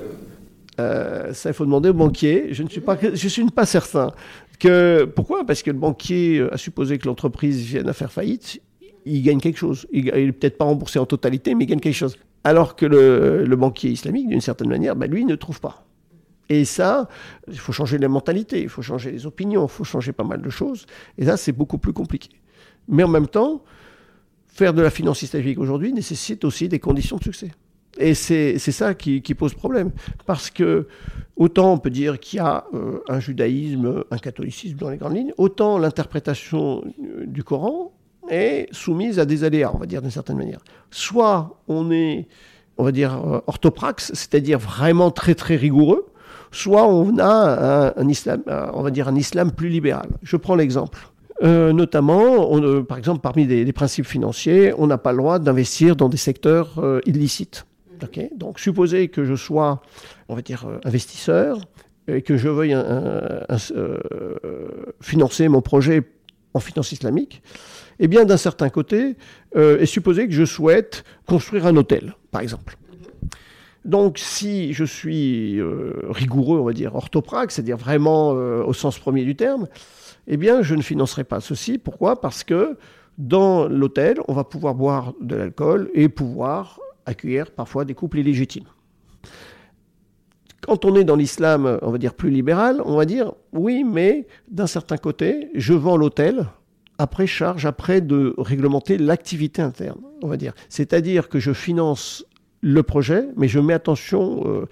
Euh, 0.79 1.33
ça, 1.33 1.49
il 1.49 1.53
faut 1.53 1.65
demander 1.65 1.89
au 1.89 1.93
banquier. 1.93 2.53
Je 2.53 2.63
ne 2.63 2.69
suis 2.69 2.79
pas, 2.79 2.97
je 3.13 3.27
suis 3.27 3.45
pas 3.47 3.65
certain. 3.65 4.11
Que, 4.57 5.03
pourquoi? 5.03 5.45
Parce 5.45 5.61
que 5.63 5.69
le 5.69 5.77
banquier 5.77 6.47
a 6.49 6.57
supposé 6.57 6.97
que 6.97 7.07
l'entreprise 7.07 7.59
vienne 7.61 7.89
à 7.89 7.93
faire 7.93 8.11
faillite 8.11 8.61
il 9.05 9.21
gagne 9.21 9.39
quelque 9.39 9.57
chose. 9.57 9.87
Il 9.91 10.05
n'est 10.05 10.31
peut-être 10.31 10.57
pas 10.57 10.65
remboursé 10.65 10.99
en 10.99 11.05
totalité, 11.05 11.55
mais 11.55 11.65
il 11.65 11.67
gagne 11.67 11.79
quelque 11.79 11.95
chose. 11.95 12.17
Alors 12.43 12.75
que 12.75 12.85
le, 12.85 13.55
banquier 13.55 13.91
islamique, 13.91 14.27
d'une 14.27 14.41
certaine 14.41 14.69
manière, 14.69 14.95
bah, 14.95 15.07
lui, 15.07 15.25
ne 15.25 15.35
trouve 15.35 15.59
pas. 15.59 15.85
Et 16.49 16.65
ça, 16.65 17.07
il 17.47 17.57
faut 17.57 17.71
changer 17.71 17.97
les 17.97 18.07
mentalités, 18.07 18.61
il 18.61 18.69
faut 18.69 18.81
changer 18.81 19.11
les 19.11 19.25
opinions, 19.25 19.65
il 19.65 19.69
faut 19.69 19.83
changer 19.83 20.11
pas 20.11 20.23
mal 20.23 20.41
de 20.41 20.49
choses. 20.49 20.85
Et 21.17 21.25
ça, 21.25 21.37
c'est 21.37 21.53
beaucoup 21.53 21.77
plus 21.77 21.93
compliqué. 21.93 22.29
Mais 22.87 23.03
en 23.03 23.07
même 23.07 23.27
temps, 23.27 23.63
faire 24.47 24.73
de 24.73 24.81
la 24.81 24.89
finance 24.89 25.21
islamique 25.21 25.59
aujourd'hui 25.59 25.93
nécessite 25.93 26.43
aussi 26.43 26.67
des 26.67 26.79
conditions 26.79 27.17
de 27.17 27.23
succès. 27.23 27.51
Et 27.97 28.13
c'est 28.13 28.57
ça 28.57 28.93
qui, 28.93 29.21
pose 29.35 29.53
problème. 29.53 29.91
Parce 30.25 30.49
que 30.49 30.87
autant 31.35 31.73
on 31.73 31.77
peut 31.77 31.89
dire 31.89 32.19
qu'il 32.19 32.37
y 32.37 32.39
a 32.39 32.65
euh, 32.73 32.99
un 33.07 33.19
judaïsme, 33.19 34.03
un 34.09 34.17
catholicisme 34.17 34.77
dans 34.77 34.89
les 34.89 34.97
grandes 34.97 35.15
lignes, 35.15 35.33
autant 35.37 35.77
l'interprétation 35.77 36.83
du 37.25 37.43
Coran 37.43 37.93
est 38.31 38.67
soumise 38.71 39.19
à 39.19 39.25
des 39.25 39.43
aléas, 39.43 39.71
on 39.73 39.77
va 39.77 39.85
dire 39.85 40.01
d'une 40.01 40.11
certaine 40.11 40.37
manière. 40.37 40.59
Soit 40.89 41.57
on 41.67 41.91
est, 41.91 42.27
on 42.77 42.83
va 42.83 42.91
dire, 42.91 43.13
euh, 43.13 43.41
orthopraxe, 43.47 44.11
c'est-à-dire 44.13 44.57
vraiment 44.57 45.11
très 45.11 45.35
très 45.35 45.55
rigoureux, 45.55 46.07
soit 46.51 46.87
on 46.87 47.17
a 47.19 47.93
un, 47.95 48.07
islam, 48.09 48.41
euh, 48.47 48.67
on 48.73 48.81
va 48.81 48.91
dire 48.91 49.07
un 49.07 49.15
islam 49.15 49.51
plus 49.51 49.69
libéral. 49.69 50.09
Je 50.23 50.37
prends 50.37 50.55
l'exemple. 50.55 50.99
Euh, 51.43 51.73
notamment, 51.73 52.51
on, 52.51 52.83
par 52.83 52.97
exemple, 52.97 53.21
parmi 53.21 53.45
les, 53.45 53.73
principes 53.73 54.05
financiers, 54.05 54.73
on 54.77 54.87
n'a 54.87 54.97
pas 54.97 55.11
le 55.11 55.17
droit 55.17 55.39
d'investir 55.39 55.95
dans 55.95 56.09
des 56.09 56.17
secteurs 56.17 56.81
illicites. 57.05 57.65
Donc, 58.35 58.59
supposer 58.59 59.09
que 59.09 59.25
je 59.25 59.35
sois, 59.35 59.81
on 60.27 60.35
va 60.35 60.41
dire, 60.41 60.65
investisseur 60.85 61.59
et 62.07 62.23
que 62.23 62.35
je 62.35 62.49
veuille 62.49 62.75
financer 65.01 65.47
mon 65.47 65.61
projet 65.61 66.03
en 66.53 66.59
finance 66.59 66.91
islamique, 66.91 67.41
eh 67.99 68.07
bien, 68.07 68.25
d'un 68.25 68.37
certain 68.37 68.69
côté, 68.69 69.15
euh, 69.55 69.79
est 69.79 70.27
que 70.27 70.31
je 70.31 70.45
souhaite 70.45 71.03
construire 71.25 71.65
un 71.65 71.75
hôtel, 71.75 72.15
par 72.31 72.41
exemple. 72.41 72.77
Donc, 73.85 74.19
si 74.19 74.73
je 74.73 74.83
suis 74.83 75.59
euh, 75.59 75.93
rigoureux, 76.09 76.59
on 76.59 76.65
va 76.65 76.73
dire 76.73 76.95
orthopraque, 76.95 77.51
c'est-à-dire 77.51 77.77
vraiment 77.77 78.33
euh, 78.35 78.63
au 78.63 78.73
sens 78.73 78.99
premier 78.99 79.23
du 79.23 79.35
terme, 79.35 79.67
eh 80.27 80.37
bien, 80.37 80.61
je 80.61 80.75
ne 80.75 80.81
financerai 80.81 81.23
pas 81.23 81.39
ceci. 81.39 81.77
Pourquoi? 81.79 82.21
Parce 82.21 82.43
que 82.43 82.77
dans 83.17 83.67
l'hôtel, 83.67 84.19
on 84.27 84.33
va 84.33 84.43
pouvoir 84.43 84.75
boire 84.75 85.13
de 85.19 85.35
l'alcool 85.35 85.89
et 85.93 86.09
pouvoir 86.09 86.79
accueillir 87.05 87.51
parfois 87.51 87.85
des 87.85 87.95
couples 87.95 88.19
illégitimes. 88.19 88.67
Quand 90.61 90.85
on 90.85 90.95
est 90.95 91.03
dans 91.03 91.15
l'islam, 91.15 91.79
on 91.81 91.89
va 91.89 91.97
dire 91.97 92.13
plus 92.13 92.29
libéral, 92.29 92.83
on 92.85 92.95
va 92.95 93.05
dire 93.05 93.33
oui, 93.51 93.83
mais 93.83 94.27
d'un 94.47 94.67
certain 94.67 94.97
côté, 94.97 95.49
je 95.55 95.73
vends 95.73 95.97
l'hôtel 95.97 96.45
après 97.01 97.25
charge, 97.25 97.65
après 97.65 97.99
de 97.99 98.35
réglementer 98.37 98.99
l'activité 98.99 99.61
interne, 99.61 99.99
on 100.21 100.27
va 100.27 100.37
dire. 100.37 100.53
C'est-à-dire 100.69 101.29
que 101.29 101.39
je 101.39 101.51
finance 101.51 102.25
le 102.61 102.83
projet, 102.83 103.25
mais 103.37 103.47
je 103.47 103.59
mets 103.59 103.73
attention, 103.73 104.43
euh, 104.45 104.67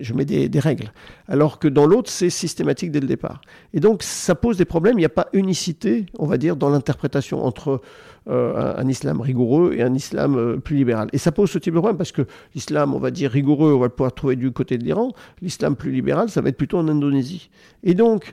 je 0.00 0.12
mets 0.12 0.24
des, 0.24 0.58
règles. 0.58 0.92
Alors 1.28 1.60
que 1.60 1.68
dans 1.68 1.86
l'autre, 1.86 2.10
c'est 2.10 2.30
systématique 2.30 2.90
dès 2.90 2.98
le 2.98 3.06
départ. 3.06 3.42
Et 3.74 3.78
donc, 3.78 4.02
ça 4.02 4.34
pose 4.34 4.56
des 4.56 4.64
problèmes. 4.64 4.94
Il 4.94 5.02
n'y 5.02 5.06
a 5.06 5.08
pas 5.08 5.28
unicité, 5.32 6.06
on 6.18 6.26
va 6.26 6.36
dire, 6.36 6.56
dans 6.56 6.68
l'interprétation 6.68 7.44
entre 7.44 7.80
euh, 8.28 8.74
un, 8.76 8.88
islam 8.88 9.20
rigoureux 9.20 9.74
et 9.74 9.82
un 9.82 9.94
islam 9.94 10.36
euh, 10.36 10.56
plus 10.56 10.74
libéral. 10.74 11.10
Et 11.12 11.18
ça 11.18 11.30
pose 11.30 11.48
ce 11.48 11.60
type 11.60 11.74
de 11.74 11.78
problème 11.78 11.96
parce 11.96 12.10
que 12.10 12.22
l'islam, 12.56 12.92
on 12.92 12.98
va 12.98 13.12
dire 13.12 13.30
rigoureux, 13.30 13.72
on 13.72 13.78
va 13.78 13.88
pouvoir 13.88 14.12
trouver 14.12 14.34
du 14.34 14.50
côté 14.50 14.76
de 14.76 14.82
l'Iran. 14.82 15.12
L'islam 15.40 15.76
plus 15.76 15.92
libéral, 15.92 16.28
ça 16.28 16.40
va 16.40 16.48
être 16.48 16.56
plutôt 16.56 16.78
en 16.78 16.88
Indonésie. 16.88 17.50
Et 17.84 17.94
donc, 17.94 18.32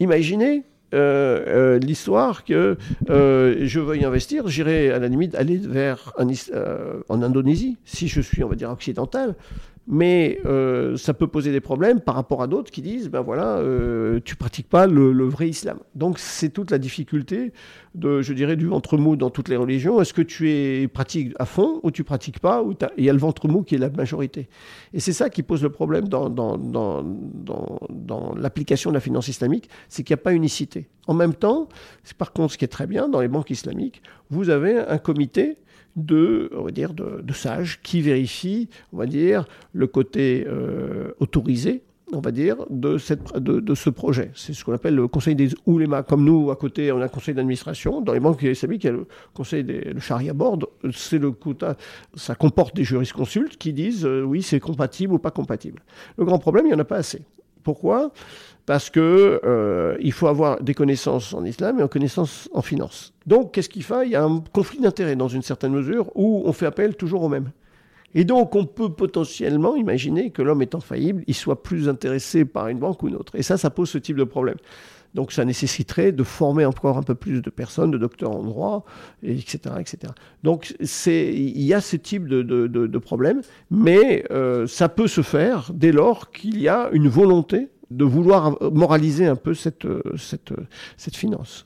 imaginez 0.00 0.64
euh, 0.96 1.44
euh, 1.46 1.78
l'histoire 1.78 2.44
que 2.44 2.76
euh, 3.10 3.56
je 3.62 3.80
veuille 3.80 4.04
investir, 4.04 4.48
j'irai 4.48 4.90
à 4.90 4.98
la 4.98 5.08
limite 5.08 5.34
aller 5.34 5.58
vers 5.58 6.12
en 7.08 7.22
Indonésie, 7.22 7.76
si 7.84 8.08
je 8.08 8.20
suis, 8.20 8.42
on 8.42 8.48
va 8.48 8.54
dire, 8.54 8.70
occidental, 8.70 9.34
mais 9.88 10.40
euh, 10.44 10.96
ça 10.96 11.14
peut 11.14 11.28
poser 11.28 11.52
des 11.52 11.60
problèmes 11.60 12.00
par 12.00 12.16
rapport 12.16 12.42
à 12.42 12.48
d'autres 12.48 12.72
qui 12.72 12.82
disent 12.82 13.08
ben 13.08 13.20
voilà 13.20 13.58
euh, 13.58 14.20
tu 14.24 14.34
pratiques 14.34 14.68
pas 14.68 14.86
le, 14.86 15.10
vrai 15.24 15.48
islam. 15.48 15.78
Donc 15.94 16.18
c'est 16.18 16.48
toute 16.48 16.70
la 16.70 16.78
difficulté 16.78 17.52
de 17.94 18.20
je 18.20 18.32
dirais 18.32 18.56
du 18.56 18.66
ventre 18.66 18.98
mou 18.98 19.16
dans 19.16 19.30
toutes 19.30 19.48
les 19.48 19.56
religions. 19.56 20.00
Est-ce 20.00 20.12
que 20.12 20.22
tu 20.22 20.50
es 20.50 20.88
pratique 20.88 21.32
à 21.38 21.44
fond 21.44 21.80
ou 21.84 21.90
tu 21.90 22.02
pratiques 22.02 22.40
pas 22.40 22.62
ou 22.62 22.74
il 22.96 23.04
y 23.04 23.10
a 23.10 23.12
le 23.12 23.18
ventre 23.18 23.46
mou 23.48 23.62
qui 23.62 23.76
est 23.76 23.78
la 23.78 23.90
majorité. 23.90 24.48
Et 24.92 25.00
c'est 25.00 25.12
ça 25.12 25.30
qui 25.30 25.42
pose 25.42 25.62
le 25.62 25.70
problème 25.70 26.08
dans, 26.08 26.28
dans, 26.30 26.56
dans, 26.56 27.04
dans 27.90 28.34
l'application 28.34 28.90
de 28.90 28.94
la 28.94 29.00
finance 29.00 29.28
islamique 29.28 29.68
c'est 29.88 30.02
qu'il 30.02 30.14
n'y 30.14 30.20
a 30.20 30.22
pas 30.22 30.32
unicité. 30.32 30.88
En 31.06 31.14
même 31.14 31.34
temps 31.34 31.68
par 32.18 32.32
contre 32.32 32.54
ce 32.54 32.58
qui 32.58 32.64
est 32.64 32.68
très 32.68 32.88
bien 32.88 33.08
dans 33.08 33.20
les 33.20 33.28
banques 33.28 33.50
islamiques 33.50 34.02
vous 34.30 34.50
avez 34.50 34.78
un 34.78 34.98
comité 34.98 35.58
de, 35.96 36.50
on 36.54 36.62
va 36.62 36.70
dire, 36.70 36.92
de, 36.94 37.32
sages 37.32 37.80
qui 37.82 38.00
vérifient, 38.02 38.68
on 38.92 38.98
va 38.98 39.06
dire, 39.06 39.46
le 39.72 39.86
côté 39.86 40.46
euh, 40.46 41.12
autorisé, 41.20 41.82
on 42.12 42.20
va 42.20 42.30
dire, 42.30 42.56
de, 42.70 42.98
ce 42.98 43.90
projet. 43.90 44.30
C'est 44.34 44.52
ce 44.52 44.64
qu'on 44.64 44.72
appelle 44.72 44.94
le 44.94 45.08
conseil 45.08 45.34
des 45.34 45.50
oulémas. 45.66 46.02
Comme 46.02 46.24
nous, 46.24 46.50
à 46.50 46.56
côté, 46.56 46.92
on 46.92 47.00
a 47.00 47.06
un 47.06 47.08
conseil 47.08 47.34
d'administration. 47.34 48.00
Dans 48.00 48.12
les 48.12 48.20
banques 48.20 48.42
islamiques, 48.42 48.84
il 48.84 48.86
y 48.86 48.90
a 48.90 48.92
le 48.92 49.06
conseil 49.34 49.64
des 49.64 49.80
le 49.80 50.00
Sharia 50.00 50.32
Board. 50.32 50.66
C'est 50.92 51.18
le, 51.18 51.34
ça 52.14 52.34
comporte 52.34 52.76
des 52.76 52.84
jurisconsultes 52.84 53.56
qui 53.56 53.72
disent 53.72 54.06
euh, 54.06 54.22
oui, 54.22 54.42
c'est 54.42 54.60
compatible 54.60 55.14
ou 55.14 55.18
pas 55.18 55.32
compatible. 55.32 55.82
Le 56.16 56.24
grand 56.24 56.38
problème, 56.38 56.66
il 56.66 56.68
n'y 56.68 56.74
en 56.74 56.78
a 56.78 56.84
pas 56.84 56.98
assez. 56.98 57.22
Pourquoi? 57.66 58.12
Parce 58.64 58.90
que 58.90 59.40
euh, 59.44 59.96
il 59.98 60.12
faut 60.12 60.28
avoir 60.28 60.62
des 60.62 60.72
connaissances 60.72 61.34
en 61.34 61.44
islam 61.44 61.80
et 61.80 61.82
en 61.82 61.88
connaissances 61.88 62.48
en 62.52 62.62
finance. 62.62 63.12
Donc, 63.26 63.52
qu'est-ce 63.52 63.68
qu'il 63.68 63.82
fait? 63.82 64.06
Il 64.06 64.12
y 64.12 64.14
a 64.14 64.22
un 64.22 64.38
conflit 64.52 64.78
d'intérêts 64.78 65.16
dans 65.16 65.26
une 65.26 65.42
certaine 65.42 65.72
mesure 65.72 66.12
où 66.14 66.44
on 66.46 66.52
fait 66.52 66.66
appel 66.66 66.94
toujours 66.94 67.24
au 67.24 67.28
même. 67.28 67.50
Et 68.14 68.22
donc, 68.22 68.54
on 68.54 68.66
peut 68.66 68.90
potentiellement 68.90 69.74
imaginer 69.74 70.30
que 70.30 70.42
l'homme 70.42 70.62
étant 70.62 70.78
faillible, 70.78 71.24
il 71.26 71.34
soit 71.34 71.64
plus 71.64 71.88
intéressé 71.88 72.44
par 72.44 72.68
une 72.68 72.78
banque 72.78 73.02
ou 73.02 73.08
une 73.08 73.16
autre. 73.16 73.34
Et 73.34 73.42
ça, 73.42 73.56
ça 73.56 73.68
pose 73.70 73.90
ce 73.90 73.98
type 73.98 74.16
de 74.16 74.22
problème. 74.22 74.58
Donc, 75.16 75.32
ça 75.32 75.44
nécessiterait 75.44 76.12
de 76.12 76.22
former 76.22 76.66
encore 76.66 76.98
un 76.98 77.02
peu 77.02 77.14
plus 77.14 77.40
de 77.40 77.50
personnes, 77.50 77.90
de 77.90 77.96
docteurs 77.98 78.30
en 78.32 78.44
droit, 78.44 78.84
etc., 79.22 79.74
etc. 79.80 80.12
Donc, 80.44 80.76
il 81.06 81.62
y 81.62 81.72
a 81.72 81.80
ce 81.80 81.96
type 81.96 82.28
de, 82.28 82.42
de, 82.42 82.66
de, 82.68 82.98
problème, 82.98 83.40
mais 83.70 84.24
euh, 84.30 84.66
ça 84.66 84.90
peut 84.90 85.08
se 85.08 85.22
faire 85.22 85.70
dès 85.72 85.90
lors 85.90 86.30
qu'il 86.30 86.60
y 86.60 86.68
a 86.68 86.90
une 86.92 87.08
volonté 87.08 87.70
de 87.90 88.04
vouloir 88.04 88.62
moraliser 88.72 89.26
un 89.26 89.36
peu 89.36 89.54
cette, 89.54 89.86
cette, 90.18 90.52
cette 90.98 91.16
finance. 91.16 91.64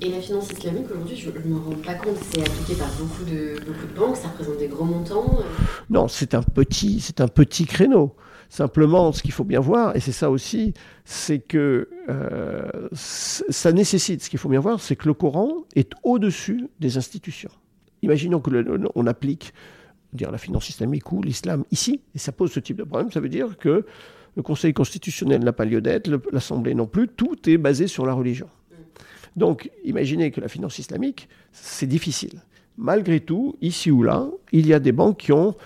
Et 0.00 0.08
la 0.08 0.20
finance 0.20 0.50
islamique, 0.50 0.86
aujourd'hui, 0.90 1.16
je 1.16 1.30
ne 1.30 1.54
me 1.54 1.60
rends 1.60 1.80
pas 1.86 1.94
compte, 1.94 2.16
c'est 2.32 2.40
appliqué 2.40 2.74
par 2.74 2.88
beaucoup 2.98 3.22
de, 3.22 3.54
beaucoup 3.64 3.86
de 3.86 3.96
banques, 3.96 4.16
ça 4.16 4.26
représente 4.26 4.58
des 4.58 4.66
gros 4.66 4.84
montants 4.84 5.38
euh? 5.38 5.44
Non, 5.88 6.08
c'est 6.08 6.34
un, 6.34 6.42
petit, 6.42 6.98
c'est 6.98 7.20
un 7.20 7.28
petit 7.28 7.66
créneau. 7.66 8.16
Simplement, 8.52 9.12
ce 9.12 9.22
qu'il 9.22 9.32
faut 9.32 9.44
bien 9.44 9.60
voir, 9.60 9.96
et 9.96 10.00
c'est 10.00 10.12
ça 10.12 10.30
aussi, 10.30 10.74
c'est 11.06 11.38
que 11.38 11.88
euh, 12.10 12.68
ça 12.92 13.72
nécessite, 13.72 14.22
ce 14.22 14.28
qu'il 14.28 14.38
faut 14.38 14.50
bien 14.50 14.60
voir, 14.60 14.78
c'est 14.78 14.94
que 14.94 15.08
le 15.08 15.14
Coran 15.14 15.64
est 15.74 15.92
au-dessus 16.02 16.68
des 16.78 16.98
institutions. 16.98 17.48
Imaginons 18.02 18.40
que 18.40 19.08
applique 19.08 19.54
dire, 20.12 20.30
la 20.30 20.36
finance 20.36 20.68
islamique 20.68 21.10
ou 21.12 21.22
l'islam 21.22 21.64
ici, 21.70 22.02
et 22.14 22.18
ça 22.18 22.30
pose 22.30 22.52
ce 22.52 22.60
type 22.60 22.76
de 22.76 22.82
problème, 22.82 23.10
ça 23.10 23.20
veut 23.20 23.30
dire 23.30 23.56
que 23.56 23.86
le 24.36 24.42
Conseil 24.42 24.74
constitutionnel 24.74 25.42
n'a 25.42 25.54
pas 25.54 25.64
lieu 25.64 25.80
d'être, 25.80 26.10
l'Assemblée 26.30 26.74
non 26.74 26.86
plus, 26.86 27.08
tout 27.08 27.48
est 27.48 27.56
basé 27.56 27.86
sur 27.86 28.04
la 28.04 28.12
religion. 28.12 28.50
Donc, 29.34 29.70
imaginez 29.82 30.30
que 30.30 30.42
la 30.42 30.48
finance 30.48 30.78
islamique, 30.78 31.26
c'est 31.52 31.86
difficile. 31.86 32.42
Malgré 32.76 33.20
tout, 33.20 33.56
ici 33.62 33.90
ou 33.90 34.02
là, 34.02 34.28
il 34.52 34.66
y 34.66 34.74
a 34.74 34.78
des 34.78 34.92
banques 34.92 35.20
qui 35.20 35.32
ont 35.32 35.56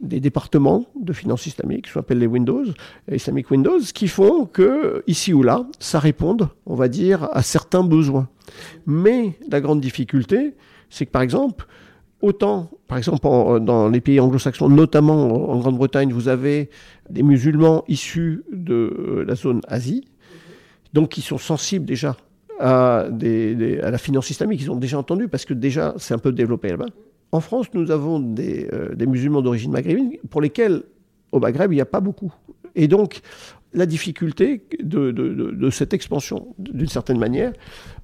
des 0.00 0.20
départements 0.20 0.86
de 0.98 1.12
finances 1.12 1.46
islamiques, 1.46 1.88
ce 1.88 1.94
qu'on 1.94 2.00
appelle 2.00 2.18
les 2.18 2.26
Windows, 2.26 2.64
Islamic 3.10 3.50
Windows, 3.50 3.80
qui 3.94 4.08
font 4.08 4.46
que, 4.46 5.02
ici 5.06 5.32
ou 5.32 5.42
là, 5.42 5.66
ça 5.78 5.98
réponde, 5.98 6.48
on 6.66 6.74
va 6.74 6.88
dire, 6.88 7.28
à 7.32 7.42
certains 7.42 7.84
besoins. 7.84 8.28
Mais 8.86 9.38
la 9.50 9.60
grande 9.60 9.80
difficulté, 9.80 10.54
c'est 10.88 11.06
que 11.06 11.10
par 11.10 11.22
exemple, 11.22 11.66
autant, 12.22 12.70
par 12.88 12.98
exemple, 12.98 13.22
dans 13.60 13.88
les 13.88 14.00
pays 14.00 14.20
anglo-saxons, 14.20 14.68
notamment 14.68 15.50
en 15.50 15.58
Grande-Bretagne, 15.58 16.12
vous 16.12 16.28
avez 16.28 16.70
des 17.08 17.22
musulmans 17.22 17.84
issus 17.88 18.42
de 18.52 19.24
la 19.26 19.34
zone 19.34 19.60
Asie, 19.68 20.04
donc 20.92 21.10
qui 21.10 21.20
sont 21.20 21.38
sensibles 21.38 21.84
déjà 21.84 22.16
à, 22.58 23.00
à 23.00 23.90
la 23.90 23.98
finance 23.98 24.30
islamique, 24.30 24.60
ils 24.60 24.70
ont 24.70 24.76
déjà 24.76 24.98
entendu, 24.98 25.28
parce 25.28 25.44
que 25.44 25.54
déjà, 25.54 25.94
c'est 25.98 26.14
un 26.14 26.18
peu 26.18 26.32
développé 26.32 26.68
là-bas. 26.68 26.88
En 27.32 27.40
France, 27.40 27.66
nous 27.74 27.90
avons 27.90 28.18
des, 28.20 28.68
euh, 28.72 28.94
des 28.94 29.06
musulmans 29.06 29.42
d'origine 29.42 29.70
maghrébine 29.70 30.16
pour 30.30 30.40
lesquels, 30.40 30.82
au 31.32 31.38
Maghreb, 31.38 31.72
il 31.72 31.76
n'y 31.76 31.80
a 31.80 31.86
pas 31.86 32.00
beaucoup. 32.00 32.32
Et 32.74 32.88
donc, 32.88 33.20
la 33.72 33.86
difficulté 33.86 34.62
de, 34.82 35.70
cette 35.70 35.94
expansion, 35.94 36.54
d'une 36.58 36.88
certaine 36.88 37.18
manière, 37.18 37.52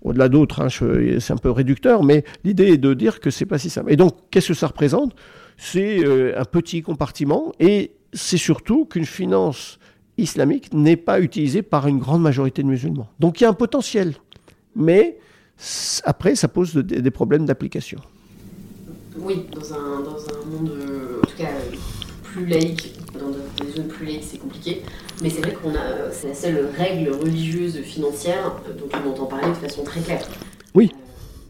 au-delà 0.03 0.29
d'autres, 0.29 0.63
hein, 0.63 0.69
c'est 0.69 1.33
un 1.33 1.37
peu 1.37 1.51
réducteur, 1.51 2.05
mais 2.05 2.25
l'idée 2.45 2.69
est 2.69 2.79
de 2.79 2.95
dire 2.95 3.21
que 3.21 3.31
c'est 3.31 3.47
pas 3.47 3.59
si 3.59 3.71
simple. 3.71 3.93
Et 3.93 3.97
donc, 3.97 4.15
qu'est-ce 4.31 4.49
que 4.49 4.55
ça 4.55 4.69
représente? 4.69 5.17
C'est 5.57 6.05
euh, 6.05 6.39
un 6.39 6.45
petit 6.45 6.83
compartiment, 6.83 7.53
et 7.59 7.93
c'est 8.13 8.37
surtout 8.37 8.85
qu'une 8.85 9.07
finance 9.07 9.79
islamique 10.19 10.73
n'est 10.73 10.97
pas 10.97 11.21
utilisée 11.21 11.63
par 11.63 11.89
une 11.89 11.99
grande 11.99 12.23
majorité 12.23 12.63
de 12.63 12.69
musulmans. 12.69 13.09
Donc, 13.19 13.41
il 13.41 13.45
y 13.45 13.47
a 13.47 13.51
un 13.51 13.55
potentiel, 13.55 14.15
mais 14.77 15.19
après, 16.05 16.37
ça 16.37 16.49
pose 16.49 16.75
des 16.75 17.11
problèmes 17.11 17.47
d'application. 17.47 17.99
Oui, 19.19 19.47
dans 19.53 19.73
un, 19.73 20.01
dans 20.01 20.19
un 20.19 20.45
monde, 20.47 20.71
euh, 20.71 21.21
en 21.23 21.27
tout 21.27 21.37
cas, 21.37 21.49
plus 22.23 22.47
laïque, 22.47 22.95
dans 23.15 23.31
des 23.65 23.73
zones 23.73 23.89
plus 23.89 24.07
laïques, 24.07 24.25
c'est 24.31 24.39
compliqué. 24.39 24.83
Mais 25.23 25.31
c'est 25.31 25.41
vrai 25.41 25.53
qu'on 25.53 25.71
a, 25.71 26.11
c'est 26.13 26.29
la 26.29 26.35
seule 26.35 26.69
règle 26.77 27.11
religieuse 27.13 27.81
financière 27.81 28.57
dont 28.79 28.89
on 28.93 29.11
entend 29.11 29.27
parler 29.27 29.49
de 29.49 29.55
façon 29.55 29.83
très 29.85 30.01
claire. 30.01 30.27
Oui, 30.75 30.93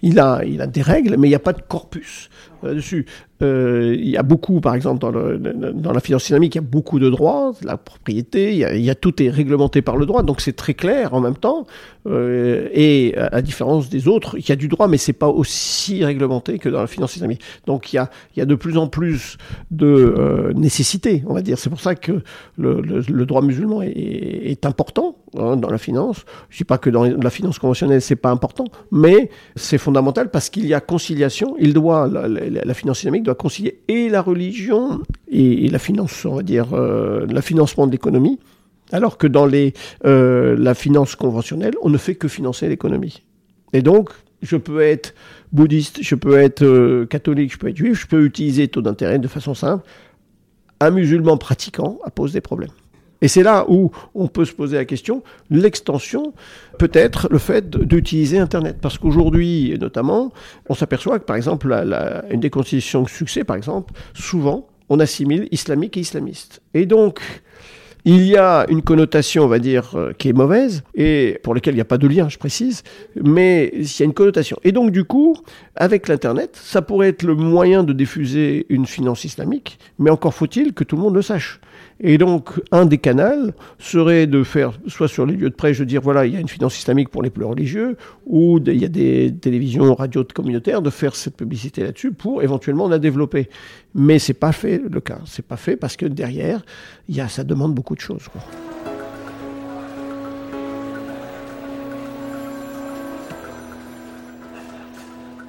il 0.03 0.21
a, 0.21 0.43
il 0.45 0.61
a 0.61 0.67
des 0.67 0.83
règles, 0.83 1.17
mais 1.19 1.27
il 1.27 1.31
n'y 1.31 1.37
a 1.37 1.41
pas 1.41 1.53
de 1.53 1.63
corpus 1.63 2.31
là-dessus. 2.63 3.07
Euh, 3.43 3.95
il 3.99 4.09
y 4.09 4.17
a 4.17 4.23
beaucoup, 4.23 4.61
par 4.61 4.75
exemple, 4.75 5.01
dans, 5.01 5.93
la 5.93 6.01
finance 6.01 6.25
islamique, 6.25 6.55
il 6.55 6.59
y 6.59 6.65
a 6.65 6.67
beaucoup 6.67 6.99
de 6.99 7.11
droits, 7.11 7.53
la 7.63 7.77
propriété, 7.77 8.53
il 8.53 8.85
y, 8.85 8.91
a, 8.91 8.95
tout 8.95 9.23
est 9.23 9.29
réglementé 9.29 9.83
par 9.83 9.97
le 9.97 10.07
droit, 10.07 10.23
donc 10.23 10.41
c'est 10.41 10.55
très 10.55 10.75
clair 10.75 11.13
en 11.13 11.21
même 11.21 11.37
temps. 11.37 11.67
Euh, 12.07 12.69
et 12.73 13.15
à, 13.17 13.43
différence 13.43 13.89
des 13.89 14.09
autres, 14.09 14.39
il 14.39 14.49
y 14.49 14.53
a 14.53 14.57
du 14.57 14.69
droit, 14.69 14.89
mais 14.89 14.97
c'est 14.97 15.13
pas 15.13 15.29
aussi 15.29 16.05
réglementé 16.05 16.59
que 16.59 16.69
dans 16.69 16.81
la 16.81 16.87
finance 16.87 17.17
islamique. 17.17 17.43
Donc 17.67 17.93
il 17.93 17.97
y 17.97 17.99
a, 17.99 18.11
il 18.35 18.39
y 18.39 18.43
a 18.43 18.47
de 18.47 18.55
plus 18.55 18.79
en 18.79 18.87
plus 18.87 19.37
de 19.71 19.87
euh, 19.87 20.53
nécessité, 20.55 21.23
on 21.27 21.35
va 21.35 21.43
dire. 21.43 21.59
C'est 21.59 21.71
pour 21.71 21.81
ça 21.81 21.95
que 21.95 22.23
le, 22.57 23.27
droit 23.27 23.43
musulman 23.43 23.83
est, 23.83 24.65
important 24.65 25.19
hein, 25.37 25.57
dans 25.57 25.69
la 25.69 25.79
finance. 25.79 26.25
Je 26.49 26.59
dis 26.59 26.65
pas 26.65 26.79
que 26.79 26.91
dans 26.91 27.05
la 27.05 27.31
finance 27.31 27.59
conventionnelle 27.59 28.01
c'est 28.01 28.17
pas 28.17 28.31
important, 28.31 28.65
mais 28.91 29.31
c'est 29.57 29.79
fondamental 29.79 30.31
parce 30.31 30.49
qu'il 30.49 30.67
y 30.67 30.75
a 30.75 30.81
conciliation. 30.81 31.57
Il 31.59 31.75
doit 31.75 32.09
la 32.51 32.75
finance 32.75 33.01
islamique 33.01 33.23
doit 33.23 33.35
concilier 33.35 33.81
et 33.89 34.09
la 34.09 34.23
religion 34.23 35.01
et, 35.29 35.69
la 35.69 35.79
finance, 35.79 36.25
on 36.25 36.37
va 36.37 36.43
dire, 36.43 36.73
euh, 36.73 37.27
le 37.27 37.41
financement 37.41 37.87
de 37.87 37.93
l'économie, 37.93 38.39
alors 38.93 39.19
que 39.19 39.27
dans 39.27 39.47
les, 39.47 39.75
euh, 40.05 40.57
la 40.59 40.75
finance 40.75 41.17
conventionnelle, 41.17 41.75
on 41.83 41.91
ne 41.91 41.99
fait 41.99 42.15
que 42.15 42.29
financer 42.29 42.69
l'économie. 42.69 43.23
Et 43.73 43.83
donc, 43.83 44.11
je 44.43 44.57
peux 44.57 44.81
être 44.81 45.15
bouddhiste, 45.53 45.99
je 46.03 46.15
peux 46.15 46.39
être 46.39 46.63
euh, 46.63 47.07
catholique, 47.07 47.53
je 47.53 47.59
peux 47.59 47.69
être 47.69 47.77
juif, 47.77 48.01
je 48.01 48.07
peux 48.07 48.25
utiliser 48.25 48.69
taux 48.69 48.83
d'intérêt 48.83 49.19
de 49.19 49.29
façon 49.29 49.55
simple. 49.55 49.85
Un 50.81 50.91
musulman 50.91 51.39
pratiquant 51.39 51.99
pose 52.15 52.33
des 52.33 52.41
problèmes. 52.41 52.71
Et 53.23 53.29
c'est 53.29 53.43
là 53.43 53.65
où 53.69 53.91
on 54.15 54.29
peut 54.29 54.45
se 54.45 54.53
poser 54.53 54.77
la 54.77 54.85
question, 54.85 55.23
l'extension 55.51 56.35
peut 56.79 56.91
être 56.93 57.29
le 57.31 57.39
fait 57.39 57.71
d'utiliser 57.71 58.39
Internet. 58.39 58.77
Parce 58.81 58.99
qu'aujourd'hui, 58.99 59.77
notamment, 59.81 60.33
on 60.69 60.75
s'aperçoit 60.75 61.19
que, 61.19 61.25
par 61.25 61.37
exemple, 61.37 61.73
une 62.31 62.41
des 62.41 62.51
conditions 62.51 63.03
de 63.03 63.09
succès, 63.09 63.45
par 63.45 63.57
exemple, 63.57 63.95
souvent, 64.15 64.69
on 64.89 65.01
assimile 65.01 65.49
islamique 65.51 65.97
et 65.97 66.01
islamiste. 66.01 66.61
Et 66.75 66.87
donc, 66.87 67.21
il 68.05 68.23
y 68.23 68.37
a 68.37 68.67
une 68.69 68.83
connotation, 68.83 69.43
on 69.43 69.49
va 69.49 69.59
dire, 69.59 69.97
euh, 69.97 70.13
qui 70.17 70.29
est 70.29 70.33
mauvaise, 70.33 70.85
et 70.95 71.41
pour 71.43 71.57
laquelle 71.57 71.75
il 71.75 71.79
n'y 71.79 71.83
a 71.83 71.87
pas 71.87 71.99
de 71.99 72.07
lien, 72.07 72.29
je 72.29 72.39
précise, 72.39 72.85
mais 73.21 73.73
il 73.75 73.83
y 73.83 74.03
a 74.03 74.05
une 74.05 74.15
connotation. 74.15 74.57
Et 74.63 74.71
donc, 74.71 74.93
du 74.93 75.03
coup, 75.03 75.37
avec 75.75 76.07
l'Internet, 76.07 76.51
ça 76.55 76.83
pourrait 76.83 77.09
être 77.09 77.25
le 77.25 77.35
moyen 77.35 77.83
de 77.83 77.93
diffuser 77.93 78.65
une 78.69 78.87
finance 78.87 79.25
islamique, 79.25 79.81
mais 79.99 80.11
encore 80.11 80.35
faut-il 80.35 80.73
que 80.73 80.85
tout 80.85 80.95
le 80.95 81.03
monde 81.03 81.17
le 81.17 81.23
sache. 81.23 81.61
Et 81.99 82.19
donc, 82.19 82.51
un 82.73 82.85
des 82.85 82.99
canaux 82.99 83.53
serait 83.79 84.27
de 84.27 84.43
faire, 84.43 84.73
soit 84.87 85.09
sur 85.09 85.25
les 85.25 85.35
lieux 85.35 85.49
de 85.49 85.55
prêche, 85.55 85.79
de 85.79 85.85
dire 85.85 86.03
voilà, 86.03 86.27
il 86.27 86.35
y 86.35 86.37
a 86.37 86.41
une 86.41 86.49
finance 86.49 86.79
islamique 86.79 87.09
pour 87.09 87.23
les 87.23 87.31
plus 87.31 87.45
religieux, 87.45 87.97
ou 88.27 88.59
il 88.67 88.77
y 88.77 88.85
a 88.85 88.89
des 88.89 89.35
télévisions, 89.41 89.95
radios 89.95 90.25
communautaires, 90.25 90.83
de 90.83 90.91
faire 90.91 91.17
cette 91.17 91.37
publicité 91.37 91.83
là-dessus 91.83 92.13
pour 92.13 92.43
éventuellement 92.43 92.89
la 92.89 92.99
développer. 92.99 93.49
Mais 93.95 94.19
c'est 94.19 94.35
pas 94.35 94.53
fait 94.53 94.83
le 94.91 95.01
cas. 95.01 95.21
C'est 95.25 95.47
pas 95.47 95.57
fait 95.57 95.77
parce 95.77 95.97
que 95.97 96.05
derrière, 96.05 96.63
y 97.09 97.21
a, 97.21 97.29
ça 97.29 97.45
demande 97.45 97.75
beaucoup 97.75 97.95
de 97.95 98.01
choses. 98.01 98.29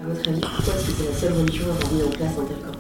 À 0.02 0.08
votre 0.08 0.30
avis, 0.30 0.39
pourquoi 0.39 0.74
c'est 0.78 1.06
la 1.06 1.14
seule 1.14 1.34
religion 1.34 1.66
à 1.66 1.86
avoir 1.86 2.08
en 2.08 2.12
place 2.12 2.38
un 2.39 2.45
tel 2.45 2.76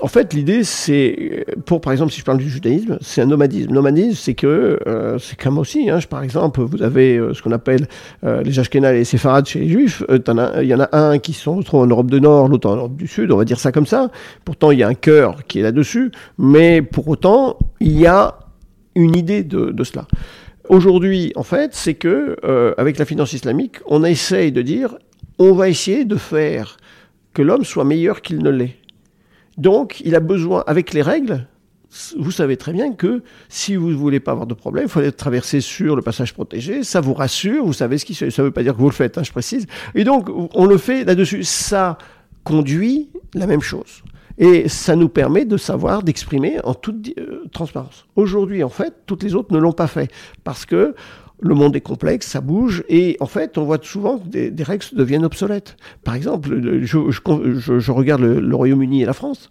en 0.00 0.08
fait, 0.08 0.32
l'idée, 0.32 0.64
c'est, 0.64 1.44
pour 1.66 1.80
par 1.80 1.92
exemple, 1.92 2.12
si 2.12 2.20
je 2.20 2.24
parle 2.24 2.38
du 2.38 2.48
judaïsme, 2.48 2.98
c'est 3.00 3.20
un 3.20 3.26
nomadisme. 3.26 3.72
Nomadisme, 3.72 4.14
c'est 4.14 4.34
que, 4.34 4.78
euh, 4.86 5.18
c'est 5.18 5.38
comme 5.38 5.58
aussi, 5.58 5.90
hein, 5.90 5.98
par 6.08 6.22
exemple, 6.22 6.60
vous 6.62 6.82
avez 6.82 7.16
euh, 7.16 7.34
ce 7.34 7.42
qu'on 7.42 7.52
appelle 7.52 7.86
euh, 8.24 8.42
les 8.42 8.58
Ashkénazes 8.58 8.94
et 8.94 8.98
les 8.98 9.04
Séfarades 9.04 9.46
chez 9.46 9.60
les 9.60 9.68
Juifs. 9.68 10.02
Il 10.08 10.66
y 10.66 10.74
en 10.74 10.80
a 10.80 10.88
un 10.96 11.18
qui 11.18 11.32
se 11.32 11.48
retrouve 11.48 11.82
en 11.82 11.86
Europe 11.86 12.10
du 12.10 12.20
Nord, 12.20 12.48
l'autre 12.48 12.68
en 12.68 12.76
Europe 12.76 12.96
du 12.96 13.06
Sud, 13.06 13.30
on 13.32 13.36
va 13.36 13.44
dire 13.44 13.58
ça 13.58 13.72
comme 13.72 13.86
ça. 13.86 14.10
Pourtant, 14.44 14.70
il 14.70 14.78
y 14.78 14.82
a 14.82 14.88
un 14.88 14.94
cœur 14.94 15.44
qui 15.46 15.60
est 15.60 15.62
là-dessus, 15.62 16.10
mais 16.38 16.82
pour 16.82 17.08
autant, 17.08 17.58
il 17.80 17.98
y 17.98 18.06
a 18.06 18.38
une 18.94 19.16
idée 19.16 19.44
de, 19.44 19.70
de 19.70 19.84
cela. 19.84 20.06
Aujourd'hui, 20.68 21.32
en 21.36 21.42
fait, 21.42 21.74
c'est 21.74 21.94
que, 21.94 22.36
avec 22.78 22.98
la 22.98 23.04
finance 23.04 23.32
islamique, 23.32 23.76
on 23.86 24.04
essaye 24.04 24.52
de 24.52 24.62
dire, 24.62 24.96
on 25.38 25.52
va 25.52 25.68
essayer 25.68 26.04
de 26.04 26.16
faire 26.16 26.76
que 27.32 27.42
l'homme 27.42 27.64
soit 27.64 27.84
meilleur 27.84 28.22
qu'il 28.22 28.42
ne 28.42 28.50
l'est. 28.50 28.79
Donc, 29.58 30.00
il 30.04 30.14
a 30.14 30.20
besoin, 30.20 30.64
avec 30.66 30.92
les 30.92 31.02
règles, 31.02 31.46
vous 32.16 32.30
savez 32.30 32.56
très 32.56 32.72
bien 32.72 32.92
que 32.92 33.22
si 33.48 33.74
vous 33.74 33.90
ne 33.90 33.94
voulez 33.94 34.20
pas 34.20 34.32
avoir 34.32 34.46
de 34.46 34.54
problème, 34.54 34.84
il 34.84 34.88
faut 34.88 35.00
aller 35.00 35.12
traverser 35.12 35.60
sur 35.60 35.96
le 35.96 36.02
passage 36.02 36.32
protégé, 36.32 36.84
ça 36.84 37.00
vous 37.00 37.14
rassure, 37.14 37.64
vous 37.64 37.72
savez 37.72 37.98
ce 37.98 38.04
qui 38.04 38.14
se 38.14 38.30
Ça 38.30 38.42
ne 38.42 38.46
veut 38.46 38.52
pas 38.52 38.62
dire 38.62 38.74
que 38.74 38.80
vous 38.80 38.88
le 38.88 38.94
faites, 38.94 39.18
hein, 39.18 39.22
je 39.24 39.32
précise. 39.32 39.66
Et 39.94 40.04
donc, 40.04 40.28
on 40.54 40.66
le 40.66 40.78
fait 40.78 41.04
là-dessus. 41.04 41.42
Ça 41.42 41.98
conduit 42.44 43.10
la 43.34 43.46
même 43.46 43.60
chose. 43.60 44.02
Et 44.38 44.68
ça 44.68 44.96
nous 44.96 45.08
permet 45.08 45.44
de 45.44 45.56
savoir, 45.56 46.02
d'exprimer 46.02 46.58
en 46.64 46.74
toute 46.74 47.10
euh, 47.18 47.44
transparence. 47.52 48.06
Aujourd'hui, 48.16 48.62
en 48.62 48.70
fait, 48.70 48.94
toutes 49.04 49.22
les 49.22 49.34
autres 49.34 49.52
ne 49.52 49.58
l'ont 49.58 49.72
pas 49.72 49.86
fait. 49.86 50.10
Parce 50.44 50.64
que 50.64 50.94
le 51.40 51.54
monde 51.54 51.74
est 51.76 51.80
complexe, 51.80 52.26
ça 52.28 52.40
bouge, 52.40 52.84
et 52.88 53.16
en 53.20 53.26
fait, 53.26 53.58
on 53.58 53.64
voit 53.64 53.78
souvent 53.82 54.18
que 54.18 54.48
des, 54.48 54.62
règles 54.62 54.86
deviennent 54.92 55.24
obsolètes. 55.24 55.76
Par 56.04 56.14
exemple, 56.14 56.82
je, 56.82 57.90
regarde 57.90 58.22
le, 58.22 58.54
Royaume-Uni 58.54 59.02
et 59.02 59.06
la 59.06 59.12
France. 59.12 59.48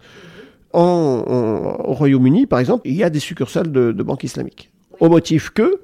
Au 0.72 1.94
Royaume-Uni, 1.94 2.46
par 2.46 2.60
exemple, 2.60 2.82
il 2.86 2.94
y 2.94 3.02
a 3.02 3.10
des 3.10 3.18
succursales 3.18 3.72
de, 3.72 4.02
banques 4.02 4.24
islamiques. 4.24 4.70
Au 5.00 5.08
motif 5.08 5.50
que 5.50 5.80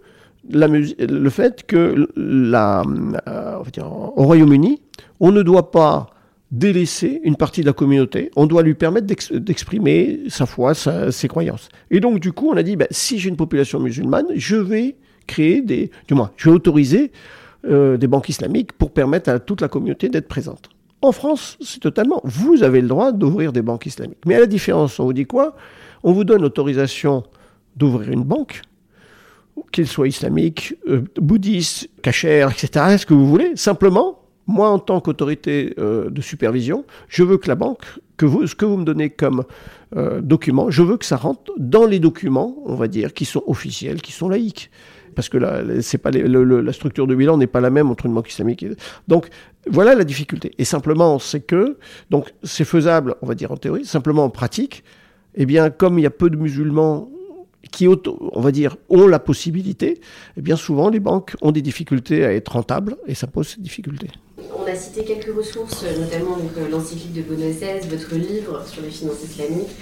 le 0.49 1.31
fait 1.31 1.67
que 1.67 2.09
euh, 2.17 3.59
au 3.67 4.23
Royaume-Uni, 4.23 4.81
on 5.19 5.33
ne 5.33 5.43
doit 5.43 5.73
pas 5.73 6.11
délaisser 6.53 7.21
une 7.25 7.35
partie 7.35 7.63
de 7.63 7.67
la 7.67 7.73
communauté, 7.73 8.31
on 8.37 8.47
doit 8.47 8.63
lui 8.63 8.75
permettre 8.75 9.07
d'exprimer 9.07 10.21
sa 10.29 10.47
foi, 10.47 10.75
ses 10.75 11.27
croyances. 11.29 11.69
Et 11.91 11.99
donc, 11.99 12.21
du 12.21 12.33
coup, 12.33 12.51
on 12.51 12.57
a 12.57 12.63
dit, 12.63 12.77
ben, 12.77 12.87
si 12.93 13.19
j'ai 13.19 13.29
une 13.29 13.37
population 13.37 13.81
musulmane, 13.81 14.27
je 14.37 14.57
vais 14.57 14.97
créer 15.27 15.63
des, 15.63 15.91
du 16.09 16.15
moins, 16.15 16.31
je 16.37 16.49
vais 16.49 16.57
autoriser 16.57 17.13
euh, 17.69 17.97
des 17.97 18.07
banques 18.07 18.29
islamiques 18.29 18.73
pour 18.73 18.93
permettre 18.93 19.29
à 19.29 19.41
toute 19.41 19.61
la 19.61 19.69
communauté 19.69 20.09
d'être 20.09 20.29
présente. 20.29 20.69
En 21.03 21.11
France, 21.11 21.59
c'est 21.61 21.81
totalement, 21.81 22.21
vous 22.23 22.63
avez 22.63 22.81
le 22.81 22.87
droit 22.87 23.11
d'ouvrir 23.11 23.53
des 23.53 23.63
banques 23.63 23.87
islamiques. 23.87 24.21
Mais 24.25 24.37
à 24.37 24.41
la 24.41 24.47
différence, 24.47 25.01
on 25.01 25.05
vous 25.05 25.13
dit 25.13 25.27
quoi? 25.27 25.57
On 26.05 26.13
vous 26.13 26.23
donne 26.23 26.43
l'autorisation 26.43 27.25
d'ouvrir 27.75 28.13
une 28.13 28.23
banque, 28.23 28.63
qu'elle 29.73 29.89
soit 29.89 30.07
islamique, 30.07 30.77
euh, 30.89 31.03
bouddhiste, 31.21 31.89
cachère, 32.03 32.51
etc., 32.51 32.99
ce 32.99 33.07
que 33.07 33.15
vous 33.15 33.27
voulez. 33.27 33.57
Simplement, 33.57 34.21
moi, 34.47 34.69
en 34.69 34.79
tant 34.79 35.01
qu'autorité 35.01 35.75
euh, 35.79 36.09
de 36.09 36.21
supervision, 36.21 36.85
je 37.09 37.25
veux 37.25 37.37
que 37.37 37.49
la 37.49 37.57
banque, 37.57 37.85
que 38.17 38.27
vous, 38.27 38.47
ce 38.47 38.55
que 38.55 38.65
vous 38.65 38.77
me 38.77 38.85
donnez 38.85 39.11
comme 39.11 39.43
document, 40.21 40.69
je 40.69 40.83
veux 40.83 40.97
que 40.97 41.05
ça 41.05 41.17
rentre 41.17 41.53
dans 41.59 41.87
les 41.87 42.01
documents, 42.01 42.57
on 42.67 42.75
va 42.75 42.87
dire, 42.89 43.15
qui 43.15 43.25
sont 43.25 43.43
officiels, 43.47 44.03
qui 44.03 44.13
sont 44.13 44.29
laïques 44.29 44.71
parce 45.17 45.29
que 45.29 45.39
la, 45.39 45.83
c'est 45.83 45.99
pas 45.99 46.13
la 46.13 46.73
structure 46.73 47.09
de 47.09 47.15
bilan 47.17 47.37
n'est 47.39 47.49
pas 47.49 47.61
la 47.61 47.71
même 47.71 47.91
entre 47.91 48.07
une 48.07 48.15
banque 48.15 48.31
islamique. 48.31 48.63
Et, 48.63 48.71
donc 49.09 49.29
voilà 49.69 49.97
la 49.97 50.05
difficulté. 50.05 50.53
Et 50.59 50.65
simplement, 50.65 51.19
c'est 51.19 51.41
que 51.41 51.79
donc 52.11 52.33
c'est 52.45 52.65
faisable, 52.65 53.17
on 53.23 53.27
va 53.27 53.35
dire 53.35 53.51
en 53.51 53.57
théorie, 53.57 53.85
simplement 53.85 54.25
en 54.25 54.31
pratique. 54.31 54.85
eh 55.35 55.47
bien, 55.47 55.71
comme 55.71 55.99
il 55.99 56.03
y 56.03 56.07
a 56.07 56.11
peu 56.11 56.31
de 56.31 56.37
musulmans 56.37 57.11
qui, 57.73 57.89
on 57.89 58.41
va 58.41 58.53
dire, 58.53 58.77
ont 58.89 59.09
la 59.09 59.19
possibilité, 59.19 60.01
eh 60.37 60.43
bien 60.43 60.57
souvent 60.57 60.89
les 60.89 61.01
banques 61.01 61.35
ont 61.43 61.51
des 61.51 61.63
difficultés 61.63 62.25
à 62.25 62.33
être 62.33 62.53
rentables 62.53 62.97
et 63.07 63.15
ça 63.15 63.27
pose 63.27 63.49
ces 63.49 63.61
difficultés. 63.61 64.11
On 64.55 64.67
a 64.71 64.75
cité 64.75 65.05
quelques 65.05 65.35
ressources, 65.35 65.85
notamment 65.99 66.39
euh, 66.59 66.69
l'encyclique 66.71 67.13
de 67.15 67.23
XVI, 67.23 67.89
votre 67.89 68.15
livre 68.15 68.65
sur 68.67 68.83
les 68.83 68.91
finances 68.91 69.25
islamiques. 69.25 69.75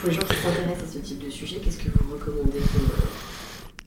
Pour 0.00 0.08
les 0.08 0.14
gens 0.14 0.22
qui 0.22 0.36
s'intéressent 0.36 0.88
à 0.88 0.92
ce 0.92 0.98
type 0.98 1.24
de 1.24 1.30
sujet, 1.30 1.56
qu'est-ce 1.62 1.78
que 1.78 1.90
vous 1.90 2.14
recommandez 2.14 2.58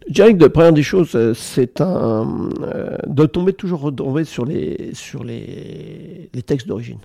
je 0.07 0.13
dirais 0.13 0.35
que 0.35 0.41
la 0.41 0.49
première 0.49 0.73
des 0.73 0.83
choses, 0.83 1.15
euh, 1.15 1.33
c'est 1.33 1.81
un, 1.81 2.49
euh, 2.61 2.97
de 3.07 3.25
tomber 3.25 3.53
toujours 3.53 3.81
retomber 3.81 4.25
sur 4.25 4.45
les, 4.45 4.91
sur 4.93 5.23
les, 5.23 6.29
textes 6.45 6.67
d'origine. 6.67 6.99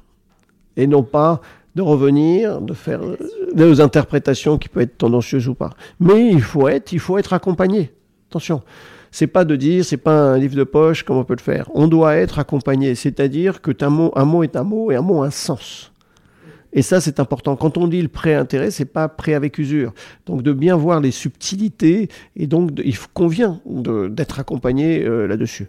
Et 0.76 0.86
non 0.86 1.02
pas 1.02 1.40
de 1.74 1.82
revenir, 1.82 2.60
de 2.60 2.74
faire 2.74 3.00
des 3.54 3.80
interprétations 3.80 4.58
qui 4.58 4.68
peuvent 4.68 4.82
être 4.82 4.98
tendancieuses 4.98 5.48
ou 5.48 5.54
pas. 5.54 5.70
Mais 6.00 6.28
il 6.30 6.42
faut 6.42 6.66
être, 6.68 6.92
il 6.92 6.98
faut 6.98 7.18
être 7.18 7.32
accompagné. 7.32 7.92
Attention. 8.30 8.62
C'est 9.10 9.26
pas 9.26 9.44
de 9.44 9.56
dire, 9.56 9.84
c'est 9.84 9.96
pas 9.96 10.32
un 10.32 10.38
livre 10.38 10.56
de 10.56 10.64
poche 10.64 11.02
comme 11.02 11.16
on 11.16 11.24
peut 11.24 11.36
le 11.36 11.42
faire. 11.42 11.70
On 11.74 11.86
doit 11.86 12.16
être 12.16 12.38
accompagné. 12.38 12.94
C'est-à-dire 12.94 13.60
que 13.62 13.70
un 13.82 13.90
mot, 13.90 14.12
un 14.16 14.24
mot 14.24 14.42
est 14.42 14.56
un 14.56 14.64
mot 14.64 14.90
et 14.90 14.96
un 14.96 15.02
mot 15.02 15.22
a 15.22 15.26
un 15.26 15.30
sens. 15.30 15.92
Et 16.72 16.82
ça, 16.82 17.00
c'est 17.00 17.18
important. 17.20 17.56
Quand 17.56 17.78
on 17.78 17.86
dit 17.86 18.02
le 18.02 18.08
prêt 18.08 18.34
intérêt, 18.34 18.70
c'est 18.70 18.84
pas 18.84 19.08
prêt 19.08 19.34
avec 19.34 19.58
usure. 19.58 19.92
Donc 20.26 20.42
de 20.42 20.52
bien 20.52 20.76
voir 20.76 21.00
les 21.00 21.10
subtilités 21.10 22.08
et 22.36 22.46
donc 22.46 22.70
il 22.84 22.98
convient 23.14 23.60
d'être 23.66 24.38
accompagné 24.38 25.04
euh, 25.04 25.26
là-dessus. 25.26 25.68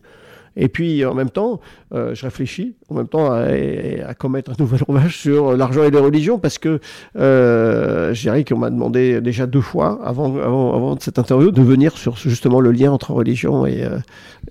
Et 0.55 0.67
puis 0.67 1.05
en 1.05 1.13
même 1.13 1.29
temps, 1.29 1.61
euh, 1.93 2.13
je 2.13 2.23
réfléchis 2.23 2.75
en 2.89 2.95
même 2.95 3.07
temps 3.07 3.31
à, 3.31 4.13
commettre 4.13 4.51
un 4.51 4.55
nouvel 4.59 4.83
rouage 4.83 5.17
sur 5.17 5.55
l'argent 5.55 5.83
et 5.83 5.91
les 5.91 5.99
religions 5.99 6.37
parce 6.37 6.57
que 6.57 6.79
euh, 7.17 8.13
je 8.13 8.21
dirais 8.21 8.43
qu'on 8.43 8.57
m'a 8.57 8.69
demandé 8.69 9.21
déjà 9.21 9.47
deux 9.47 9.61
fois 9.61 9.99
avant, 10.03 10.35
avant, 10.37 10.75
avant 10.75 10.99
cette 10.99 11.17
interview 11.17 11.51
de 11.51 11.61
venir 11.61 11.97
sur 11.97 12.17
justement 12.17 12.59
le 12.59 12.71
lien 12.71 12.91
entre 12.91 13.13
religion 13.13 13.65
et, 13.65 13.83
euh, 13.83 13.99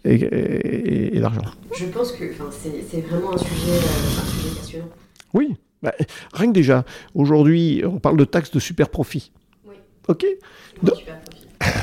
et, 0.04 1.18
l'argent. 1.18 1.42
Je 1.76 1.86
pense 1.86 2.12
que 2.12 2.24
c'est 2.90 3.00
vraiment 3.00 3.34
un 3.34 3.38
sujet, 3.38 3.72
un 3.72 4.26
sujet 4.26 4.54
passionnant. 4.56 4.86
Oui. 5.34 5.56
Bah, 5.82 5.94
rien 6.32 6.48
que 6.48 6.54
déjà, 6.54 6.84
aujourd'hui, 7.14 7.82
on 7.84 7.98
parle 7.98 8.16
de 8.16 8.24
taxe 8.24 8.50
de 8.50 8.58
super 8.58 8.88
profit. 8.88 9.30
Oui. 9.66 9.74
Ok 10.08 10.24
super 10.82 11.20
profit. 11.20 11.46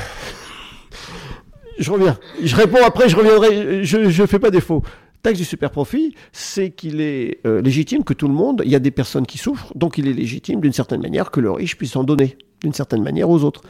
je 1.78 1.90
reviens. 1.90 2.18
Je 2.42 2.56
réponds 2.56 2.84
après, 2.84 3.08
je 3.08 3.16
reviendrai. 3.16 3.84
Je 3.84 3.98
ne 3.98 4.26
fais 4.26 4.38
pas 4.38 4.50
défaut. 4.50 4.82
Taxe 5.22 5.38
du 5.38 5.44
super 5.44 5.70
profit, 5.70 6.14
c'est 6.30 6.70
qu'il 6.70 7.00
est, 7.00 7.40
euh, 7.46 7.60
légitime 7.60 8.04
que 8.04 8.14
tout 8.14 8.28
le 8.28 8.34
monde, 8.34 8.62
il 8.64 8.70
y 8.70 8.76
a 8.76 8.78
des 8.78 8.92
personnes 8.92 9.26
qui 9.26 9.38
souffrent, 9.38 9.72
donc 9.74 9.98
il 9.98 10.06
est 10.06 10.12
légitime 10.12 10.60
d'une 10.60 10.72
certaine 10.72 11.02
manière 11.02 11.32
que 11.32 11.40
le 11.40 11.50
riche 11.50 11.76
puisse 11.76 11.96
en 11.96 12.04
donner 12.04 12.36
d'une 12.62 12.72
certaine 12.72 13.02
manière 13.02 13.28
aux 13.28 13.42
autres. 13.42 13.62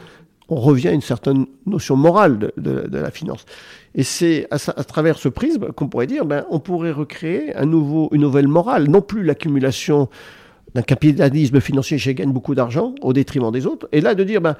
On 0.49 0.55
revient 0.55 0.89
à 0.89 0.93
une 0.93 1.01
certaine 1.01 1.45
notion 1.65 1.95
morale 1.95 2.51
de, 2.57 2.97
la 2.97 3.11
finance. 3.11 3.45
Et 3.95 4.03
c'est 4.03 4.47
à, 4.51 4.57
travers 4.83 5.17
ce 5.17 5.29
prisme 5.29 5.71
qu'on 5.73 5.87
pourrait 5.87 6.07
dire, 6.07 6.25
ben, 6.25 6.45
on 6.49 6.59
pourrait 6.59 6.91
recréer 6.91 7.55
un 7.55 7.65
nouveau, 7.65 8.09
une 8.11 8.21
nouvelle 8.21 8.47
morale, 8.47 8.87
non 8.87 9.01
plus 9.01 9.23
l'accumulation 9.23 10.09
d'un 10.73 10.83
capitalisme 10.83 11.59
financier, 11.59 11.97
j'ai 11.97 12.13
gagne 12.13 12.31
beaucoup 12.31 12.55
d'argent 12.55 12.93
au 13.01 13.13
détriment 13.13 13.51
des 13.51 13.65
autres, 13.65 13.87
et 13.91 14.01
là 14.01 14.15
de 14.15 14.23
dire, 14.23 14.41
ben, 14.41 14.55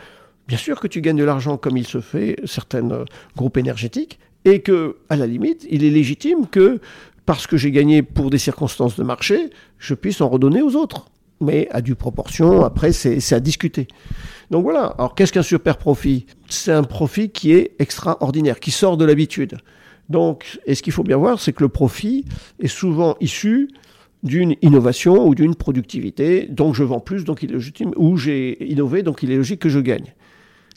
Bien 0.47 0.57
sûr 0.57 0.79
que 0.79 0.87
tu 0.87 1.01
gagnes 1.01 1.17
de 1.17 1.25
l'argent 1.25 1.57
comme 1.57 1.75
il 1.75 1.85
se 1.85 1.99
fait 1.99 2.37
certains 2.45 2.89
euh, 2.91 3.05
groupes 3.35 3.57
énergétiques, 3.57 4.17
et 4.45 4.61
que, 4.61 4.95
à 5.09 5.17
la 5.17 5.27
limite, 5.27 5.67
il 5.69 5.83
est 5.83 5.89
légitime 5.89 6.47
que, 6.47 6.79
parce 7.25 7.47
que 7.47 7.57
j'ai 7.57 7.71
gagné 7.71 8.01
pour 8.01 8.29
des 8.29 8.37
circonstances 8.37 8.95
de 8.95 9.03
marché, 9.03 9.49
je 9.77 9.93
puisse 9.93 10.21
en 10.21 10.29
redonner 10.29 10.61
aux 10.61 10.75
autres. 10.75 11.07
Mais 11.39 11.67
à 11.71 11.81
due 11.81 11.95
proportion, 11.95 12.63
après, 12.63 12.91
c'est 12.91 13.33
à 13.33 13.39
discuter. 13.39 13.87
Donc 14.49 14.63
voilà. 14.63 14.85
Alors, 14.97 15.13
qu'est-ce 15.13 15.31
qu'un 15.31 15.43
super 15.43 15.77
profit? 15.77 16.25
C'est 16.49 16.71
un 16.71 16.83
profit 16.83 17.29
qui 17.29 17.51
est 17.51 17.75
extraordinaire, 17.79 18.59
qui 18.59 18.71
sort 18.71 18.97
de 18.97 19.05
l'habitude. 19.05 19.57
Donc, 20.09 20.59
et 20.65 20.73
ce 20.73 20.81
qu'il 20.81 20.93
faut 20.93 21.03
bien 21.03 21.17
voir, 21.17 21.39
c'est 21.39 21.53
que 21.53 21.63
le 21.63 21.69
profit 21.69 22.25
est 22.59 22.67
souvent 22.67 23.17
issu 23.19 23.69
d'une 24.23 24.55
innovation 24.61 25.27
ou 25.27 25.35
d'une 25.35 25.53
productivité. 25.53 26.47
Donc, 26.47 26.73
je 26.73 26.83
vends 26.83 26.99
plus, 26.99 27.23
donc 27.23 27.43
il 27.43 27.51
est 27.51 27.55
légitime, 27.55 27.91
ou 27.97 28.17
j'ai 28.17 28.71
innové, 28.71 29.03
donc 29.03 29.21
il 29.21 29.31
est 29.31 29.35
logique 29.35 29.59
que 29.59 29.69
je 29.69 29.79
gagne. 29.79 30.15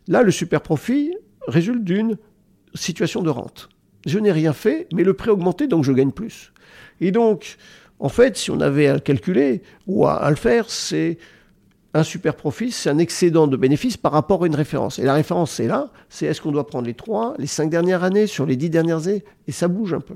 Là, 0.08 0.22
le 0.22 0.30
super 0.30 0.60
profit 0.60 1.14
résulte 1.46 1.84
d'une 1.84 2.18
situation 2.74 3.22
de 3.22 3.30
rente. 3.30 3.70
Je 4.06 4.18
n'ai 4.18 4.32
rien 4.32 4.52
fait, 4.52 4.88
mais 4.92 5.04
le 5.04 5.14
prix 5.14 5.30
a 5.30 5.32
augmenté, 5.32 5.68
donc 5.68 5.84
je 5.84 5.92
gagne 5.92 6.10
plus. 6.10 6.52
Et 7.00 7.12
donc, 7.12 7.56
en 8.00 8.08
fait, 8.08 8.36
si 8.36 8.50
on 8.50 8.60
avait 8.60 8.86
à 8.86 8.94
le 8.94 9.00
calculer 9.00 9.62
ou 9.86 10.06
à, 10.06 10.28
le 10.30 10.36
faire, 10.36 10.70
c'est 10.70 11.18
un 11.92 12.02
super 12.02 12.34
profit, 12.34 12.70
c'est 12.70 12.88
un 12.88 12.98
excédent 12.98 13.46
de 13.46 13.56
bénéfices 13.58 13.98
par 13.98 14.12
rapport 14.12 14.44
à 14.44 14.46
une 14.46 14.54
référence. 14.54 14.98
Et 14.98 15.02
la 15.02 15.12
référence, 15.12 15.52
c'est 15.52 15.66
là, 15.66 15.90
c'est 16.08 16.24
est-ce 16.24 16.40
qu'on 16.40 16.50
doit 16.50 16.66
prendre 16.66 16.86
les 16.86 16.94
trois, 16.94 17.34
les 17.38 17.46
cinq 17.46 17.68
dernières 17.68 18.02
années, 18.02 18.26
sur 18.26 18.46
les 18.46 18.56
dix 18.56 18.70
dernières 18.70 19.06
années, 19.06 19.22
et 19.46 19.52
ça 19.52 19.68
bouge 19.68 19.92
un 19.92 20.00
peu. 20.00 20.14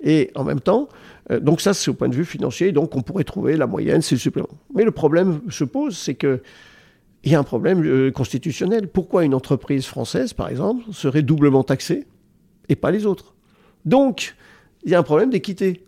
Et 0.00 0.30
en 0.34 0.44
même 0.44 0.60
temps, 0.60 0.88
euh, 1.30 1.40
donc 1.40 1.62
ça, 1.62 1.72
c'est 1.72 1.90
au 1.90 1.94
point 1.94 2.10
de 2.10 2.14
vue 2.14 2.26
financier, 2.26 2.72
donc 2.72 2.94
on 2.94 3.00
pourrait 3.00 3.24
trouver 3.24 3.56
la 3.56 3.66
moyenne, 3.66 4.02
c'est 4.02 4.16
le 4.16 4.20
supplément. 4.20 4.50
Mais 4.74 4.84
le 4.84 4.90
problème 4.90 5.40
se 5.48 5.64
pose, 5.64 5.96
c'est 5.96 6.14
que 6.14 6.42
il 7.22 7.32
y 7.32 7.34
a 7.34 7.38
un 7.38 7.44
problème 7.44 7.82
euh, 7.86 8.10
constitutionnel. 8.10 8.86
Pourquoi 8.86 9.24
une 9.24 9.32
entreprise 9.32 9.86
française, 9.86 10.34
par 10.34 10.48
exemple, 10.48 10.84
serait 10.92 11.22
doublement 11.22 11.64
taxée 11.64 12.06
et 12.68 12.76
pas 12.76 12.90
les 12.90 13.06
autres? 13.06 13.34
Donc, 13.86 14.36
il 14.84 14.90
y 14.90 14.94
a 14.94 14.98
un 14.98 15.02
problème 15.02 15.30
d'équité 15.30 15.84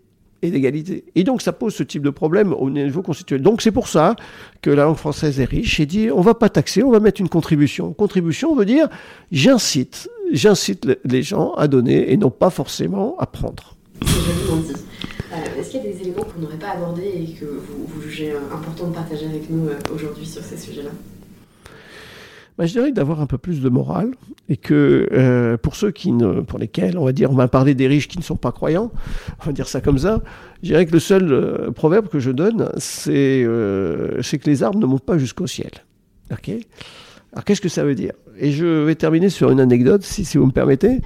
d'égalité. 0.51 1.05
Et 1.15 1.25
donc, 1.25 1.43
ça 1.43 1.53
pose 1.53 1.75
ce 1.75 1.83
type 1.83 2.03
de 2.03 2.11
problème 2.11 2.53
au 2.53 2.71
niveau 2.71 3.03
constitutionnel. 3.03 3.43
Donc, 3.43 3.63
c'est 3.63 3.73
pour 3.73 3.89
ça 3.89 4.17
que 4.63 4.71
la 4.71 4.85
langue 4.85 4.97
française 4.97 5.41
est 5.41 5.45
riche 5.45 5.81
et 5.81 5.87
dit 5.87 6.11
on 6.11 6.21
va 6.21 6.35
pas 6.35 6.49
taxer, 6.49 6.83
on 6.83 6.91
va 6.91 7.01
mettre 7.01 7.21
une 7.21 7.29
contribution. 7.29 7.93
Contribution 7.93 8.55
veut 8.55 8.65
dire 8.65 8.89
j'incite, 9.33 10.09
j'incite 10.33 10.87
les 11.05 11.23
gens 11.23 11.53
à 11.55 11.69
donner 11.69 12.13
et 12.13 12.17
non 12.17 12.31
pas 12.31 12.51
forcément 12.51 13.17
à 13.19 13.27
prendre. 13.27 13.77
Euh, 14.03 15.61
est-ce 15.61 15.71
qu'il 15.71 15.85
y 15.85 15.89
a 15.89 15.93
des 15.93 16.01
éléments 16.03 16.23
qu'on 16.23 16.41
n'aurait 16.41 16.59
pas 16.59 16.71
abordés 16.71 17.27
et 17.29 17.33
que 17.39 17.45
vous, 17.45 17.87
vous 17.87 18.03
jugez 18.03 18.33
important 18.53 18.89
de 18.89 18.95
partager 18.95 19.27
avec 19.27 19.51
nous 19.51 19.69
aujourd'hui 19.93 20.27
sur 20.27 20.43
ces 20.43 20.57
sujets-là? 20.57 20.91
Bah, 22.59 22.65
je 22.65 22.73
dirais 22.73 22.93
d'avoir 22.93 23.21
un 23.21 23.27
peu 23.27 23.37
plus 23.37 23.61
de 23.61 23.69
morale 23.69 24.13
et 24.49 24.57
que 24.57 25.09
euh, 25.13 25.57
pour 25.59 25.77
ceux 25.77 25.91
qui 25.91 26.13
ne, 26.13 26.41
pour 26.41 26.59
lesquels 26.59 26.97
on 26.97 27.05
va 27.05 27.13
dire, 27.13 27.31
on 27.31 27.35
va 27.35 27.49
parler 27.49 27.75
des 27.75 27.87
riches 27.87 28.09
qui 28.09 28.19
ne 28.19 28.23
sont 28.23 28.37
pas 28.37 28.53
croyants, 28.53 28.91
on 29.43 29.47
va 29.47 29.53
dire 29.53 29.69
ça 29.69 29.81
comme 29.81 29.99
ça. 29.99 30.23
Je 30.63 30.69
dirais 30.69 30.87
que 30.87 30.93
le 30.93 30.99
seul 30.99 31.33
euh, 31.33 31.71
proverbe 31.71 32.09
que 32.09 32.19
je 32.19 32.31
donne, 32.31 32.71
c'est 32.79 33.45
euh, 33.45 34.23
que 34.23 34.51
les 34.51 34.63
arbres 34.63 34.79
ne 34.79 34.87
montent 34.87 35.05
pas 35.05 35.19
jusqu'au 35.19 35.47
ciel. 35.47 35.71
Ok? 36.33 36.51
Alors 37.33 37.45
qu'est-ce 37.45 37.61
que 37.61 37.69
ça 37.69 37.85
veut 37.85 37.95
dire? 37.95 38.13
Et 38.39 38.53
je 38.53 38.85
vais 38.85 38.95
terminer 38.95 39.29
sur 39.29 39.51
une 39.51 39.61
anecdote, 39.61 40.03
si, 40.03 40.25
si 40.25 40.39
vous 40.39 40.47
me 40.47 40.53
permettez. 40.53 41.01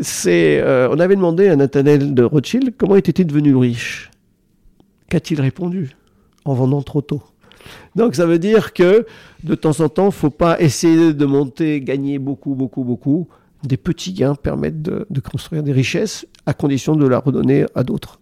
C'est, 0.00 0.62
on 0.64 0.98
avait 0.98 1.14
demandé 1.14 1.48
à 1.48 1.56
Nathanaël 1.56 2.14
de 2.14 2.22
Rothschild 2.22 2.74
comment 2.76 2.96
était-il 2.96 3.26
devenu 3.26 3.54
riche? 3.54 4.10
Qu'a-t-il 5.08 5.40
répondu? 5.40 5.90
En 6.44 6.54
vendant 6.54 6.82
trop 6.82 7.02
tôt. 7.02 7.22
Donc 7.96 8.14
ça 8.14 8.26
veut 8.26 8.38
dire 8.38 8.72
que 8.72 9.06
de 9.44 9.54
temps 9.54 9.80
en 9.80 9.88
temps, 9.88 10.04
il 10.04 10.06
ne 10.06 10.12
faut 10.12 10.30
pas 10.30 10.60
essayer 10.60 11.12
de 11.12 11.26
monter, 11.26 11.80
gagner 11.80 12.18
beaucoup, 12.18 12.54
beaucoup, 12.54 12.84
beaucoup. 12.84 13.28
Des 13.64 13.76
petits 13.76 14.12
gains 14.12 14.34
permettent 14.34 14.82
de, 14.82 15.06
construire 15.20 15.62
des 15.62 15.72
richesses 15.72 16.26
à 16.46 16.54
condition 16.54 16.96
de 16.96 17.06
la 17.06 17.18
redonner 17.18 17.66
à 17.74 17.82
d'autres. 17.82 18.20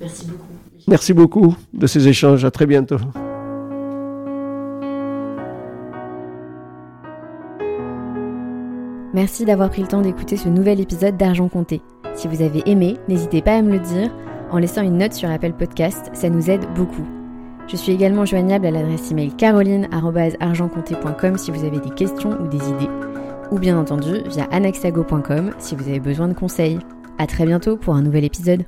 Merci 0.00 0.26
beaucoup. 0.26 0.42
Merci 0.88 1.12
beaucoup 1.12 1.56
de 1.72 1.86
ces 1.86 2.08
échanges. 2.08 2.44
À 2.44 2.50
très 2.50 2.66
bientôt. 2.66 2.98
Merci 9.14 9.46
d'avoir 9.46 9.70
pris 9.70 9.80
le 9.80 9.88
temps 9.88 10.02
d'écouter 10.02 10.36
ce 10.36 10.48
nouvel 10.48 10.78
épisode 10.78 11.16
d'Argent 11.16 11.48
Compté. 11.48 11.80
Si 12.14 12.28
vous 12.28 12.42
avez 12.42 12.62
aimé, 12.66 12.96
n'hésitez 13.08 13.40
pas 13.40 13.56
à 13.56 13.62
me 13.62 13.72
le 13.72 13.78
dire 13.78 14.10
en 14.50 14.58
laissant 14.58 14.82
une 14.82 14.98
note 14.98 15.14
sur 15.14 15.30
Apple 15.30 15.52
Podcast, 15.52 16.10
ça 16.12 16.28
nous 16.28 16.50
aide 16.50 16.66
beaucoup. 16.74 17.06
Je 17.68 17.76
suis 17.76 17.92
également 17.92 18.24
joignable 18.24 18.66
à 18.66 18.70
l'adresse 18.70 19.10
email 19.10 19.34
caroline.argentcompté.com 19.34 21.36
si 21.36 21.50
vous 21.50 21.64
avez 21.64 21.80
des 21.80 21.90
questions 21.90 22.38
ou 22.40 22.46
des 22.46 22.68
idées, 22.68 22.90
ou 23.50 23.58
bien 23.58 23.78
entendu 23.78 24.22
via 24.28 24.44
anaxago.com 24.52 25.52
si 25.58 25.74
vous 25.74 25.88
avez 25.88 26.00
besoin 26.00 26.28
de 26.28 26.34
conseils. 26.34 26.78
A 27.18 27.26
très 27.26 27.46
bientôt 27.46 27.76
pour 27.76 27.94
un 27.94 28.02
nouvel 28.02 28.24
épisode. 28.24 28.64